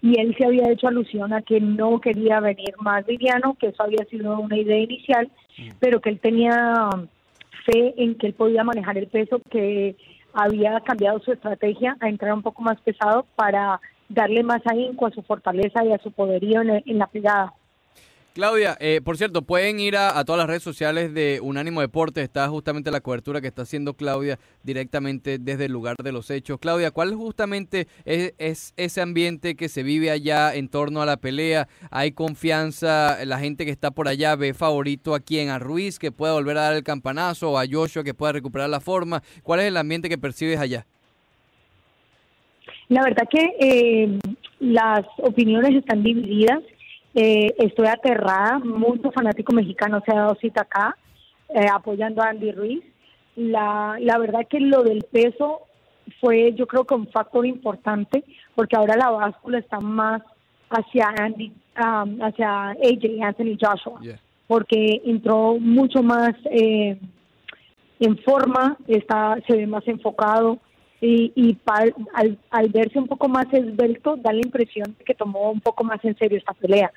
y 0.02 0.20
él 0.20 0.34
se 0.36 0.44
había 0.44 0.70
hecho 0.70 0.88
alusión 0.88 1.32
a 1.32 1.42
que 1.42 1.60
no 1.60 2.00
quería 2.00 2.40
venir 2.40 2.74
más 2.80 3.06
liviano, 3.06 3.56
que 3.58 3.68
eso 3.68 3.84
había 3.84 4.04
sido 4.06 4.38
una 4.40 4.58
idea 4.58 4.78
inicial, 4.78 5.30
pero 5.78 6.00
que 6.00 6.10
él 6.10 6.18
tenía 6.18 6.90
fe 7.64 7.94
en 7.96 8.16
que 8.16 8.26
él 8.26 8.34
podía 8.34 8.64
manejar 8.64 8.98
el 8.98 9.06
peso, 9.06 9.40
que 9.48 9.94
había 10.32 10.80
cambiado 10.80 11.20
su 11.20 11.32
estrategia 11.32 11.96
a 12.00 12.08
entrar 12.08 12.32
un 12.32 12.42
poco 12.42 12.62
más 12.62 12.80
pesado 12.80 13.26
para 13.36 13.80
darle 14.08 14.42
más 14.42 14.62
ahínco 14.66 15.06
a 15.06 15.10
su 15.10 15.22
fortaleza 15.22 15.84
y 15.84 15.92
a 15.92 15.98
su 15.98 16.12
poderío 16.12 16.62
en, 16.62 16.82
en 16.84 16.98
la 16.98 17.06
pegada. 17.06 17.54
Claudia, 18.34 18.78
eh, 18.80 19.02
por 19.04 19.18
cierto, 19.18 19.42
pueden 19.42 19.78
ir 19.78 19.96
a, 19.96 20.24
todas 20.24 20.38
las 20.38 20.46
redes 20.46 20.62
sociales 20.62 21.12
de 21.12 21.40
Unánimo 21.42 21.82
Deportes. 21.82 22.24
Está 22.24 22.48
justamente 22.48 22.90
la 22.90 23.00
cobertura 23.00 23.42
que 23.42 23.46
está 23.46 23.62
haciendo 23.62 23.94
Claudia 23.94 24.38
directamente 24.62 25.38
desde 25.38 25.66
el 25.66 25.72
lugar 25.72 25.96
de 26.02 26.12
los 26.12 26.30
hechos. 26.30 26.58
Claudia, 26.58 26.90
¿cuál 26.92 27.14
justamente 27.14 27.88
es, 28.06 28.32
es 28.38 28.72
ese 28.78 29.02
ambiente 29.02 29.54
que 29.54 29.68
se 29.68 29.82
vive 29.82 30.10
allá 30.10 30.54
en 30.54 30.68
torno 30.68 31.02
a 31.02 31.06
la 31.06 31.18
pelea? 31.18 31.68
¿Hay 31.90 32.12
confianza? 32.12 33.22
¿La 33.26 33.38
gente 33.38 33.66
que 33.66 33.70
está 33.70 33.90
por 33.90 34.08
allá 34.08 34.34
ve 34.34 34.54
favorito 34.54 35.14
a 35.14 35.20
quién? 35.20 35.50
¿A 35.50 35.58
Ruiz 35.58 35.98
que 35.98 36.10
pueda 36.10 36.32
volver 36.32 36.56
a 36.56 36.62
dar 36.62 36.74
el 36.74 36.84
campanazo? 36.84 37.50
¿O 37.50 37.58
a 37.58 37.64
Joshua 37.70 38.02
que 38.02 38.14
pueda 38.14 38.32
recuperar 38.32 38.70
la 38.70 38.80
forma? 38.80 39.22
¿Cuál 39.42 39.60
es 39.60 39.66
el 39.66 39.76
ambiente 39.76 40.08
que 40.08 40.16
percibes 40.16 40.58
allá? 40.58 40.86
La 42.88 43.02
verdad 43.02 43.28
que 43.30 43.42
eh, 43.60 44.18
las 44.60 45.00
opiniones 45.18 45.74
están 45.74 46.02
divididas. 46.02 46.60
Eh, 47.14 47.54
estoy 47.58 47.86
aterrada. 47.86 48.58
Muchos 48.58 49.12
fanáticos 49.14 49.54
mexicanos 49.54 50.02
se 50.04 50.12
han 50.12 50.18
dado 50.18 50.34
cita 50.36 50.62
acá 50.62 50.96
eh, 51.48 51.66
apoyando 51.72 52.22
a 52.22 52.28
Andy 52.28 52.52
Ruiz. 52.52 52.82
La, 53.36 53.96
la 54.00 54.18
verdad 54.18 54.46
que 54.48 54.60
lo 54.60 54.82
del 54.82 55.04
peso 55.10 55.62
fue 56.20 56.52
yo 56.54 56.66
creo 56.66 56.84
que 56.84 56.94
un 56.94 57.08
factor 57.08 57.46
importante 57.46 58.24
porque 58.54 58.76
ahora 58.76 58.96
la 58.96 59.10
báscula 59.10 59.58
está 59.58 59.80
más 59.80 60.22
hacia 60.70 61.08
Andy, 61.18 61.52
um, 61.78 62.18
hacia 62.22 62.70
AJ, 62.70 63.22
Anthony 63.22 63.56
Joshua, 63.60 64.00
Yeah. 64.02 64.18
porque 64.46 65.02
entró 65.04 65.58
mucho 65.58 66.02
más 66.02 66.32
eh, 66.50 66.98
en 68.00 68.18
forma, 68.18 68.76
está, 68.88 69.36
se 69.46 69.56
ve 69.56 69.66
más 69.66 69.86
enfocado 69.86 70.58
y, 71.02 71.32
y 71.34 71.52
pa- 71.54 71.84
al, 72.14 72.38
al 72.50 72.68
verse 72.70 72.98
un 72.98 73.06
poco 73.08 73.28
más 73.28 73.46
esbelto 73.52 74.16
da 74.16 74.32
la 74.32 74.40
impresión 74.40 74.94
de 74.98 75.04
que 75.04 75.12
tomó 75.14 75.50
un 75.50 75.60
poco 75.60 75.84
más 75.84 76.02
en 76.04 76.16
serio 76.16 76.38
esta 76.38 76.54
pelea. 76.54 76.90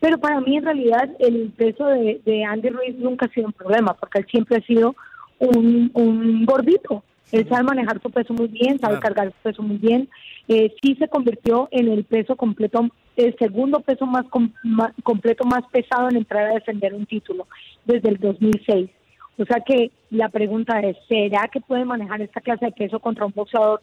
Pero 0.00 0.18
para 0.18 0.40
mí 0.40 0.56
en 0.56 0.64
realidad 0.64 1.10
el 1.20 1.50
peso 1.56 1.86
de, 1.86 2.20
de 2.24 2.42
Andy 2.44 2.70
Ruiz 2.70 2.96
nunca 2.98 3.26
ha 3.26 3.34
sido 3.34 3.46
un 3.46 3.52
problema 3.52 3.94
porque 3.94 4.18
él 4.20 4.26
siempre 4.30 4.56
ha 4.56 4.66
sido 4.66 4.96
un, 5.38 5.90
un 5.94 6.44
gordito. 6.46 7.04
Él 7.32 7.46
sabe 7.48 7.62
manejar 7.62 8.00
su 8.02 8.10
peso 8.10 8.32
muy 8.34 8.48
bien, 8.48 8.78
sabe 8.80 8.98
Claro. 8.98 9.00
cargar 9.02 9.26
su 9.28 9.38
peso 9.42 9.62
muy 9.62 9.76
bien. 9.76 10.08
Eh, 10.48 10.74
sí 10.82 10.96
se 10.96 11.06
convirtió 11.06 11.68
en 11.70 11.86
el 11.88 12.02
peso 12.04 12.34
completo, 12.34 12.88
el 13.16 13.36
segundo 13.38 13.80
peso 13.80 14.04
más, 14.06 14.24
com- 14.30 14.50
ma- 14.64 14.92
completo 15.04 15.44
más 15.44 15.62
pesado 15.70 16.08
en 16.08 16.16
entrar 16.16 16.46
a 16.50 16.54
defender 16.54 16.92
un 16.94 17.06
título 17.06 17.46
desde 17.84 18.08
el 18.08 18.16
2006. 18.16 18.90
O 19.38 19.44
sea 19.44 19.60
que 19.66 19.90
la 20.10 20.28
pregunta 20.28 20.80
es, 20.80 20.96
¿será 21.08 21.48
que 21.52 21.60
puede 21.60 21.84
manejar 21.84 22.20
esta 22.20 22.40
clase 22.40 22.66
de 22.66 22.72
peso 22.72 23.00
contra 23.00 23.24
un 23.26 23.32
boxeador 23.34 23.80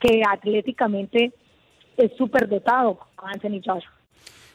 que 0.00 0.22
atléticamente 0.28 1.32
es 1.96 2.12
súper 2.16 2.48
dotado, 2.48 2.98
Anthony 3.16 3.60
Joshua? 3.64 3.92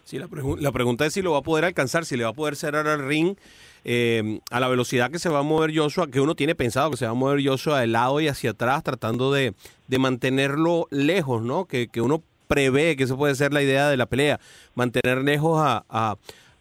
Sí, 0.06 0.20
la, 0.20 0.28
pregu- 0.28 0.58
la 0.60 0.72
pregunta 0.72 1.06
es 1.06 1.14
si 1.14 1.22
lo 1.22 1.32
va 1.32 1.40
a 1.40 1.42
poder 1.42 1.66
alcanzar, 1.66 2.06
si 2.06 2.16
le 2.16 2.24
va 2.24 2.30
a 2.30 2.34
poder 2.34 2.56
cerrar 2.56 2.88
al 2.88 3.06
ring 3.08 3.36
eh, 3.84 4.40
a 4.52 4.60
la 4.60 4.68
velocidad 4.68 5.10
que 5.12 5.20
se 5.20 5.30
va 5.30 5.40
a 5.40 5.44
mover 5.44 5.76
Joshua, 5.76 6.08
que 6.10 6.22
uno 6.22 6.36
tiene 6.36 6.54
pensado 6.56 6.92
que 6.92 6.98
se 6.98 7.06
va 7.06 7.12
a 7.12 7.16
mover 7.16 7.46
Joshua 7.46 7.80
de 7.80 7.88
lado 7.88 8.22
y 8.22 8.28
hacia 8.28 8.52
atrás, 8.52 8.84
tratando 8.84 9.32
de, 9.34 9.54
de 9.88 9.98
mantenerlo 10.00 10.86
lejos, 10.92 11.42
¿no? 11.42 11.66
Que, 11.66 11.88
que 11.88 12.02
uno 12.02 12.22
prevé 12.48 12.96
que 12.96 13.04
eso 13.06 13.18
puede 13.18 13.34
ser 13.36 13.52
la 13.52 13.64
idea 13.64 13.90
de 13.90 13.98
la 13.98 14.06
pelea, 14.06 14.40
mantener 14.76 15.24
lejos 15.24 15.60
a- 15.60 16.16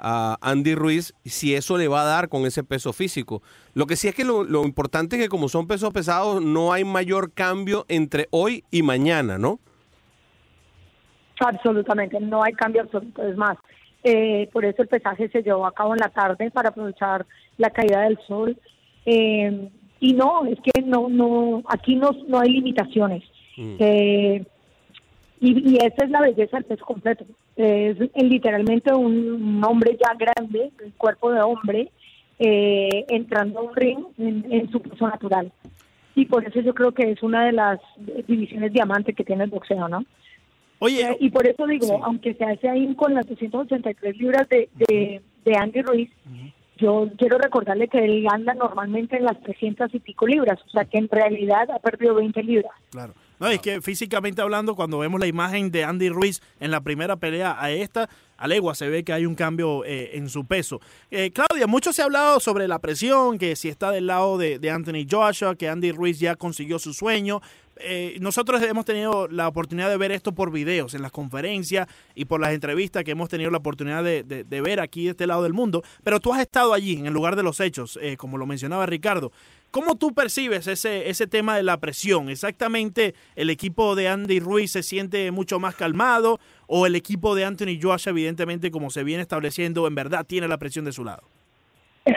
a 0.06 0.36
Andy 0.42 0.74
Ruiz, 0.74 1.14
si 1.24 1.54
eso 1.54 1.78
le 1.78 1.88
va 1.88 2.02
a 2.02 2.04
dar 2.04 2.28
con 2.28 2.44
ese 2.44 2.62
peso 2.62 2.92
físico. 2.92 3.42
Lo 3.72 3.86
que 3.86 3.96
sí 3.96 4.06
es 4.06 4.14
que 4.14 4.24
lo, 4.24 4.44
lo 4.44 4.64
importante 4.64 5.16
es 5.16 5.22
que 5.22 5.28
como 5.30 5.48
son 5.48 5.66
pesos 5.66 5.92
pesados, 5.94 6.42
no 6.42 6.74
hay 6.74 6.84
mayor 6.84 7.32
cambio 7.32 7.86
entre 7.88 8.28
hoy 8.30 8.64
y 8.70 8.82
mañana, 8.82 9.38
¿no? 9.38 9.60
Absolutamente, 11.40 12.20
no 12.20 12.42
hay 12.42 12.52
cambio 12.52 12.82
absoluto. 12.82 13.26
Es 13.26 13.36
más, 13.38 13.56
eh, 14.04 14.50
por 14.52 14.66
eso 14.66 14.82
el 14.82 14.88
pesaje 14.88 15.30
se 15.30 15.42
llevó 15.42 15.66
a 15.66 15.72
cabo 15.72 15.94
en 15.94 16.00
la 16.00 16.10
tarde 16.10 16.50
para 16.50 16.68
aprovechar 16.68 17.24
la 17.56 17.70
caída 17.70 18.02
del 18.02 18.18
sol. 18.28 18.58
Eh, 19.06 19.70
y 20.00 20.12
no, 20.12 20.44
es 20.44 20.58
que 20.60 20.82
no, 20.82 21.08
no, 21.08 21.62
aquí 21.66 21.96
no, 21.96 22.10
no 22.28 22.40
hay 22.40 22.50
limitaciones. 22.50 23.24
Mm. 23.56 23.76
Eh, 23.78 24.44
y, 25.40 25.72
y 25.72 25.76
esa 25.76 26.04
es 26.04 26.10
la 26.10 26.20
belleza 26.20 26.58
del 26.58 26.66
peso 26.66 26.84
completo. 26.84 27.24
Es 27.56 27.96
literalmente 28.16 28.92
un, 28.92 29.62
hombre 29.64 29.96
ya 30.00 30.14
grande, 30.14 30.70
el 30.84 30.92
cuerpo 30.94 31.30
de 31.30 31.40
hombre, 31.40 31.90
eh, 32.38 33.04
entrando 33.08 33.60
a 33.60 33.62
un 33.62 33.76
ring 33.76 33.98
en, 34.18 34.44
en 34.50 34.70
su 34.70 34.80
peso 34.80 35.06
natural. 35.06 35.52
Y 36.16 36.26
por 36.26 36.44
eso 36.44 36.60
yo 36.60 36.74
creo 36.74 36.92
que 36.92 37.10
es 37.10 37.22
una 37.22 37.44
de 37.46 37.52
las 37.52 37.80
divisiones 38.26 38.72
diamante 38.72 39.14
que 39.14 39.24
tiene 39.24 39.44
el 39.44 39.50
boxeo, 39.50 39.88
¿no? 39.88 40.04
Oye, 40.80 41.02
Eh, 41.02 41.16
y 41.20 41.30
por 41.30 41.46
eso 41.46 41.66
digo, 41.66 41.86
Sí. 41.86 41.92
aunque 42.02 42.34
se 42.34 42.44
hace 42.44 42.68
ahí 42.68 42.92
con 42.94 43.14
las 43.14 43.26
283 43.26 44.16
libras 44.18 44.48
de, 44.48 44.68
de, 44.74 45.22
de 45.44 45.56
Andy 45.56 45.82
Ruiz, 45.82 46.10
yo 46.76 47.08
quiero 47.16 47.38
recordarle 47.38 47.88
que 47.88 48.04
él 48.04 48.26
anda 48.30 48.52
normalmente 48.54 49.16
en 49.16 49.24
las 49.24 49.40
300 49.42 49.94
y 49.94 50.00
pico 50.00 50.26
libras, 50.26 50.58
o 50.66 50.70
sea 50.70 50.84
que 50.84 50.98
en 50.98 51.08
realidad 51.08 51.70
ha 51.70 51.78
perdido 51.78 52.16
20 52.16 52.42
libras. 52.42 52.72
Claro. 52.90 53.14
No, 53.40 53.48
es 53.48 53.60
que 53.60 53.80
físicamente 53.80 54.40
hablando, 54.42 54.74
cuando 54.76 54.98
vemos 54.98 55.18
la 55.20 55.26
imagen 55.26 55.70
de 55.70 55.84
Andy 55.84 56.08
Ruiz 56.08 56.40
en 56.60 56.70
la 56.70 56.80
primera 56.80 57.16
pelea 57.16 57.56
a 57.60 57.70
esta, 57.70 58.08
a 58.36 58.46
legua 58.48 58.74
se 58.74 58.88
ve 58.88 59.04
que 59.04 59.12
hay 59.12 59.26
un 59.26 59.34
cambio 59.34 59.84
eh, 59.84 60.10
en 60.14 60.28
su 60.28 60.44
peso. 60.46 60.80
Eh, 61.10 61.30
Claudia, 61.32 61.66
mucho 61.66 61.92
se 61.92 62.02
ha 62.02 62.04
hablado 62.06 62.40
sobre 62.40 62.68
la 62.68 62.78
presión, 62.78 63.38
que 63.38 63.56
si 63.56 63.68
está 63.68 63.90
del 63.90 64.06
lado 64.06 64.38
de, 64.38 64.58
Anthony 64.70 65.06
Joshua, 65.10 65.56
que 65.56 65.68
Andy 65.68 65.92
Ruiz 65.92 66.18
ya 66.18 66.36
consiguió 66.36 66.78
su 66.78 66.94
sueño. 66.94 67.40
Eh, 67.76 68.16
nosotros 68.20 68.62
hemos 68.62 68.84
tenido 68.84 69.26
la 69.26 69.48
oportunidad 69.48 69.88
de 69.90 69.96
ver 69.96 70.12
esto 70.12 70.32
por 70.32 70.52
videos, 70.52 70.94
en 70.94 71.02
las 71.02 71.10
conferencias 71.10 71.88
y 72.14 72.24
por 72.26 72.40
las 72.40 72.52
entrevistas 72.52 73.02
que 73.02 73.10
hemos 73.10 73.28
tenido 73.28 73.50
la 73.50 73.58
oportunidad 73.58 74.04
de, 74.04 74.22
de- 74.22 74.44
de 74.44 74.60
ver 74.60 74.78
aquí 74.78 75.04
de 75.04 75.10
este 75.10 75.26
lado 75.26 75.42
del 75.42 75.54
mundo, 75.54 75.82
pero 76.04 76.20
tú 76.20 76.32
has 76.32 76.40
estado 76.40 76.72
allí, 76.72 76.94
en 76.96 77.06
el 77.06 77.12
lugar 77.12 77.34
de 77.34 77.42
los 77.42 77.58
hechos, 77.58 77.98
eh, 78.00 78.16
como 78.16 78.38
lo 78.38 78.46
mencionaba 78.46 78.86
Ricardo. 78.86 79.32
¿Cómo 79.74 79.96
tú 79.96 80.14
percibes 80.14 80.68
ese, 80.68 81.10
ese 81.10 81.26
tema 81.26 81.56
de 81.56 81.64
la 81.64 81.78
presión? 81.78 82.28
¿Exactamente 82.28 83.16
el 83.34 83.50
equipo 83.50 83.96
de 83.96 84.06
Andy 84.06 84.38
Ruiz 84.38 84.70
se 84.70 84.84
siente 84.84 85.32
mucho 85.32 85.58
más 85.58 85.74
calmado 85.74 86.38
o 86.68 86.86
el 86.86 86.94
equipo 86.94 87.34
de 87.34 87.44
Anthony 87.44 87.80
Joshua, 87.82 88.12
evidentemente, 88.12 88.70
como 88.70 88.90
se 88.90 89.02
viene 89.02 89.22
estableciendo, 89.22 89.88
en 89.88 89.96
verdad 89.96 90.24
tiene 90.24 90.46
la 90.46 90.58
presión 90.58 90.84
de 90.84 90.92
su 90.92 91.04
lado? 91.04 91.24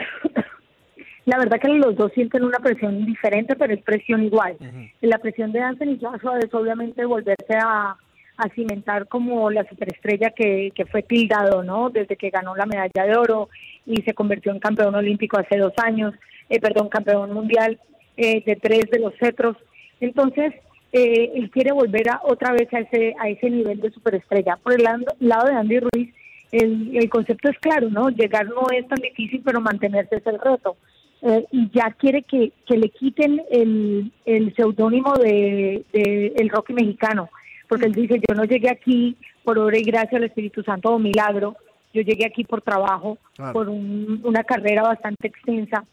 La 1.26 1.36
verdad 1.36 1.58
que 1.60 1.66
los 1.66 1.96
dos 1.96 2.12
sienten 2.12 2.44
una 2.44 2.60
presión 2.60 3.04
diferente, 3.04 3.56
pero 3.56 3.74
es 3.74 3.82
presión 3.82 4.22
igual. 4.22 4.56
La 5.00 5.18
presión 5.18 5.50
de 5.50 5.58
Anthony 5.58 5.98
Joshua 6.00 6.38
es 6.38 6.54
obviamente 6.54 7.04
volverse 7.04 7.56
a, 7.60 7.96
a 8.36 8.48
cimentar 8.54 9.08
como 9.08 9.50
la 9.50 9.68
superestrella 9.68 10.30
que, 10.30 10.70
que 10.76 10.86
fue 10.86 11.02
tildado, 11.02 11.64
¿no? 11.64 11.90
Desde 11.90 12.16
que 12.16 12.30
ganó 12.30 12.54
la 12.54 12.66
medalla 12.66 13.04
de 13.04 13.16
oro 13.16 13.48
y 13.88 14.02
se 14.02 14.14
convirtió 14.14 14.52
en 14.52 14.60
campeón 14.60 14.94
olímpico 14.94 15.38
hace 15.38 15.56
dos 15.58 15.72
años, 15.78 16.14
eh, 16.50 16.60
perdón, 16.60 16.88
campeón 16.88 17.32
mundial 17.32 17.78
eh, 18.16 18.42
de 18.44 18.56
tres 18.56 18.84
de 18.90 19.00
los 19.00 19.14
cetros. 19.18 19.56
Entonces, 20.00 20.52
eh, 20.92 21.32
él 21.34 21.50
quiere 21.50 21.72
volver 21.72 22.08
a, 22.10 22.20
otra 22.22 22.52
vez 22.52 22.72
a 22.72 22.80
ese, 22.80 23.14
a 23.18 23.28
ese 23.28 23.50
nivel 23.50 23.80
de 23.80 23.90
superestrella. 23.90 24.56
Por 24.62 24.74
el 24.74 24.82
lado, 24.82 25.04
lado 25.20 25.48
de 25.48 25.54
Andy 25.54 25.80
Ruiz, 25.80 26.14
el, 26.52 26.96
el 26.96 27.08
concepto 27.08 27.48
es 27.48 27.58
claro, 27.58 27.90
¿no? 27.90 28.10
Llegar 28.10 28.46
no 28.46 28.66
es 28.72 28.86
tan 28.88 29.00
difícil, 29.00 29.42
pero 29.44 29.60
mantenerse 29.60 30.16
es 30.16 30.26
el 30.26 30.38
reto. 30.38 30.76
Eh, 31.20 31.44
y 31.50 31.68
ya 31.72 31.90
quiere 31.98 32.22
que, 32.22 32.52
que 32.66 32.76
le 32.76 32.90
quiten 32.90 33.42
el, 33.50 34.12
el 34.24 34.54
seudónimo 34.54 35.14
de, 35.14 35.84
de 35.92 36.32
el 36.36 36.48
Rocky 36.48 36.72
mexicano, 36.74 37.28
porque 37.68 37.86
él 37.86 37.92
dice, 37.92 38.20
yo 38.26 38.34
no 38.34 38.44
llegué 38.44 38.70
aquí 38.70 39.16
por 39.44 39.58
obra 39.58 39.78
y 39.78 39.82
gracia 39.82 40.18
al 40.18 40.24
Espíritu 40.24 40.62
Santo 40.62 40.90
o 40.90 40.98
milagro, 40.98 41.56
yo 41.94 42.02
llegué 42.02 42.26
aquí 42.26 42.44
por 42.44 42.62
trabajo, 42.62 43.18
Claro. 43.36 43.52
por 43.52 43.68
un- 43.68 44.20
una 44.24 44.44
carrera 44.44 44.82
bastante 44.82 45.28
extensa, 45.28 45.84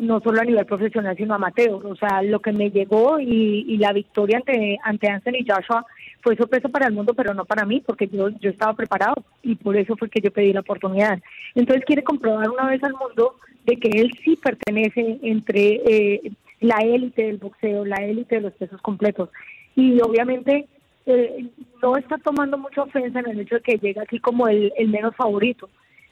no 0.00 0.20
solo 0.20 0.40
a 0.40 0.44
nivel 0.44 0.64
profesional, 0.64 1.16
sino 1.16 1.34
amateur. 1.34 1.84
O 1.86 1.96
sea, 1.96 2.22
lo 2.22 2.40
que 2.40 2.52
me 2.52 2.70
llegó 2.70 3.20
y, 3.20 3.64
y 3.68 3.76
la 3.76 3.92
victoria 3.92 4.38
ante, 4.38 4.78
ante 4.84 5.08
Anthony 5.10 5.44
Joshua 5.46 5.84
fue 6.22 6.36
sorpresa 6.36 6.68
para 6.68 6.86
el 6.86 6.94
mundo, 6.94 7.12
pero 7.14 7.34
no 7.34 7.44
para 7.44 7.66
mí, 7.66 7.82
porque 7.84 8.06
yo, 8.08 8.30
yo 8.40 8.50
estaba 8.50 8.72
preparado 8.74 9.16
y 9.42 9.54
por 9.56 9.76
eso 9.76 9.96
fue 9.96 10.08
que 10.08 10.20
yo 10.20 10.30
pedí 10.30 10.52
la 10.52 10.60
oportunidad. 10.60 11.20
Entonces 11.54 11.84
quiere 11.84 12.02
comprobar 12.02 12.48
una 12.48 12.68
vez 12.68 12.82
al 12.84 12.94
mundo 12.94 13.36
de 13.66 13.76
que 13.76 13.88
él 14.00 14.10
sí 14.24 14.36
pertenece 14.42 15.18
entre 15.22 15.82
eh, 15.84 16.32
la 16.60 16.78
élite 16.78 17.24
del 17.24 17.36
boxeo, 17.38 17.84
la 17.84 17.96
élite 17.96 18.36
de 18.36 18.40
los 18.42 18.52
pesos 18.54 18.80
completos. 18.80 19.28
Y 19.76 20.00
obviamente 20.00 20.66
eh, 21.06 21.50
no 21.82 21.96
está 21.96 22.18
tomando 22.18 22.58
mucha 22.58 22.82
ofensa 22.82 23.20
en 23.20 23.30
el 23.30 23.40
hecho 23.40 23.56
de 23.56 23.62
que 23.62 23.78
llega 23.78 24.02
aquí 24.02 24.18
como 24.18 24.48
el, 24.48 24.72
menos 24.88 25.14
favorito 25.16 25.68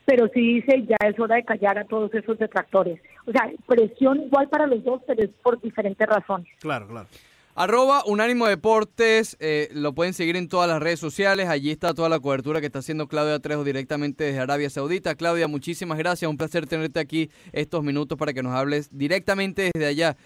pero 0.06 0.28
sí 0.34 0.54
dice 0.54 0.84
ya 0.88 0.96
es 1.06 1.18
hora 1.20 1.36
de 1.36 1.44
callar 1.44 1.78
a 1.78 1.84
todos 1.84 2.12
esos 2.12 2.36
detractores. 2.36 3.00
O 3.26 3.30
sea, 3.30 3.48
presión 3.68 4.22
igual 4.22 4.48
para 4.48 4.66
los 4.66 4.82
dos, 4.82 5.00
pero 5.06 5.22
es 5.22 5.30
por 5.40 5.60
diferentes 5.60 6.04
razones. 6.04 6.48
Claro, 6.58 6.88
claro. 6.88 7.06
Arroba 7.54 8.02
Unánimo 8.06 8.46
Deportes, 8.46 9.36
eh, 9.38 9.68
lo 9.72 9.92
pueden 9.92 10.14
seguir 10.14 10.36
en 10.36 10.48
todas 10.48 10.68
las 10.68 10.80
redes 10.80 10.98
sociales, 10.98 11.48
allí 11.48 11.70
está 11.70 11.94
toda 11.94 12.08
la 12.08 12.18
cobertura 12.18 12.60
que 12.60 12.66
está 12.66 12.78
haciendo 12.78 13.06
Claudia 13.06 13.38
Trejo 13.38 13.64
directamente 13.64 14.24
desde 14.24 14.40
Arabia 14.40 14.70
Saudita. 14.70 15.14
Claudia, 15.14 15.46
muchísimas 15.46 15.98
gracias, 15.98 16.28
un 16.28 16.36
placer 16.36 16.66
tenerte 16.66 16.98
aquí 17.00 17.30
estos 17.52 17.84
minutos 17.84 18.16
para 18.16 18.32
que 18.32 18.42
nos 18.42 18.54
hables 18.54 18.96
directamente 18.96 19.70
desde 19.74 19.86
allá 19.86 20.16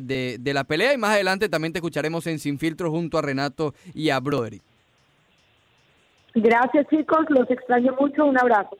de, 0.00 0.36
de 0.38 0.54
la 0.54 0.64
pelea 0.64 0.92
y 0.94 0.98
más 0.98 1.10
adelante 1.10 1.48
también 1.48 1.72
te 1.72 1.78
escucharemos 1.78 2.26
en 2.26 2.38
Sin 2.38 2.58
Filtro 2.58 2.90
junto 2.90 3.18
a 3.18 3.22
Renato 3.22 3.74
y 3.94 4.10
a 4.10 4.20
Broderick. 4.20 4.62
Gracias 6.34 6.86
chicos, 6.90 7.24
los 7.30 7.50
extraño 7.50 7.94
mucho, 7.98 8.26
un 8.26 8.38
abrazo. 8.38 8.76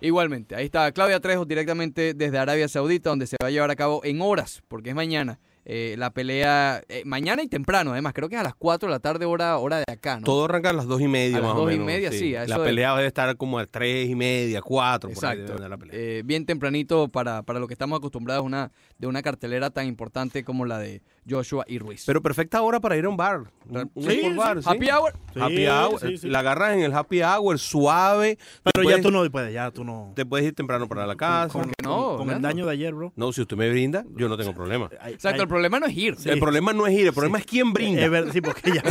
Igualmente, 0.00 0.54
ahí 0.54 0.66
está 0.66 0.90
Claudia 0.92 1.20
Trejo 1.20 1.44
directamente 1.44 2.14
desde 2.14 2.38
Arabia 2.38 2.68
Saudita, 2.68 3.10
donde 3.10 3.26
se 3.26 3.36
va 3.42 3.48
a 3.48 3.50
llevar 3.50 3.70
a 3.70 3.76
cabo 3.76 4.00
en 4.04 4.20
horas, 4.20 4.62
porque 4.68 4.90
es 4.90 4.94
mañana. 4.94 5.38
Eh, 5.66 5.94
la 5.98 6.10
pelea, 6.10 6.82
eh, 6.88 7.02
mañana 7.06 7.42
y 7.42 7.48
temprano, 7.48 7.92
además, 7.92 8.12
creo 8.12 8.28
que 8.28 8.34
es 8.34 8.40
a 8.40 8.44
las 8.44 8.54
4 8.54 8.88
de 8.88 8.92
la 8.94 8.98
tarde, 9.00 9.24
hora, 9.24 9.56
hora 9.58 9.78
de 9.78 9.84
acá, 9.92 10.16
¿no? 10.20 10.24
Todo 10.26 10.44
arranca 10.44 10.70
a 10.70 10.72
las 10.74 10.86
dos 10.86 11.00
y 11.00 11.08
media 11.08 11.38
A 11.38 11.40
las 11.40 11.48
más 11.50 11.56
o 11.58 11.60
dos 11.62 11.70
y 11.70 11.74
menos, 11.74 11.86
media, 11.86 12.12
sí, 12.12 12.34
a 12.36 12.42
eso 12.44 12.50
La 12.50 12.58
de- 12.58 12.64
pelea 12.64 12.94
debe 12.96 13.06
estar 13.06 13.36
como 13.36 13.58
a 13.58 13.66
tres 13.66 14.08
y 14.08 14.14
media, 14.14 14.60
cuatro, 14.60 15.10
por 15.10 15.24
ahí 15.24 15.38
Exacto. 15.40 15.68
la 15.68 15.76
pelea. 15.78 15.94
Eh, 15.98 16.22
bien 16.24 16.44
tempranito 16.46 17.08
para, 17.08 17.42
para 17.42 17.60
lo 17.60 17.66
que 17.66 17.74
estamos 17.74 17.96
acostumbrados 17.98 18.44
una, 18.44 18.72
de 18.98 19.06
una 19.06 19.22
cartelera 19.22 19.70
tan 19.70 19.86
importante 19.86 20.44
como 20.44 20.66
la 20.66 20.78
de 20.78 21.02
Joshua 21.28 21.64
y 21.68 21.78
Ruiz. 21.78 22.04
Pero 22.06 22.22
perfecta 22.22 22.60
hora 22.62 22.80
para 22.80 22.96
ir 22.96 23.04
a 23.04 23.08
un 23.08 23.16
bar. 23.16 23.44
Un 23.68 23.90
Sí, 23.96 24.08
sport 24.10 24.32
sí. 24.32 24.34
bar, 24.36 24.62
sí. 24.62 24.68
Happy 24.68 24.90
hour. 24.90 25.12
Sí, 25.32 25.40
Happy 25.40 25.66
hour. 25.66 26.00
sí, 26.00 26.16
sí. 26.18 26.28
La 26.28 26.40
agarras 26.40 26.74
en 26.74 26.80
el 26.80 26.92
happy 26.94 27.22
hour, 27.22 27.58
suave. 27.58 28.38
Pero 28.62 28.82
ya 28.82 28.82
puedes- 28.96 29.02
tú 29.02 29.10
no 29.10 29.30
puedes, 29.30 29.52
ya 29.54 29.70
tú 29.70 29.84
no. 29.84 30.12
Te 30.14 30.26
puedes 30.26 30.46
ir 30.46 30.54
temprano 30.54 30.86
para 30.88 31.06
la 31.06 31.16
casa. 31.16 31.52
¿Cómo 31.52 31.64
que 31.66 31.74
no? 31.82 32.16
Con 32.16 32.30
el 32.30 32.42
daño 32.42 32.66
de 32.66 32.72
ayer, 32.72 32.92
bro. 32.94 33.12
No, 33.16 33.32
si 33.32 33.40
usted 33.40 33.56
me 33.56 33.70
brinda, 33.70 34.04
yo 34.16 34.28
no 34.28 34.36
tengo 34.36 34.52
problema. 34.54 34.90
Exacto, 35.06 35.42
el 35.42 35.48
problema 35.48 35.80
no 35.80 35.86
es 35.86 35.96
ir. 35.96 36.16
Sí. 36.16 36.28
El 36.28 36.38
problema 36.38 36.72
no 36.72 36.86
es 36.86 36.92
ir, 36.94 37.06
el 37.06 37.12
problema 37.14 37.38
es 37.38 37.46
quién 37.46 37.72
brinda. 37.72 38.02
Es 38.04 38.10
verdad, 38.10 38.32
sí, 38.32 38.40
porque 38.40 38.72
ya 38.72 38.82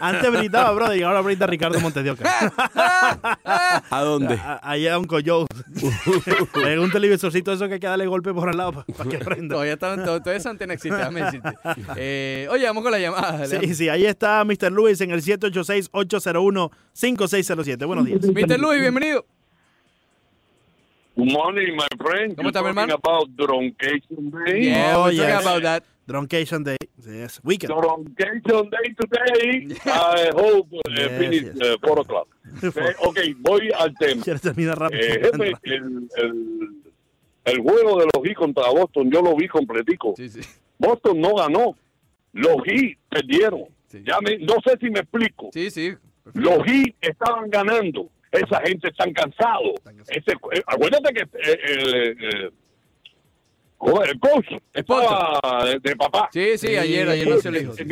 antes 0.00 0.30
brindaba, 0.30 0.72
bro, 0.72 0.94
y 0.94 1.02
ahora 1.02 1.20
brinda 1.20 1.46
Ricardo 1.46 1.78
Montesioca. 1.80 2.24
¿A 3.90 4.00
dónde? 4.02 4.40
Allá 4.62 4.94
a 4.94 4.98
un 4.98 5.06
Joe. 5.08 5.46
en 6.66 6.78
un 6.78 6.90
televisorcito 6.90 7.52
eso 7.52 7.68
que 7.68 7.74
hay 7.74 7.80
que 7.80 7.86
darle 7.86 8.06
golpe 8.06 8.32
por 8.32 8.48
al 8.48 8.56
lado 8.56 8.84
para 8.96 9.10
que 9.10 9.18
prenda. 9.18 9.54
Todavía, 9.54 9.74
está, 9.74 9.96
to- 10.04 10.22
todavía 10.22 10.50
antena 10.50 10.74
existe, 10.74 10.96
déjame 10.96 11.22
decirte. 11.22 11.50
Eh, 11.96 12.46
oye, 12.50 12.64
vamos 12.66 12.82
con 12.82 12.92
la 12.92 12.98
llamada. 12.98 13.46
Sí, 13.46 13.74
sí, 13.74 13.88
ahí 13.88 14.04
está 14.06 14.44
Mr. 14.44 14.70
Luis 14.72 15.00
en 15.00 15.10
el 15.10 15.22
786-801-5607. 15.22 17.86
Buenos 17.86 18.04
días. 18.06 18.20
Mr. 18.24 18.58
Luis, 18.58 18.80
bienvenido. 18.80 19.24
Good 21.16 21.32
morning, 21.32 21.74
my 21.74 21.86
friend. 21.98 22.36
¿Cómo 22.36 22.48
está, 22.50 22.60
mi 22.62 22.68
hermano? 22.68 22.94
about 22.94 23.28
Druncation 23.30 24.30
Day. 24.44 24.64
Yeah, 24.66 24.98
Oh, 24.98 25.10
yes. 25.10 25.44
about 25.46 25.62
that. 25.62 25.82
Druncation 26.06 26.62
Day. 26.62 26.76
Yes. 27.04 27.40
Weekend. 27.42 27.72
Druncation 27.72 28.70
Day 28.70 28.94
today. 28.94 29.66
I 29.86 30.30
hope 30.34 30.68
uh, 30.72 30.80
Yes, 30.90 31.18
finish 31.18 31.42
yes. 31.42 31.56
uh, 31.56 31.76
4 31.82 32.00
o'clock. 32.00 32.28
Okay, 32.62 32.94
ok, 33.02 33.18
voy 33.40 33.70
al 33.76 33.92
tema. 33.94 34.22
Quieres 34.22 34.40
terminar 34.42 34.78
rápido. 34.78 35.00
Eh, 35.02 35.20
jefe, 35.22 35.52
el, 35.64 36.08
el, 36.16 36.68
el 37.44 37.58
juego 37.60 37.98
de 37.98 38.06
los 38.14 38.22
Heat 38.24 38.36
contra 38.36 38.70
Boston, 38.70 39.10
yo 39.10 39.20
lo 39.22 39.34
vi 39.34 39.48
completico. 39.48 40.14
Sí, 40.16 40.28
sí. 40.28 40.40
Boston 40.78 41.20
no 41.20 41.34
ganó. 41.34 41.76
Los 42.32 42.56
Heat 42.64 42.98
perdieron. 43.08 43.64
Sí. 43.86 44.02
Ya 44.06 44.18
me- 44.20 44.38
no 44.38 44.54
sé 44.64 44.76
si 44.80 44.90
me 44.90 45.00
explico. 45.00 45.50
Sí, 45.52 45.70
sí. 45.70 45.94
Los 46.34 46.64
Heat 46.64 46.94
estaban 47.00 47.48
ganando. 47.50 48.08
Esa 48.32 48.60
gente 48.60 48.88
están 48.88 49.12
cansados. 49.12 49.74
Ese, 50.08 50.32
eh, 50.52 50.62
acuérdate 50.66 51.14
que 51.14 51.20
eh, 51.22 51.58
el, 51.68 51.94
eh, 51.96 52.50
el 54.10 54.20
coach 54.20 54.46
estaba 54.74 55.40
de, 55.64 55.78
de 55.78 55.96
papá. 55.96 56.28
Sí, 56.32 56.58
sí, 56.58 56.76
ayer, 56.76 57.08
ayer 57.08 57.28
nació 57.28 57.50
el 57.50 57.62
hijo. 57.62 57.72
Eh, 57.72 57.76
sí. 57.76 57.84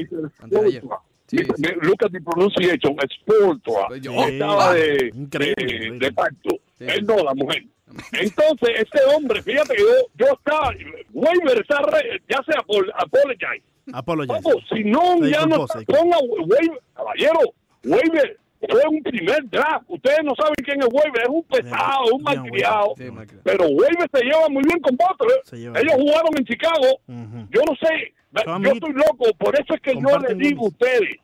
Sí, 1.26 1.36
Mr. 1.38 1.56
sí. 1.56 1.64
Look 1.80 2.04
at 2.04 2.10
the 2.12 2.20
pronunciation, 2.20 2.96
Sportra. 3.08 3.96
Yo- 3.98 4.12
Estaba 4.26 4.70
Ah, 4.70 4.74
de, 4.74 6.12
pacto. 6.14 6.50
Él 6.80 7.06
no, 7.06 7.16
la 7.24 7.34
mujer. 7.34 7.64
Entonces, 8.12 8.70
ese 8.76 9.04
hombre, 9.14 9.42
fíjate, 9.42 9.74
yo, 9.78 9.86
yo 10.16 10.26
estaba, 10.32 10.72
Weber 11.12 11.60
está, 11.60 11.80
re- 11.82 12.20
ya 12.28 12.38
se 12.46 12.52
apol- 12.58 12.90
apologize. 12.96 13.62
Apologize. 13.92 14.40
Vamos, 14.42 14.64
si 14.72 14.84
no, 14.84 15.18
ya 15.26 15.44
no 15.46 15.66
ponga 15.86 16.18
Weber, 16.18 16.80
caballero, 16.94 17.40
Weber 17.84 18.38
fue 18.66 18.80
un 18.88 19.02
primer 19.02 19.44
draft. 19.50 19.84
Ustedes 19.88 20.20
no 20.24 20.34
saben 20.34 20.54
quién 20.64 20.80
es 20.80 20.88
Weber, 20.90 21.22
es 21.22 21.28
un 21.28 21.42
pesado, 21.44 22.04
un 22.14 22.22
malcriado. 22.22 22.94
Pero 23.44 23.66
Weber 23.68 24.08
se 24.12 24.24
lleva 24.24 24.48
muy 24.48 24.62
bien 24.64 24.80
con 24.80 24.96
Butler. 24.96 25.42
Lleva 25.52 25.80
Ellos 25.80 25.94
jugaron 25.98 26.30
en 26.38 26.44
Chicago. 26.46 27.00
Yo 27.50 27.60
no 27.68 27.76
sé, 27.76 28.14
yo 28.64 28.72
estoy 28.72 28.92
loco, 28.94 29.26
por 29.38 29.54
eso 29.54 29.74
es 29.74 29.80
que 29.82 29.92
yo 29.94 30.18
les 30.18 30.38
digo 30.38 30.64
a 30.64 30.68
ustedes. 30.68 31.16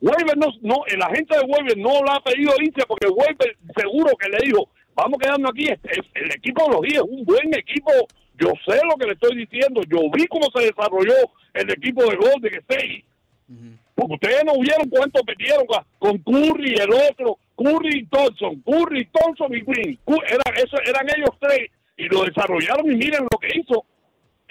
Weber 0.00 0.38
no, 0.38 0.46
no, 0.62 0.76
el 0.86 1.02
agente 1.02 1.36
de 1.36 1.44
Weber 1.44 1.76
no 1.76 2.02
la 2.04 2.14
ha 2.14 2.20
pedido 2.22 2.52
irse 2.60 2.86
porque 2.86 3.08
Weber 3.08 3.56
seguro 3.76 4.12
que 4.16 4.28
le 4.30 4.38
dijo, 4.46 4.70
vamos 4.98 5.18
quedando 5.20 5.48
aquí, 5.48 5.66
el, 5.68 5.78
el 6.14 6.30
equipo 6.32 6.64
de 6.66 6.72
los 6.72 6.82
días 6.82 7.02
es 7.04 7.10
un 7.10 7.24
buen 7.24 7.54
equipo, 7.54 7.90
yo 8.38 8.52
sé 8.66 8.78
lo 8.84 8.96
que 8.96 9.06
le 9.06 9.12
estoy 9.12 9.36
diciendo, 9.36 9.80
yo 9.88 9.98
vi 10.12 10.26
cómo 10.26 10.46
se 10.54 10.66
desarrolló 10.66 11.14
el 11.54 11.70
equipo 11.70 12.02
de 12.04 12.16
Golden 12.16 12.54
State, 12.54 13.04
porque 13.94 14.14
ustedes 14.14 14.44
no 14.44 14.52
vieron 14.60 14.88
cuánto 14.88 15.22
perdieron 15.24 15.64
con- 15.98 16.18
Curry 16.18 16.74
y 16.76 16.80
el 16.80 16.90
otro, 16.92 17.38
Curry 17.56 17.98
y 18.00 18.06
Thompson, 18.06 18.62
Curry, 18.62 19.06
Thompson 19.06 19.54
y 19.54 19.60
Green, 19.62 19.98
eran, 20.28 20.54
eso, 20.56 20.76
eran 20.86 21.06
ellos 21.16 21.30
tres 21.40 21.70
y 21.96 22.04
lo 22.08 22.24
desarrollaron 22.24 22.86
y 22.92 22.96
miren 22.96 23.22
lo 23.30 23.38
que 23.38 23.58
hizo. 23.58 23.84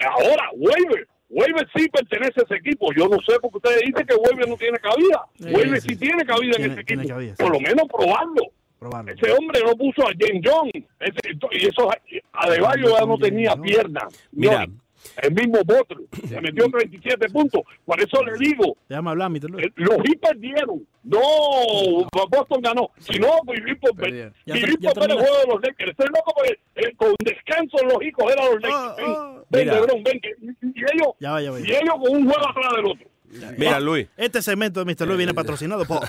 Ahora, 0.00 0.50
Weber, 0.54 1.08
Weber 1.30 1.66
sí 1.74 1.88
pertenece 1.88 2.40
a 2.40 2.44
ese 2.44 2.56
equipo. 2.56 2.92
Yo 2.94 3.08
no 3.08 3.16
sé 3.26 3.38
porque 3.40 3.56
ustedes 3.56 3.80
dicen 3.86 4.06
que 4.06 4.14
Weber 4.14 4.46
no 4.48 4.56
tiene 4.56 4.78
cabida. 4.78 5.24
Sí, 5.38 5.44
Weber 5.50 5.80
sí. 5.80 5.88
sí 5.90 5.96
tiene 5.96 6.24
cabida 6.24 6.52
Tiene- 6.52 6.64
en 6.66 6.70
ese 6.72 6.80
equipo. 6.82 7.08
cabida, 7.08 7.34
sí. 7.36 7.42
Por 7.42 7.52
lo 7.52 7.60
menos 7.60 7.88
probarlo. 7.88 8.42
Probarlo. 8.78 9.12
Ese 9.12 9.32
hombre 9.32 9.60
no 9.64 9.72
puso 9.76 10.02
a 10.06 10.12
James 10.18 10.42
John. 10.44 10.70
Ese- 11.00 11.38
y 11.52 11.66
eso, 11.66 11.90
Adebayo 12.32 12.96
ya 12.98 13.04
no 13.06 13.18
tenía 13.18 13.56
piernas. 13.56 14.04
Mira. 14.32 14.66
No, 14.66 14.72
el 15.22 15.32
mismo 15.32 15.58
Butler. 15.64 15.98
Se 16.28 16.40
metió 16.40 16.68
37 16.68 17.28
puntos. 17.30 17.62
Por 17.84 18.00
eso 18.00 18.22
le 18.24 18.36
digo, 18.38 18.76
Déjame 18.88 19.10
hablar. 19.10 19.30
Luis. 19.30 19.44
eh, 19.66 19.72
los 19.76 19.96
Heat 19.96 20.20
perdieron. 20.20 20.86
No, 21.04 21.18
Boston 22.30 22.60
ganó. 22.60 22.90
Si 22.98 23.18
no, 23.18 23.28
vivir 23.46 23.78
por. 23.80 23.94
Ya 23.96 24.30
vivir 24.54 24.76
ya 24.80 24.90
por 24.92 25.00
ver 25.08 25.10
el 25.10 25.16
termina. 25.16 25.16
juego 25.16 25.36
de 25.40 25.46
los 25.54 25.62
Lakers. 25.62 25.90
Estoy 25.90 26.06
loco 26.08 26.32
porque 26.36 26.58
eh, 26.76 26.94
con 26.96 27.14
descanso 27.24 27.78
los 27.84 28.02
hijos 28.02 28.32
eran 28.32 28.44
los 28.46 28.54
Lakers. 28.56 28.74
Ah, 28.74 28.94
ven, 28.98 29.06
ah. 29.16 29.42
ven. 29.50 29.66
Lebron, 29.68 30.02
ven. 30.04 30.20
que- 30.20 30.34
y, 30.40 30.80
y 30.80 30.84
ellos, 30.92 31.14
Ya 31.20 31.30
va, 31.32 31.42
ya 31.42 31.50
va. 31.52 31.60
y 31.60 31.62
ellos 31.64 31.94
con 32.00 32.16
un 32.16 32.24
juego 32.30 32.48
atrás 32.48 32.72
del 32.76 32.84
otro. 32.86 33.06
Mira, 33.56 33.78
Luis. 33.80 34.06
Este 34.16 34.40
segmento 34.42 34.82
de 34.84 34.86
Mr. 34.94 35.06
Luis 35.06 35.18
viene 35.18 35.34
patrocinado 35.34 35.84
por. 35.84 36.00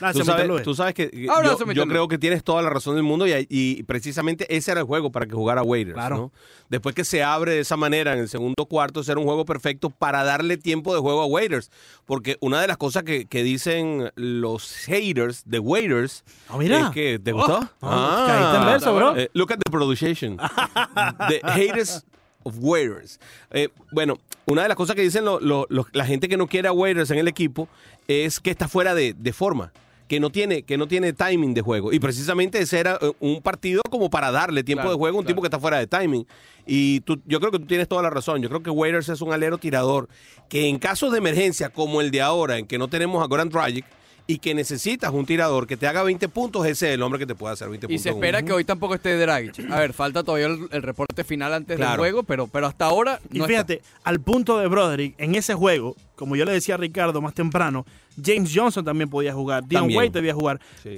Mr. 0.00 0.24
sabes, 0.24 0.46
Luis. 0.48 0.62
tú 0.62 0.74
sabes 0.74 0.94
que 0.94 1.28
Abrazo, 1.30 1.60
yo, 1.60 1.66
Mr. 1.66 1.74
yo 1.74 1.84
Luis. 1.84 1.92
creo 1.92 2.08
que 2.08 2.18
tienes 2.18 2.42
toda 2.44 2.62
la 2.62 2.70
razón 2.70 2.94
del 2.94 3.04
mundo 3.04 3.26
y, 3.26 3.46
y 3.48 3.82
precisamente 3.84 4.46
ese 4.54 4.72
era 4.72 4.80
el 4.80 4.86
juego 4.86 5.10
para 5.12 5.26
que 5.26 5.34
jugara 5.34 5.62
Waiters. 5.62 5.94
Claro. 5.94 6.16
¿no? 6.16 6.32
Después 6.68 6.94
que 6.94 7.04
se 7.04 7.22
abre 7.22 7.52
de 7.52 7.60
esa 7.60 7.76
manera 7.76 8.12
en 8.14 8.18
el 8.18 8.28
segundo 8.28 8.66
cuarto, 8.66 9.00
ese 9.00 9.12
era 9.12 9.20
un 9.20 9.26
juego 9.26 9.44
perfecto 9.44 9.90
para 9.90 10.24
darle 10.24 10.56
tiempo 10.56 10.94
de 10.94 11.00
juego 11.00 11.22
a 11.22 11.26
Waiters. 11.26 11.70
Porque 12.04 12.36
una 12.40 12.60
de 12.60 12.66
las 12.66 12.76
cosas 12.78 13.04
que, 13.04 13.26
que 13.26 13.42
dicen 13.42 14.10
los 14.16 14.72
haters 14.86 15.42
de 15.46 15.58
Waiters 15.58 16.24
Ah, 16.48 16.56
mira. 16.58 16.80
es 16.86 16.90
que. 16.90 17.18
¿Te 17.18 17.32
gustó? 17.32 17.60
Ah, 17.82 18.24
caíste 18.26 18.56
en 18.58 18.66
verso, 18.66 18.94
bro. 18.96 19.16
Eh, 19.16 19.30
look 19.34 19.52
at 19.52 19.58
the 19.64 19.70
pronunciation. 19.70 20.36
the 21.28 21.40
haters 21.52 22.04
of 22.44 22.54
Waiters. 22.60 23.18
Eh, 23.50 23.68
bueno, 23.92 24.18
una 24.46 24.62
de 24.62 24.68
las 24.68 24.76
cosas 24.76 24.94
que 24.96 25.02
dicen 25.02 25.24
lo- 25.24 25.40
lo- 25.40 25.66
lo- 25.68 25.86
la 25.92 26.06
gente 26.06 26.28
que 26.28 26.36
no 26.36 26.46
quiere 26.46 26.68
a 26.68 26.72
Waiters 26.72 27.10
en 27.10 27.18
el 27.18 27.26
equipo 27.28 27.68
es 28.08 28.38
que 28.40 28.50
está 28.50 28.68
fuera 28.68 28.94
de, 28.94 29.14
de 29.14 29.32
forma. 29.32 29.72
Que 30.06 30.20
no, 30.20 30.28
tiene, 30.30 30.62
que 30.64 30.76
no 30.76 30.86
tiene 30.86 31.14
timing 31.14 31.54
de 31.54 31.62
juego. 31.62 31.90
Y 31.90 31.98
precisamente 31.98 32.58
ese 32.60 32.78
era 32.78 32.98
eh, 33.00 33.10
un 33.20 33.40
partido 33.40 33.80
como 33.90 34.10
para 34.10 34.30
darle 34.30 34.62
tiempo 34.62 34.82
Claro, 34.82 34.92
de 34.96 34.98
juego 34.98 35.16
a 35.16 35.20
un 35.20 35.24
claro. 35.24 35.34
tipo 35.34 35.40
que 35.42 35.46
está 35.46 35.58
fuera 35.58 35.78
de 35.78 35.86
timing. 35.86 36.26
Y 36.66 37.00
tú, 37.00 37.20
yo 37.24 37.40
creo 37.40 37.50
que 37.50 37.58
tú 37.58 37.64
tienes 37.66 37.88
toda 37.88 38.02
la 38.02 38.10
razón. 38.10 38.42
Yo 38.42 38.50
creo 38.50 38.62
que 38.62 38.68
Waiters 38.68 39.08
es 39.08 39.22
un 39.22 39.32
alero 39.32 39.56
tirador 39.56 40.08
que 40.50 40.68
en 40.68 40.78
casos 40.78 41.10
de 41.10 41.18
emergencia 41.18 41.70
como 41.70 42.02
el 42.02 42.10
de 42.10 42.20
ahora, 42.20 42.58
en 42.58 42.66
que 42.66 42.76
no 42.76 42.88
tenemos 42.88 43.24
a 43.24 43.26
Goran 43.26 43.48
Dragic, 43.48 43.86
y 44.26 44.38
que 44.38 44.54
necesitas 44.54 45.12
un 45.12 45.26
tirador 45.26 45.66
que 45.66 45.76
te 45.76 45.86
haga 45.86 46.02
20 46.02 46.28
puntos, 46.30 46.64
ese 46.66 46.88
es 46.88 46.94
el 46.94 47.02
hombre 47.02 47.18
que 47.18 47.26
te 47.26 47.34
puede 47.34 47.52
hacer 47.52 47.68
20 47.68 47.84
Y 47.84 47.88
puntos. 47.88 48.02
se 48.02 48.08
en 48.08 48.14
un- 48.14 48.24
espera 48.24 48.42
que 48.42 48.52
hoy 48.54 48.64
tampoco 48.64 48.94
esté 48.94 49.16
Dragic. 49.18 49.70
A 49.70 49.78
ver, 49.80 49.92
falta 49.92 50.22
todavía 50.24 50.46
el, 50.46 50.66
el 50.70 50.82
reporte 50.82 51.24
final 51.24 51.52
antes 51.52 51.78
del 51.78 51.88
juego, 51.96 52.22
pero, 52.22 52.46
pero 52.46 52.66
hasta 52.66 52.86
ahora 52.86 53.20
Y 53.30 53.38
no 53.38 53.46
fíjate, 53.46 53.82
al 54.02 54.20
punto 54.20 54.58
de 54.58 54.66
Broderick, 54.66 55.14
en 55.18 55.34
ese 55.34 55.52
juego, 55.54 55.94
como 56.16 56.36
yo 56.36 56.46
le 56.46 56.52
decía 56.52 56.76
a 56.76 56.78
Ricardo 56.78 57.20
más 57.20 57.34
temprano, 57.34 57.84
James 58.22 58.50
Johnson 58.54 58.82
también 58.84 59.10
podía 59.10 59.34
jugar, 59.34 59.64
Dion. 59.66 59.94
Wade 59.94 60.08
debía 60.10 60.32
jugar. 60.32 60.58
Sí. 60.82 60.96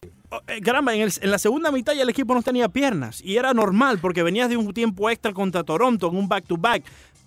Eh, 0.49 0.61
Caramba, 0.63 0.95
en, 0.95 1.01
el- 1.01 1.13
en 1.21 1.31
la 1.33 1.39
segunda 1.39 1.73
mitad 1.73 1.95
ya 1.95 2.03
el 2.03 2.09
equipo 2.11 2.33
no 2.33 2.43
tenía 2.43 2.69
piernas 2.69 3.21
y 3.25 3.37
era 3.39 3.53
normal 3.55 3.99
porque 3.99 4.23
venías 4.23 4.49
de 4.49 4.57
un 4.57 4.73
tiempo 4.73 5.11
extra 5.11 5.33
contra 5.33 5.65
Toronto 5.65 6.09
en 6.11 6.17
un 6.17 6.29
back-to-back. 6.29 6.85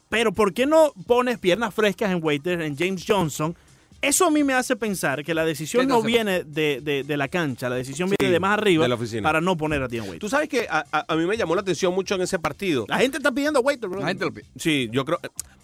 Pero 0.07 0.31
¿por 0.31 0.53
qué 0.53 0.65
no 0.65 0.93
pones 1.07 1.37
piernas 1.39 1.73
frescas 1.73 2.09
en 2.11 2.23
Waiters, 2.23 2.63
en 2.63 2.77
James 2.77 3.03
Johnson? 3.07 3.55
Eso 4.01 4.25
a 4.25 4.31
mí 4.31 4.43
me 4.45 4.53
hace 4.53 4.75
pensar 4.77 5.23
que 5.25 5.33
la 5.33 5.43
decisión 5.43 5.81
¿Qué 5.81 5.87
te 5.87 5.93
no 5.93 6.01
viene 6.01 6.43
de, 6.45 6.79
de- 6.81 7.03
de 7.03 7.17
la 7.17 7.27
cancha, 7.27 7.67
la 7.69 7.75
decisión 7.75 8.09
Sí, 8.09 8.15
viene 8.17 8.31
de 8.33 8.39
más 8.39 8.57
arriba 8.57 8.83
de 8.83 8.89
la 8.89 8.95
oficina. 8.95 9.23
para 9.23 9.41
no 9.41 9.57
poner 9.57 9.83
a 9.83 9.87
Dion 9.89 10.03
Waiters. 10.05 10.21
Tú 10.21 10.29
sabes 10.29 10.47
que 10.47 10.67
a, 10.69 10.85
a- 10.91 11.05
a 11.07 11.15
mí 11.17 11.25
me 11.25 11.35
llamó 11.35 11.53
la 11.55 11.61
atención 11.61 11.93
mucho 11.93 12.15
en 12.15 12.21
ese 12.21 12.39
partido. 12.39 12.85
La 12.87 12.97
gente 12.99 13.17
está 13.17 13.31
pidiendo 13.31 13.59
a 13.59 13.61
Waiters, 13.61 13.91
bro. 13.91 13.99
La 14.01 14.07
gente 14.07 14.23
lo 14.25 14.33
pide. 14.33 14.45
Sí, 14.57 14.89
yo 14.91 15.03
creo. 15.03 15.19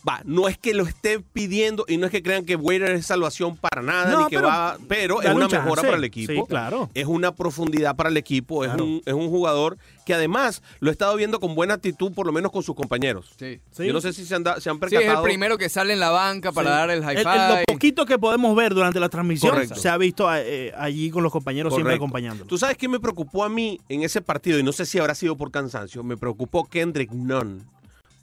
Va, 0.07 0.21
no 0.23 0.47
es 0.47 0.57
que 0.59 0.73
lo 0.75 0.83
esté 0.83 1.19
pidiendo 1.19 1.83
y 1.87 1.97
no 1.97 2.05
es 2.05 2.11
que 2.11 2.21
crean 2.21 2.45
que 2.45 2.55
Waiter 2.55 2.91
es 2.91 3.07
salvación 3.07 3.57
para 3.57 3.81
nada, 3.81 4.11
No, 4.11 4.19
ni 4.25 4.29
que 4.29 4.35
pero 4.35 4.47
va. 4.49 4.77
Pero 4.87 5.21
es 5.21 5.29
una 5.33 5.45
un 5.45 5.51
mejora 5.51 5.67
chance. 5.75 5.81
para 5.87 5.97
el 5.97 6.03
equipo. 6.03 6.31
Sí, 6.33 6.41
claro. 6.47 6.89
Es 6.93 7.05
una 7.07 7.33
profundidad 7.33 7.95
para 7.95 8.09
el 8.09 8.17
equipo. 8.17 8.63
Es, 8.63 8.69
Claro. 8.69 8.85
un, 8.85 9.01
es 9.03 9.13
un 9.13 9.29
jugador 9.29 9.77
que 10.05 10.13
además 10.13 10.61
lo 10.79 10.89
he 10.89 10.91
estado 10.91 11.15
viendo 11.15 11.39
con 11.39 11.55
buena 11.55 11.73
actitud, 11.73 12.13
por 12.13 12.27
lo 12.27 12.31
menos 12.31 12.51
con 12.51 12.61
sus 12.61 12.75
compañeros. 12.75 13.33
Sí. 13.39 13.59
Sí. 13.71 13.87
Yo 13.87 13.93
no 13.93 14.01
sé 14.01 14.13
si 14.13 14.25
se 14.25 14.35
han, 14.35 14.43
da- 14.43 14.59
se 14.61 14.69
han 14.69 14.75
Sí, 14.75 14.85
es 14.85 14.91
percatado. 14.91 15.17
el 15.17 15.23
primero 15.23 15.57
que 15.57 15.69
sale 15.69 15.93
en 15.93 15.99
la 15.99 16.11
banca 16.11 16.51
para 16.51 16.69
Sí. 16.69 16.75
dar 16.75 16.89
el 16.91 17.03
high 17.03 17.17
five. 17.17 17.35
el- 17.35 17.59
lo 17.59 17.73
poquito 17.73 18.05
que 18.05 18.19
podemos 18.19 18.55
ver 18.55 18.75
durante 18.75 18.99
la 18.99 19.09
transmisión 19.09 19.51
Correcto. 19.53 19.73
se 19.75 19.89
ha 19.89 19.97
visto 19.97 20.27
eh, 20.35 20.71
allí 20.77 21.09
con 21.09 21.23
los 21.23 21.31
compañeros 21.31 21.73
siempre 21.73 21.93
Correcto. 21.97 22.03
acompañándolo. 22.05 22.47
Tú 22.47 22.59
sabes 22.59 22.77
qué 22.77 22.87
me 22.87 22.99
preocupó 22.99 23.43
a 23.43 23.49
mí 23.49 23.79
en 23.89 24.03
ese 24.03 24.21
partido, 24.21 24.59
y 24.59 24.63
no 24.63 24.71
sé 24.71 24.85
si 24.85 24.99
habrá 24.99 25.15
sido 25.15 25.35
por 25.35 25.49
cansancio, 25.49 26.03
me 26.03 26.15
preocupó 26.17 26.65
Kendrick 26.65 27.11
Nunn, 27.11 27.65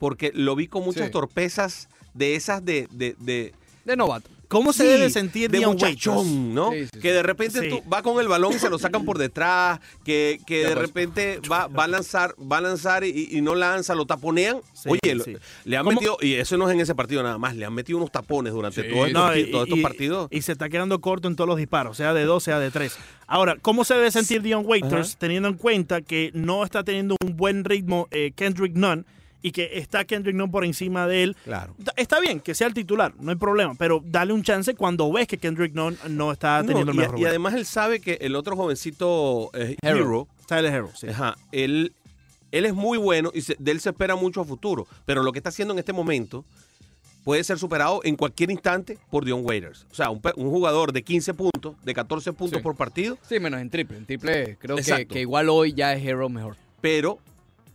porque 0.02 0.32
lo 0.34 0.56
vi 0.56 0.66
con 0.66 0.82
muchas 0.84 1.06
Sí. 1.06 1.12
torpezas 1.12 1.88
de 2.12 2.34
esas 2.34 2.64
de, 2.64 2.88
de, 2.90 3.14
de- 3.20 3.52
De 3.84 3.96
novato. 3.96 4.28
¿Cómo 4.48 4.72
se 4.72 4.82
Sí, 4.82 4.88
debe 4.90 5.08
sentir 5.10 5.48
de 5.50 5.58
Dion 5.58 5.72
muchachón, 5.72 6.16
Waiters? 6.18 6.36
¿no? 6.54 6.72
Sí, 6.72 6.78
sí, 6.80 6.88
sí. 6.92 7.00
Que 7.00 7.12
de 7.12 7.22
repente 7.22 7.60
Sí. 7.60 7.68
tú 7.70 7.82
va 7.88 8.02
con 8.02 8.20
el 8.20 8.26
balón 8.28 8.52
y 8.52 8.58
se 8.58 8.68
lo 8.68 8.78
sacan 8.78 9.04
por 9.04 9.16
detrás, 9.16 9.78
que, 10.04 10.40
que 10.46 10.66
de 10.66 10.74
repente 10.74 11.40
va, 11.50 11.68
va 11.68 11.84
a 11.84 11.88
lanzar, 11.88 12.34
va 12.40 12.58
a 12.58 12.60
lanzar 12.60 13.02
y, 13.04 13.28
y 13.30 13.40
no 13.42 13.54
lanza, 13.54 13.94
lo 13.94 14.04
taponean. 14.06 14.58
Sí, 14.74 14.88
Oye, 14.90 15.14
lo- 15.14 15.24
le 15.64 15.76
han 15.76 15.84
¿Cómo? 15.84 15.94
metido, 16.00 16.18
y 16.20 16.34
eso 16.34 16.56
no 16.58 16.68
es 16.68 16.74
en 16.74 16.80
ese 16.80 16.94
partido 16.96 17.22
nada 17.22 17.38
más, 17.38 17.54
le 17.56 17.64
han 17.64 17.72
metido 17.72 17.96
unos 17.98 18.10
tapones 18.12 18.52
durante 18.52 18.82
Sí. 18.82 18.88
todos 18.90 19.06
estos, 19.06 19.22
No, 19.22 19.36
y, 19.36 19.50
todos 19.52 19.64
estos 19.68 19.78
y- 19.78 19.82
partidos. 19.82 20.28
y 20.32 20.42
se 20.42 20.52
está 20.52 20.68
quedando 20.68 21.00
corto 21.00 21.28
en 21.28 21.36
todos 21.36 21.48
los 21.48 21.56
disparos, 21.58 21.96
sea 21.96 22.12
de 22.12 22.24
dos, 22.24 22.42
sea 22.44 22.58
de 22.58 22.70
tres. 22.72 22.98
Ahora, 23.28 23.56
¿cómo 23.62 23.84
se 23.84 23.94
debe 23.94 24.10
sentir 24.10 24.42
Dion 24.42 24.64
Waiters 24.66 25.10
Ajá. 25.10 25.18
teniendo 25.18 25.48
en 25.48 25.54
cuenta 25.54 26.02
que 26.02 26.30
no 26.34 26.62
está 26.64 26.82
teniendo 26.84 27.16
un 27.24 27.36
buen 27.38 27.64
ritmo 27.64 28.06
eh, 28.10 28.32
Kendrick 28.36 28.74
Nunn 28.74 29.06
y 29.42 29.50
que 29.52 29.70
está 29.78 30.04
Kendrick 30.04 30.36
Nunn 30.36 30.50
por 30.50 30.64
encima 30.64 31.06
de 31.06 31.24
él? 31.24 31.36
Claro. 31.44 31.74
Está 31.96 32.20
bien 32.20 32.40
que 32.40 32.54
sea 32.54 32.66
el 32.68 32.74
titular, 32.74 33.12
no 33.20 33.30
hay 33.30 33.36
problema, 33.36 33.74
pero 33.76 34.00
dale 34.04 34.32
un 34.32 34.42
chance 34.42 34.74
cuando 34.74 35.10
ves 35.12 35.26
que 35.26 35.36
Kendrick 35.38 35.74
Nunn 35.74 35.98
no 36.08 36.32
está 36.32 36.60
No, 36.62 36.68
teniendo 36.68 36.92
el 36.92 36.96
y, 36.96 37.00
mejor 37.00 37.18
y 37.18 37.24
además 37.26 37.54
él 37.54 37.66
sabe 37.66 38.00
que 38.00 38.18
el 38.20 38.36
otro 38.36 38.56
jovencito 38.56 39.50
eh, 39.54 39.76
Hero. 39.82 39.98
Hero, 39.98 40.28
Tyler 40.46 40.72
Hero, 40.72 40.90
sí. 40.94 41.08
Ajá, 41.08 41.36
él, 41.50 41.92
él 42.52 42.66
es 42.66 42.74
muy 42.74 42.98
bueno 42.98 43.30
y 43.34 43.40
se- 43.42 43.56
de 43.58 43.70
él 43.72 43.80
se 43.80 43.90
espera 43.90 44.14
mucho 44.16 44.40
a 44.40 44.44
futuro, 44.44 44.86
pero 45.06 45.22
lo 45.22 45.32
que 45.32 45.38
está 45.40 45.48
haciendo 45.48 45.72
en 45.74 45.78
este 45.78 45.92
momento 45.92 46.44
puede 47.24 47.44
ser 47.44 47.56
superado 47.58 48.00
en 48.02 48.16
cualquier 48.16 48.50
instante 48.50 48.98
por 49.10 49.24
Dion 49.24 49.44
Waiters. 49.46 49.86
O 49.92 49.94
sea, 49.94 50.10
un, 50.10 50.20
jugador 50.50 50.92
de 50.92 51.02
15 51.02 51.34
puntos, 51.34 51.76
de 51.84 51.94
14 51.94 52.32
puntos 52.32 52.58
Sí. 52.58 52.62
por 52.62 52.74
partido, 52.76 53.16
Sí, 53.28 53.38
menos 53.38 53.60
en 53.60 53.70
triple. 53.70 53.96
En 53.98 54.06
triple 54.06 54.56
creo 54.60 54.76
que, 54.76 55.06
que 55.06 55.20
igual 55.20 55.48
hoy 55.48 55.72
ya 55.72 55.94
es 55.94 56.04
Hero 56.04 56.28
mejor. 56.28 56.56
pero 56.80 57.18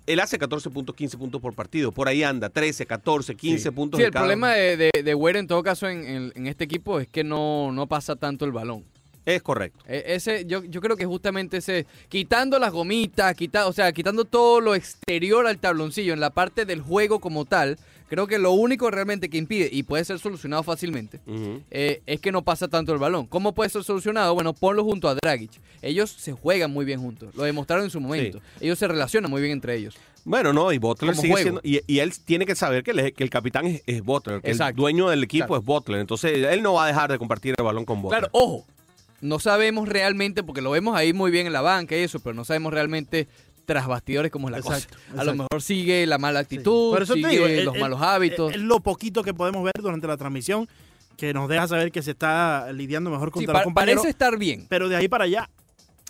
él 0.08 0.20
hace 0.20 0.40
14 0.40 0.70
puntos, 0.72 0.96
15 0.96 1.18
puntos 1.18 1.40
por 1.40 1.54
partido. 1.54 1.92
Por 1.92 2.08
ahí 2.08 2.24
anda, 2.24 2.50
13, 2.50 2.86
14, 2.88 3.36
15 3.36 3.72
puntos. 3.72 4.00
Sí, 4.00 4.06
el 4.06 4.12
cada 4.12 4.24
problema 4.26 4.54
de, 4.54 4.78
de, 4.78 5.04
de 5.04 5.16
Ware 5.16 5.38
en 5.40 5.48
todo 5.48 5.62
caso 5.62 5.88
en, 5.88 6.04
en- 6.08 6.32
en 6.36 6.48
este 6.48 6.64
equipo 6.64 7.00
es 7.00 7.08
que 7.08 7.24
no, 7.24 7.72
no 7.72 7.86
pasa 7.88 8.16
tanto 8.16 8.46
el 8.46 8.52
balón. 8.52 8.84
Es 9.26 9.42
correcto. 9.44 9.84
E- 9.88 10.04
Ese, 10.16 10.46
yo, 10.46 10.64
yo 10.64 10.80
creo 10.80 10.96
que 10.96 11.06
justamente 11.06 11.58
ese, 11.58 11.86
quitando 12.08 12.58
las 12.60 12.72
gomitas, 12.72 13.36
quita, 13.36 13.68
o 13.68 13.74
sea, 13.74 13.92
quitando 13.92 14.24
todo 14.24 14.62
lo 14.62 14.74
exterior 14.74 15.46
al 15.46 15.58
tabloncillo, 15.60 16.14
en 16.14 16.22
la 16.22 16.30
parte 16.30 16.64
del 16.66 16.80
juego 16.82 17.20
como 17.20 17.44
tal, 17.44 17.78
creo 18.08 18.28
que 18.28 18.38
lo 18.40 18.52
único 18.52 18.90
realmente 18.92 19.30
que 19.30 19.38
impide, 19.38 19.70
y 19.72 19.84
puede 19.84 20.04
ser 20.06 20.20
solucionado 20.20 20.64
fácilmente, 20.64 21.20
eh, 21.72 22.02
es 22.06 22.20
que 22.22 22.32
no 22.32 22.42
pasa 22.44 22.68
tanto 22.68 22.94
el 22.94 23.00
balón. 23.00 23.26
¿Cómo 23.28 23.54
puede 23.54 23.70
ser 23.70 23.84
solucionado? 23.84 24.34
Bueno, 24.34 24.54
ponlo 24.54 24.84
junto 24.84 25.08
a 25.10 25.16
Dragic. 25.16 25.52
Ellos 25.82 26.10
se 26.10 26.34
juegan 26.34 26.72
muy 26.72 26.86
bien 26.86 27.00
juntos, 27.00 27.36
lo 27.36 27.44
demostraron 27.44 27.86
en 27.86 27.92
su 27.92 28.00
momento. 28.00 28.40
Ellos 28.60 28.80
se 28.80 28.88
relacionan 28.88 29.30
muy 29.30 29.42
bien 29.42 29.54
entre 29.54 29.76
ellos. 29.76 29.96
Bueno, 30.26 30.52
no, 30.52 30.74
y 30.74 30.78
Butler 30.78 31.12
Como 31.12 31.22
sigue 31.22 31.34
juego. 31.36 31.44
siendo. 31.44 31.62
Y, 31.64 31.82
y 31.88 32.00
él 32.00 32.12
tiene 32.26 32.46
que 32.46 32.54
saber 32.56 32.84
que, 32.84 32.92
el- 32.92 33.14
que 33.14 33.24
el 33.24 33.30
capitán 33.30 33.66
es, 33.66 33.82
es 33.86 34.04
Butler, 34.04 34.42
que 34.42 34.48
el 34.48 34.54
Exacto. 34.54 34.82
dueño 34.82 35.08
del 35.10 35.24
equipo 35.24 35.46
Exacto. 35.56 35.60
es 35.62 35.66
Butler. 35.66 36.00
Entonces, 36.02 36.46
él 36.46 36.62
no 36.62 36.74
va 36.74 36.84
a 36.84 36.88
dejar 36.88 37.10
de 37.12 37.18
compartir 37.18 37.56
el 37.58 37.64
balón 37.64 37.86
con 37.86 38.02
Butler. 38.02 38.20
Claro, 38.24 38.30
ojo, 38.34 38.66
no 39.22 39.40
sabemos 39.40 39.88
realmente, 39.88 40.44
porque 40.44 40.62
lo 40.62 40.72
vemos 40.72 40.98
ahí 40.98 41.14
muy 41.14 41.32
bien 41.32 41.48
en 41.48 41.54
la 41.54 41.62
banca 41.62 41.96
y 41.96 42.02
eso, 42.02 42.20
pero 42.20 42.34
no 42.36 42.44
sabemos 42.44 42.74
realmente 42.74 43.28
tras 43.68 43.86
bastidores 43.86 44.32
cómo 44.32 44.48
es 44.48 44.54
la 44.54 44.58
Exacto, 44.60 44.98
cosa. 45.12 45.22
A 45.22 45.26
lo 45.26 45.36
mejor 45.36 45.62
sigue 45.62 46.08
la 46.08 46.18
mala 46.18 46.40
actitud, 46.40 46.94
Por 46.94 47.04
eso 47.04 47.16
te 47.16 47.20
sigue 47.20 47.48
digo, 47.50 47.66
los 47.66 47.76
el- 47.76 47.82
malos 47.82 48.02
hábitos. 48.02 48.54
Es 48.56 48.62
lo 48.62 48.80
poquito 48.80 49.24
que 49.24 49.34
podemos 49.34 49.62
ver 49.62 49.74
durante 49.82 50.08
la 50.08 50.16
transmisión 50.16 50.70
que 51.18 51.34
nos 51.34 51.50
deja 51.50 51.68
saber 51.68 51.92
que 51.92 52.02
se 52.02 52.12
está 52.12 52.72
lidiando 52.72 53.10
mejor 53.10 53.28
Sí, 53.30 53.34
contra 53.46 53.64
pa- 53.66 53.74
parece 53.74 54.08
estar 54.08 54.38
bien. 54.38 54.66
Pero 54.70 54.88
de 54.88 54.96
ahí 54.96 55.10
para 55.10 55.26
allá. 55.26 55.50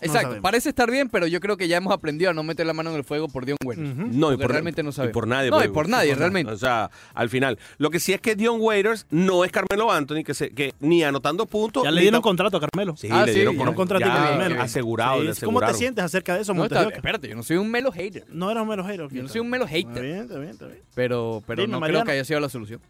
No 0.00 0.06
Exacto, 0.06 0.28
sabemos. 0.28 0.42
parece 0.42 0.68
estar 0.68 0.90
bien, 0.90 1.08
pero 1.08 1.26
yo 1.26 1.40
creo 1.40 1.56
que 1.56 1.66
ya 1.66 1.76
hemos 1.78 1.92
aprendido 1.92 2.30
a 2.30 2.34
no 2.34 2.42
meter 2.44 2.64
la 2.66 2.72
mano 2.72 2.90
en 2.90 2.96
el 2.96 3.04
fuego 3.04 3.26
por 3.28 3.44
Dion 3.44 3.58
Waiters. 3.64 3.90
Ujú. 3.92 4.02
No, 4.12 4.28
y 4.28 4.36
Porque 4.36 4.42
por, 4.44 4.50
realmente 4.52 4.82
no 4.84 4.90
y 4.90 4.92
sabemos. 4.92 5.12
por 5.14 5.26
nadie. 5.26 5.50
No, 5.50 5.56
y 5.56 5.60
porque- 5.60 5.72
por 5.74 5.88
nadie, 5.88 6.14
realmente. 6.14 6.52
O 6.52 6.56
sea, 6.56 6.90
al 7.14 7.28
final. 7.28 7.58
Lo 7.78 7.90
que 7.90 7.98
sí 7.98 8.12
es 8.12 8.20
que 8.20 8.36
Dion 8.36 8.58
Waiters 8.60 9.06
no 9.10 9.44
es 9.44 9.50
Carmelo 9.50 9.90
Anthony, 9.90 10.22
que, 10.24 10.34
se, 10.34 10.50
que 10.50 10.72
ni 10.80 11.02
anotando 11.02 11.46
puntos. 11.46 11.82
Ya 11.84 11.90
le 11.90 12.00
dieron 12.02 12.22
contrato 12.22 12.56
a 12.56 12.60
Carmelo. 12.60 12.96
Sí, 12.96 13.08
Ah, 13.10 13.26
le 13.26 13.32
sí, 13.32 13.38
dieron 13.38 13.54
ya. 13.54 13.58
con- 13.58 13.68
un 13.70 13.74
contratito 13.74 14.10
ya 14.10 14.22
a 14.24 14.28
Carmelo. 14.38 14.62
asegurado, 14.62 15.20
Sí, 15.20 15.26
le 15.26 15.34
¿Cómo 15.46 15.60
te 15.60 15.74
sientes 15.74 16.04
acerca 16.04 16.34
de 16.36 16.42
eso, 16.42 16.54
No, 16.54 16.62
está- 16.64 16.76
Montevideo? 16.76 16.96
espérate, 16.98 17.28
yo 17.28 17.34
no 17.36 17.42
soy 17.42 17.56
un 17.56 17.70
melo 17.70 17.90
hater. 17.90 18.24
No 18.30 18.50
eras 18.50 18.62
un 18.62 18.68
mero 18.68 18.84
hater. 18.84 19.08
Yo 19.10 19.22
no 19.22 19.28
soy 19.28 19.40
un 19.40 19.50
melo 19.50 19.64
Está 19.64 19.76
hater, 19.76 20.02
bien, 20.04 20.18
está 20.18 20.38
bien, 20.38 20.50
está 20.50 20.66
bien. 20.66 20.78
pero, 20.94 21.42
pero 21.46 21.62
Dime, 21.62 21.72
no 21.72 21.80
Mariano. 21.80 22.04
creo 22.04 22.06
que 22.06 22.12
haya 22.12 22.24
sido 22.24 22.38
la 22.40 22.48
solución. 22.48 22.80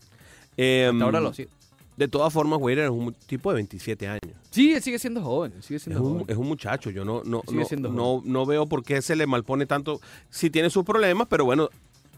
Eh, 0.56 0.88
Hasta 0.92 1.04
ahora 1.04 1.20
lo 1.20 1.28
ha 1.28 1.34
sido. 1.34 1.48
De 1.96 2.06
todas 2.06 2.32
formas, 2.32 2.60
Waiters 2.60 2.84
es 2.86 2.90
un 2.90 3.12
tipo 3.26 3.50
de 3.50 3.56
27 3.56 4.06
años. 4.06 4.37
Sí, 4.50 4.80
sigue 4.80 4.98
siendo 4.98 5.20
joven, 5.22 5.52
sigue 5.62 5.76
Es 5.76 5.82
siendo 5.82 6.02
un, 6.02 6.12
joven. 6.14 6.24
es 6.28 6.36
un 6.36 6.48
muchacho, 6.48 6.90
yo 6.90 7.04
no, 7.04 7.22
no, 7.24 7.42
Sigue 7.48 7.76
no, 7.76 7.88
no, 7.90 8.22
no 8.24 8.46
veo 8.46 8.66
por 8.66 8.82
qué 8.82 9.02
se 9.02 9.14
le 9.14 9.26
malpone 9.26 9.66
tanto. 9.66 10.00
Sí 10.30 10.48
tiene 10.50 10.70
sus 10.70 10.84
problemas, 10.84 11.26
pero 11.28 11.44
bueno, 11.44 11.68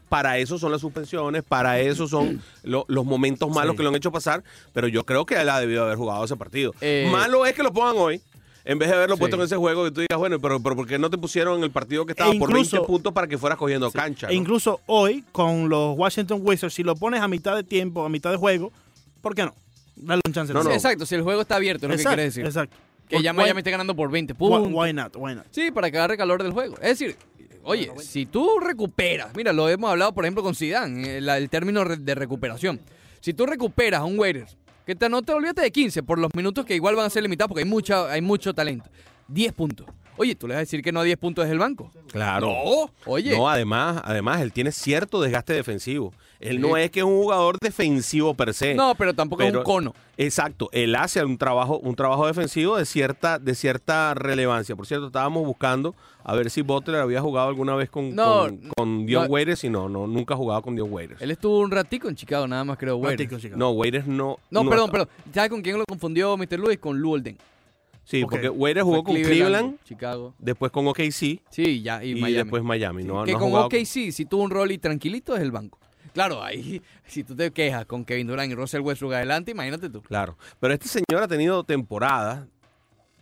para 0.08 0.38
eso 0.38 0.58
son 0.58 0.72
las 0.72 0.80
suspensiones, 0.80 1.42
para 1.42 1.80
eso 1.80 2.06
son 2.08 2.40
lo- 2.62 2.84
los 2.88 3.04
momentos 3.04 3.48
malos 3.50 3.72
Sí. 3.72 3.76
que 3.78 3.82
lo 3.82 3.88
han 3.90 3.94
hecho 3.96 4.12
pasar, 4.12 4.42
pero 4.72 4.88
yo 4.88 5.04
creo 5.04 5.26
que 5.26 5.40
él 5.40 5.48
ha 5.48 5.58
debido 5.60 5.82
haber 5.84 5.96
jugado 5.96 6.24
ese 6.24 6.36
partido. 6.36 6.72
Eh, 6.80 7.08
Malo 7.12 7.46
es 7.46 7.54
que 7.54 7.62
lo 7.62 7.72
pongan 7.72 7.96
hoy. 7.96 8.20
En 8.62 8.78
vez 8.78 8.90
de 8.90 8.94
haberlo 8.94 9.16
Sí. 9.16 9.20
puesto 9.20 9.36
en 9.36 9.42
ese 9.42 9.56
juego, 9.56 9.84
que 9.84 9.90
tú 9.90 10.00
digas, 10.02 10.18
bueno, 10.18 10.38
pero, 10.38 10.60
pero 10.60 10.76
¿por 10.76 10.86
qué 10.86 10.98
no 10.98 11.08
te 11.08 11.16
pusieron 11.16 11.58
en 11.58 11.64
el 11.64 11.70
partido 11.70 12.04
que 12.04 12.12
estaba 12.12 12.30
E 12.32 12.38
por 12.38 12.50
incluso- 12.50 12.76
20 12.76 12.86
puntos 12.86 13.12
para 13.12 13.26
que 13.26 13.38
fueras 13.38 13.58
cogiendo 13.58 13.90
cancha? 13.90 14.26
E 14.28 14.34
¿no? 14.34 14.40
incluso 14.40 14.80
hoy, 14.86 15.24
con 15.32 15.68
los 15.70 15.96
Washington 15.96 16.40
Wizards, 16.44 16.74
si 16.74 16.82
lo 16.82 16.94
pones 16.94 17.22
a 17.22 17.26
mitad 17.28 17.56
de 17.56 17.64
tiempo, 17.64 18.04
a 18.04 18.08
mitad 18.10 18.30
de 18.30 18.36
juego, 18.36 18.70
¿por 19.22 19.34
qué 19.34 19.44
no? 19.44 19.54
Dale 20.02 20.20
un 20.26 20.32
chance. 20.32 20.52
No, 20.52 20.62
no. 20.62 20.70
Exacto, 20.72 21.06
si 21.06 21.14
el 21.14 21.22
juego 21.22 21.40
está 21.42 21.56
abierto, 21.56 21.86
es 21.86 21.90
lo 21.90 21.96
que 21.96 22.02
Exacto, 22.02 22.14
quiere 22.16 22.22
decir. 22.24 22.44
Exacto. 22.46 22.76
Que 23.08 23.22
ya 23.22 23.32
Why- 23.32 23.36
Miami 23.38 23.58
esté 23.58 23.70
ganando 23.70 23.94
por 23.96 24.10
20 24.10 24.32
why, 24.34 24.38
puntos. 24.38 24.72
why 24.72 24.92
not? 24.92 25.16
Why 25.16 25.34
not? 25.34 25.46
Sí, 25.50 25.70
para 25.70 25.90
que 25.90 25.96
agarre 25.98 26.16
calor 26.16 26.42
del 26.42 26.52
juego. 26.52 26.76
Es 26.76 26.98
decir, 26.98 27.16
oye, 27.64 27.90
si 28.00 28.26
tú 28.26 28.60
recuperas, 28.60 29.34
mira, 29.34 29.52
lo 29.52 29.68
hemos 29.68 29.90
hablado, 29.90 30.12
por 30.14 30.24
ejemplo, 30.24 30.42
con 30.42 30.54
Zidane, 30.54 31.18
el, 31.18 31.28
el 31.28 31.50
término 31.50 31.84
de 31.84 32.14
recuperación. 32.14 32.80
Si 33.20 33.34
tú 33.34 33.46
recuperas 33.46 34.00
a 34.00 34.04
un 34.04 34.18
Waiters, 34.18 34.56
que 34.86 34.94
te, 34.94 35.08
no 35.08 35.22
te 35.22 35.32
olvides 35.32 35.54
de 35.56 35.70
15 35.70 36.02
por 36.04 36.18
los 36.18 36.34
minutos 36.34 36.64
que 36.64 36.74
igual 36.74 36.94
van 36.96 37.06
a 37.06 37.10
ser 37.10 37.22
limitados 37.22 37.48
porque 37.48 37.62
hay, 37.64 37.68
mucha, 37.68 38.10
hay 38.10 38.20
mucho 38.22 38.54
talento. 38.54 38.88
10 39.28 39.52
puntos. 39.52 39.86
Oye, 40.16 40.34
¿tú 40.34 40.46
le 40.46 40.54
vas 40.54 40.58
a 40.58 40.60
decir 40.60 40.82
que 40.82 40.92
no 40.92 41.00
a 41.00 41.04
10 41.04 41.16
puntos 41.18 41.44
es 41.46 41.50
el 41.50 41.58
banco? 41.58 41.90
Claro. 42.12 42.46
No, 42.48 42.90
oye. 43.06 43.36
No, 43.36 43.48
además, 43.48 44.02
además, 44.04 44.40
él 44.42 44.52
tiene 44.52 44.70
cierto 44.72 45.20
desgaste 45.20 45.52
defensivo. 45.54 46.12
Él 46.40 46.60
no 46.60 46.76
es 46.76 46.90
que 46.90 47.00
es 47.00 47.04
un 47.04 47.16
jugador 47.16 47.58
defensivo 47.60 48.32
per 48.34 48.54
se. 48.54 48.74
No, 48.74 48.94
pero 48.94 49.14
tampoco 49.14 49.42
es 49.42 49.54
un 49.54 49.62
cono. 49.62 49.94
Exacto, 50.16 50.68
él 50.72 50.94
hace 50.96 51.22
un 51.24 51.36
trabajo, 51.38 51.78
un 51.78 51.94
trabajo 51.94 52.26
defensivo 52.26 52.76
de 52.76 52.84
cierta, 52.86 53.38
de 53.38 53.54
cierta 53.54 54.14
relevancia. 54.14 54.74
Por 54.76 54.86
cierto, 54.86 55.06
estábamos 55.06 55.44
buscando 55.46 55.94
a 56.24 56.34
ver 56.34 56.50
si 56.50 56.62
Butler 56.62 57.00
había 57.00 57.20
jugado 57.20 57.48
alguna 57.48 57.74
vez 57.74 57.88
con, 57.90 58.14
No, 58.14 58.46
con, 58.46 58.58
con 58.76 59.06
Dion 59.06 59.24
no. 59.24 59.30
Waiters 59.30 59.64
y 59.64 59.70
no, 59.70 59.88
no, 59.88 60.06
nunca 60.06 60.34
ha 60.34 60.36
jugado 60.36 60.60
con 60.62 60.74
Dion 60.74 60.92
Waiters. 60.92 61.20
Él 61.22 61.30
estuvo 61.30 61.58
un 61.60 61.70
ratico 61.70 62.08
en 62.08 62.16
Chicago, 62.16 62.46
nada 62.48 62.64
más 62.64 62.78
creo, 62.78 62.96
Waiters. 62.96 63.50
No, 63.56 63.70
Waiters 63.70 64.06
no. 64.06 64.38
No, 64.50 64.64
perdón, 64.68 64.86
está- 64.86 64.92
perdón. 64.92 65.08
¿Sabes 65.32 65.50
con 65.50 65.62
quién 65.62 65.78
lo 65.78 65.84
confundió 65.86 66.36
Mr. 66.36 66.58
Lewis? 66.58 66.78
Con 66.78 67.00
Lou 67.00 67.12
Olden. 67.12 67.36
Sí, 68.04 68.22
porque 68.24 68.48
Waiters 68.48 68.84
jugó 68.84 69.04
con 69.04 69.14
Cleveland, 69.14 69.78
Chicago. 69.84 70.34
después 70.38 70.72
con 70.72 70.86
OKC 70.88 71.40
Sí, 71.50 71.82
ya, 71.82 72.02
y, 72.02 72.10
y, 72.10 72.14
Miami. 72.20 72.32
después 72.34 72.62
Miami. 72.64 73.04
No, 73.04 73.24
que 73.24 73.32
no 73.32 73.38
con 73.38 73.54
OKC, 73.54 74.10
si 74.12 74.26
tuvo 74.26 74.42
un 74.42 74.50
rol 74.50 74.72
y 74.72 74.78
tranquilito, 74.78 75.36
es 75.36 75.42
el 75.42 75.52
banco. 75.52 75.78
Claro, 76.12 76.42
ahí, 76.42 76.82
si 77.06 77.22
tú 77.22 77.36
te 77.36 77.52
quejas 77.52 77.86
con 77.86 78.04
Kevin 78.04 78.26
Durant 78.26 78.50
y 78.50 78.54
Russell 78.56 78.80
Westbrook 78.80 79.14
adelante, 79.14 79.52
imagínate 79.52 79.88
tú. 79.90 80.02
Claro, 80.02 80.36
pero 80.58 80.74
este 80.74 80.88
señor 80.88 81.22
ha 81.22 81.28
tenido 81.28 81.62
temporadas 81.62 82.46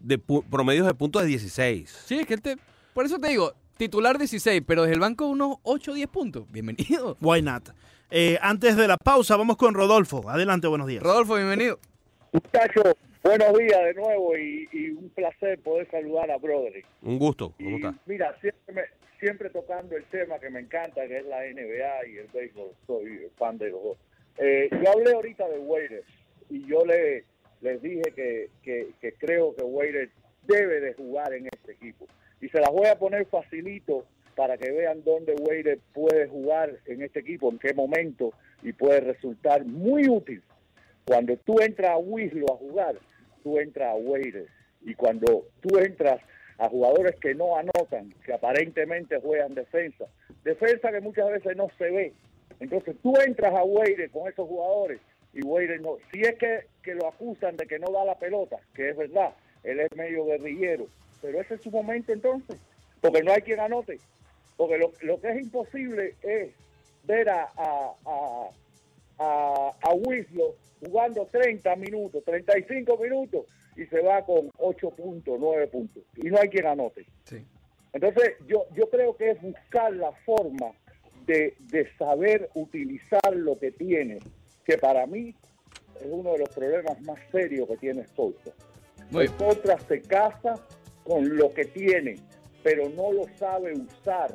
de 0.00 0.18
pu- 0.18 0.44
promedios 0.48 0.86
de 0.86 0.94
puntos 0.94 1.22
de 1.22 1.28
16. 1.28 2.04
Sí, 2.06 2.14
es 2.20 2.26
que 2.26 2.34
él 2.34 2.40
te... 2.40 2.56
Por 2.94 3.04
eso 3.04 3.18
te 3.18 3.28
digo, 3.28 3.52
titular 3.76 4.16
16, 4.16 4.62
pero 4.66 4.82
desde 4.82 4.94
el 4.94 5.00
banco 5.00 5.26
unos 5.26 5.56
8 5.64 5.90
o 5.90 5.94
10 5.94 6.08
puntos. 6.08 6.44
Bienvenido. 6.50 7.16
Why 7.20 7.42
not? 7.42 7.68
Eh, 8.10 8.38
antes 8.40 8.74
de 8.76 8.88
la 8.88 8.96
pausa, 8.96 9.36
vamos 9.36 9.56
con 9.58 9.74
Rodolfo. 9.74 10.30
Adelante, 10.30 10.66
buenos 10.66 10.86
días. 10.86 11.02
Rodolfo, 11.02 11.34
bienvenido. 11.34 11.78
Muchachos, 12.32 12.94
buenos 13.22 13.58
días 13.58 13.84
de 13.84 13.94
nuevo 13.94 14.36
y, 14.36 14.68
y 14.72 14.90
un 14.90 15.08
placer 15.10 15.58
poder 15.60 15.90
saludar 15.90 16.30
a 16.30 16.38
Broderick. 16.38 16.86
Un 17.02 17.18
gusto. 17.18 17.52
¿Cómo 17.62 17.76
está? 17.76 17.94
mira, 18.06 18.34
siempre, 18.40 18.74
me- 18.74 19.18
siempre 19.20 19.50
tocando 19.50 19.96
el 19.96 20.04
tema 20.04 20.38
que 20.38 20.50
me 20.50 20.60
encanta, 20.60 21.06
que 21.06 21.18
es 21.18 21.26
la 21.26 21.40
NBA 21.44 22.06
y 22.08 22.16
el 22.18 22.26
béisbol. 22.32 22.70
Soy 22.86 23.28
fan 23.36 23.58
de 23.58 23.70
los 23.70 23.82
dos. 23.82 23.98
Eh, 24.38 24.68
yo 24.70 24.92
hablé 24.92 25.12
ahorita 25.12 25.48
de 25.48 25.58
Waiters 25.58 26.06
y 26.50 26.64
yo 26.66 26.84
le, 26.84 27.24
les 27.60 27.82
dije 27.82 28.02
que, 28.14 28.48
que, 28.62 28.88
que 29.00 29.12
creo 29.14 29.54
que 29.56 29.64
Waiters 29.64 30.10
debe 30.46 30.80
de 30.80 30.94
jugar 30.94 31.32
en 31.34 31.46
este 31.46 31.72
equipo. 31.72 32.06
Y 32.40 32.48
se 32.48 32.60
las 32.60 32.70
voy 32.70 32.86
a 32.86 32.96
poner 32.98 33.26
facilito 33.26 34.06
para 34.36 34.56
que 34.56 34.70
vean 34.70 35.02
dónde 35.02 35.34
Waiters 35.34 35.80
puede 35.92 36.28
jugar 36.28 36.78
en 36.86 37.02
este 37.02 37.18
equipo, 37.20 37.50
en 37.50 37.58
qué 37.58 37.74
momento, 37.74 38.32
y 38.62 38.72
puede 38.72 39.00
resultar 39.00 39.64
muy 39.64 40.08
útil. 40.08 40.40
Cuando 41.08 41.38
tú 41.38 41.58
entras 41.60 41.92
a 41.92 41.96
Winslow 41.96 42.52
a 42.52 42.58
jugar, 42.58 42.94
tú 43.42 43.58
entras 43.58 43.92
a 43.92 43.94
Waiters. 43.94 44.50
Y 44.82 44.92
cuando 44.94 45.46
tú 45.62 45.78
entras 45.78 46.20
a 46.58 46.68
jugadores 46.68 47.16
que 47.16 47.34
no 47.34 47.56
anotan, 47.56 48.12
que 48.26 48.34
aparentemente 48.34 49.18
juegan 49.18 49.54
defensa, 49.54 50.04
defensa 50.44 50.92
que 50.92 51.00
muchas 51.00 51.30
veces 51.30 51.56
no 51.56 51.70
se 51.78 51.90
ve. 51.90 52.12
Entonces 52.60 52.94
tú 53.02 53.14
entras 53.24 53.54
a 53.54 53.64
Waiters 53.64 54.12
con 54.12 54.28
esos 54.28 54.46
jugadores 54.46 55.00
y 55.32 55.42
Waiters 55.42 55.80
no. 55.80 55.96
Si 56.12 56.20
es 56.20 56.34
que, 56.34 56.66
que 56.82 56.94
lo 56.94 57.08
acusan 57.08 57.56
de 57.56 57.66
que 57.66 57.78
no 57.78 57.90
da 57.90 58.04
la 58.04 58.18
pelota, 58.18 58.58
que 58.74 58.90
es 58.90 58.96
verdad, 58.98 59.32
él 59.64 59.80
es 59.80 59.88
medio 59.96 60.26
guerrillero, 60.26 60.88
pero 61.22 61.40
ese 61.40 61.54
es 61.54 61.62
su 61.62 61.70
momento 61.70 62.12
entonces, 62.12 62.60
porque 63.00 63.22
no 63.22 63.32
hay 63.32 63.40
quien 63.40 63.60
anote. 63.60 63.98
Porque 64.58 64.76
lo, 64.76 65.20
que 65.20 65.30
es 65.30 65.40
imposible 65.40 66.16
es 66.20 66.52
ver 67.04 67.30
a, 67.30 67.48
a, 67.56 68.50
a, 69.18 69.74
a 69.80 69.94
Winslow 69.94 70.54
jugando 70.84 71.26
30 71.26 71.74
minutos, 71.76 72.22
35 72.24 72.96
minutos 72.98 73.46
y 73.76 73.86
se 73.86 74.00
va 74.00 74.24
con 74.24 74.50
8 74.58 74.90
puntos, 74.90 75.38
9 75.38 75.66
puntos. 75.68 76.02
Y 76.16 76.28
no 76.28 76.38
hay 76.38 76.48
quien 76.48 76.66
anote. 76.66 77.06
Sí. 77.24 77.44
Entonces, 77.92 78.34
yo, 78.46 78.66
yo 78.74 78.88
creo 78.90 79.16
que 79.16 79.30
es 79.30 79.42
buscar 79.42 79.92
la 79.94 80.12
forma 80.24 80.72
de, 81.26 81.54
de 81.60 81.88
saber 81.96 82.50
utilizar 82.54 83.34
lo 83.34 83.58
que 83.58 83.70
tiene, 83.70 84.18
que 84.64 84.78
para 84.78 85.06
mí 85.06 85.34
es 86.00 86.06
uno 86.06 86.32
de 86.32 86.38
los 86.38 86.48
problemas 86.50 87.00
más 87.02 87.18
serios 87.30 87.68
que 87.68 87.76
tiene 87.76 88.04
El 89.12 89.32
contra 89.32 89.78
se 89.80 90.02
casa 90.02 90.54
con 91.04 91.36
lo 91.36 91.52
que 91.52 91.64
tiene, 91.64 92.16
pero 92.62 92.88
no 92.90 93.12
lo 93.12 93.26
sabe 93.38 93.72
usar, 93.72 94.34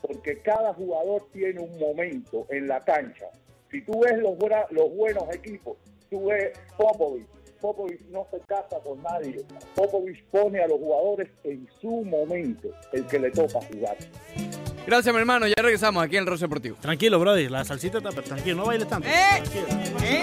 porque 0.00 0.38
cada 0.38 0.72
jugador 0.74 1.26
tiene 1.32 1.60
un 1.60 1.78
momento 1.78 2.46
en 2.50 2.68
la 2.68 2.80
cancha. 2.80 3.26
Si 3.74 3.80
tú 3.82 3.98
ves 3.98 4.16
los, 4.18 4.38
buena- 4.38 4.66
los 4.70 4.88
buenos 4.94 5.24
equipos, 5.34 5.76
tú 6.08 6.26
ves 6.26 6.56
Popovich, 6.78 7.26
Popovich 7.60 8.00
no 8.02 8.24
se 8.30 8.38
casa 8.46 8.78
con 8.84 9.02
nadie, 9.02 9.44
Popovich 9.74 10.22
pone 10.30 10.60
a 10.62 10.68
los 10.68 10.78
jugadores 10.78 11.28
en 11.42 11.66
su 11.80 12.04
momento, 12.04 12.68
el 12.92 13.04
que 13.08 13.18
le 13.18 13.32
toca 13.32 13.58
jugar. 13.72 13.96
Gracias, 14.86 15.12
mi 15.12 15.18
hermano. 15.18 15.48
Ya 15.48 15.54
regresamos 15.60 16.04
aquí 16.04 16.14
en 16.16 16.20
el 16.22 16.28
Rose 16.28 16.44
Deportivo. 16.44 16.76
Tranquilo, 16.80 17.18
brother. 17.18 17.50
La 17.50 17.64
salsita 17.64 17.98
está, 17.98 18.10
pero 18.10 18.22
tranquilo, 18.22 18.58
no 18.58 18.66
bailes 18.66 18.86
tanto. 18.86 19.08
¡Eh! 19.08 19.42
Tranquilo. 19.42 19.66
¿Eh? 20.04 20.22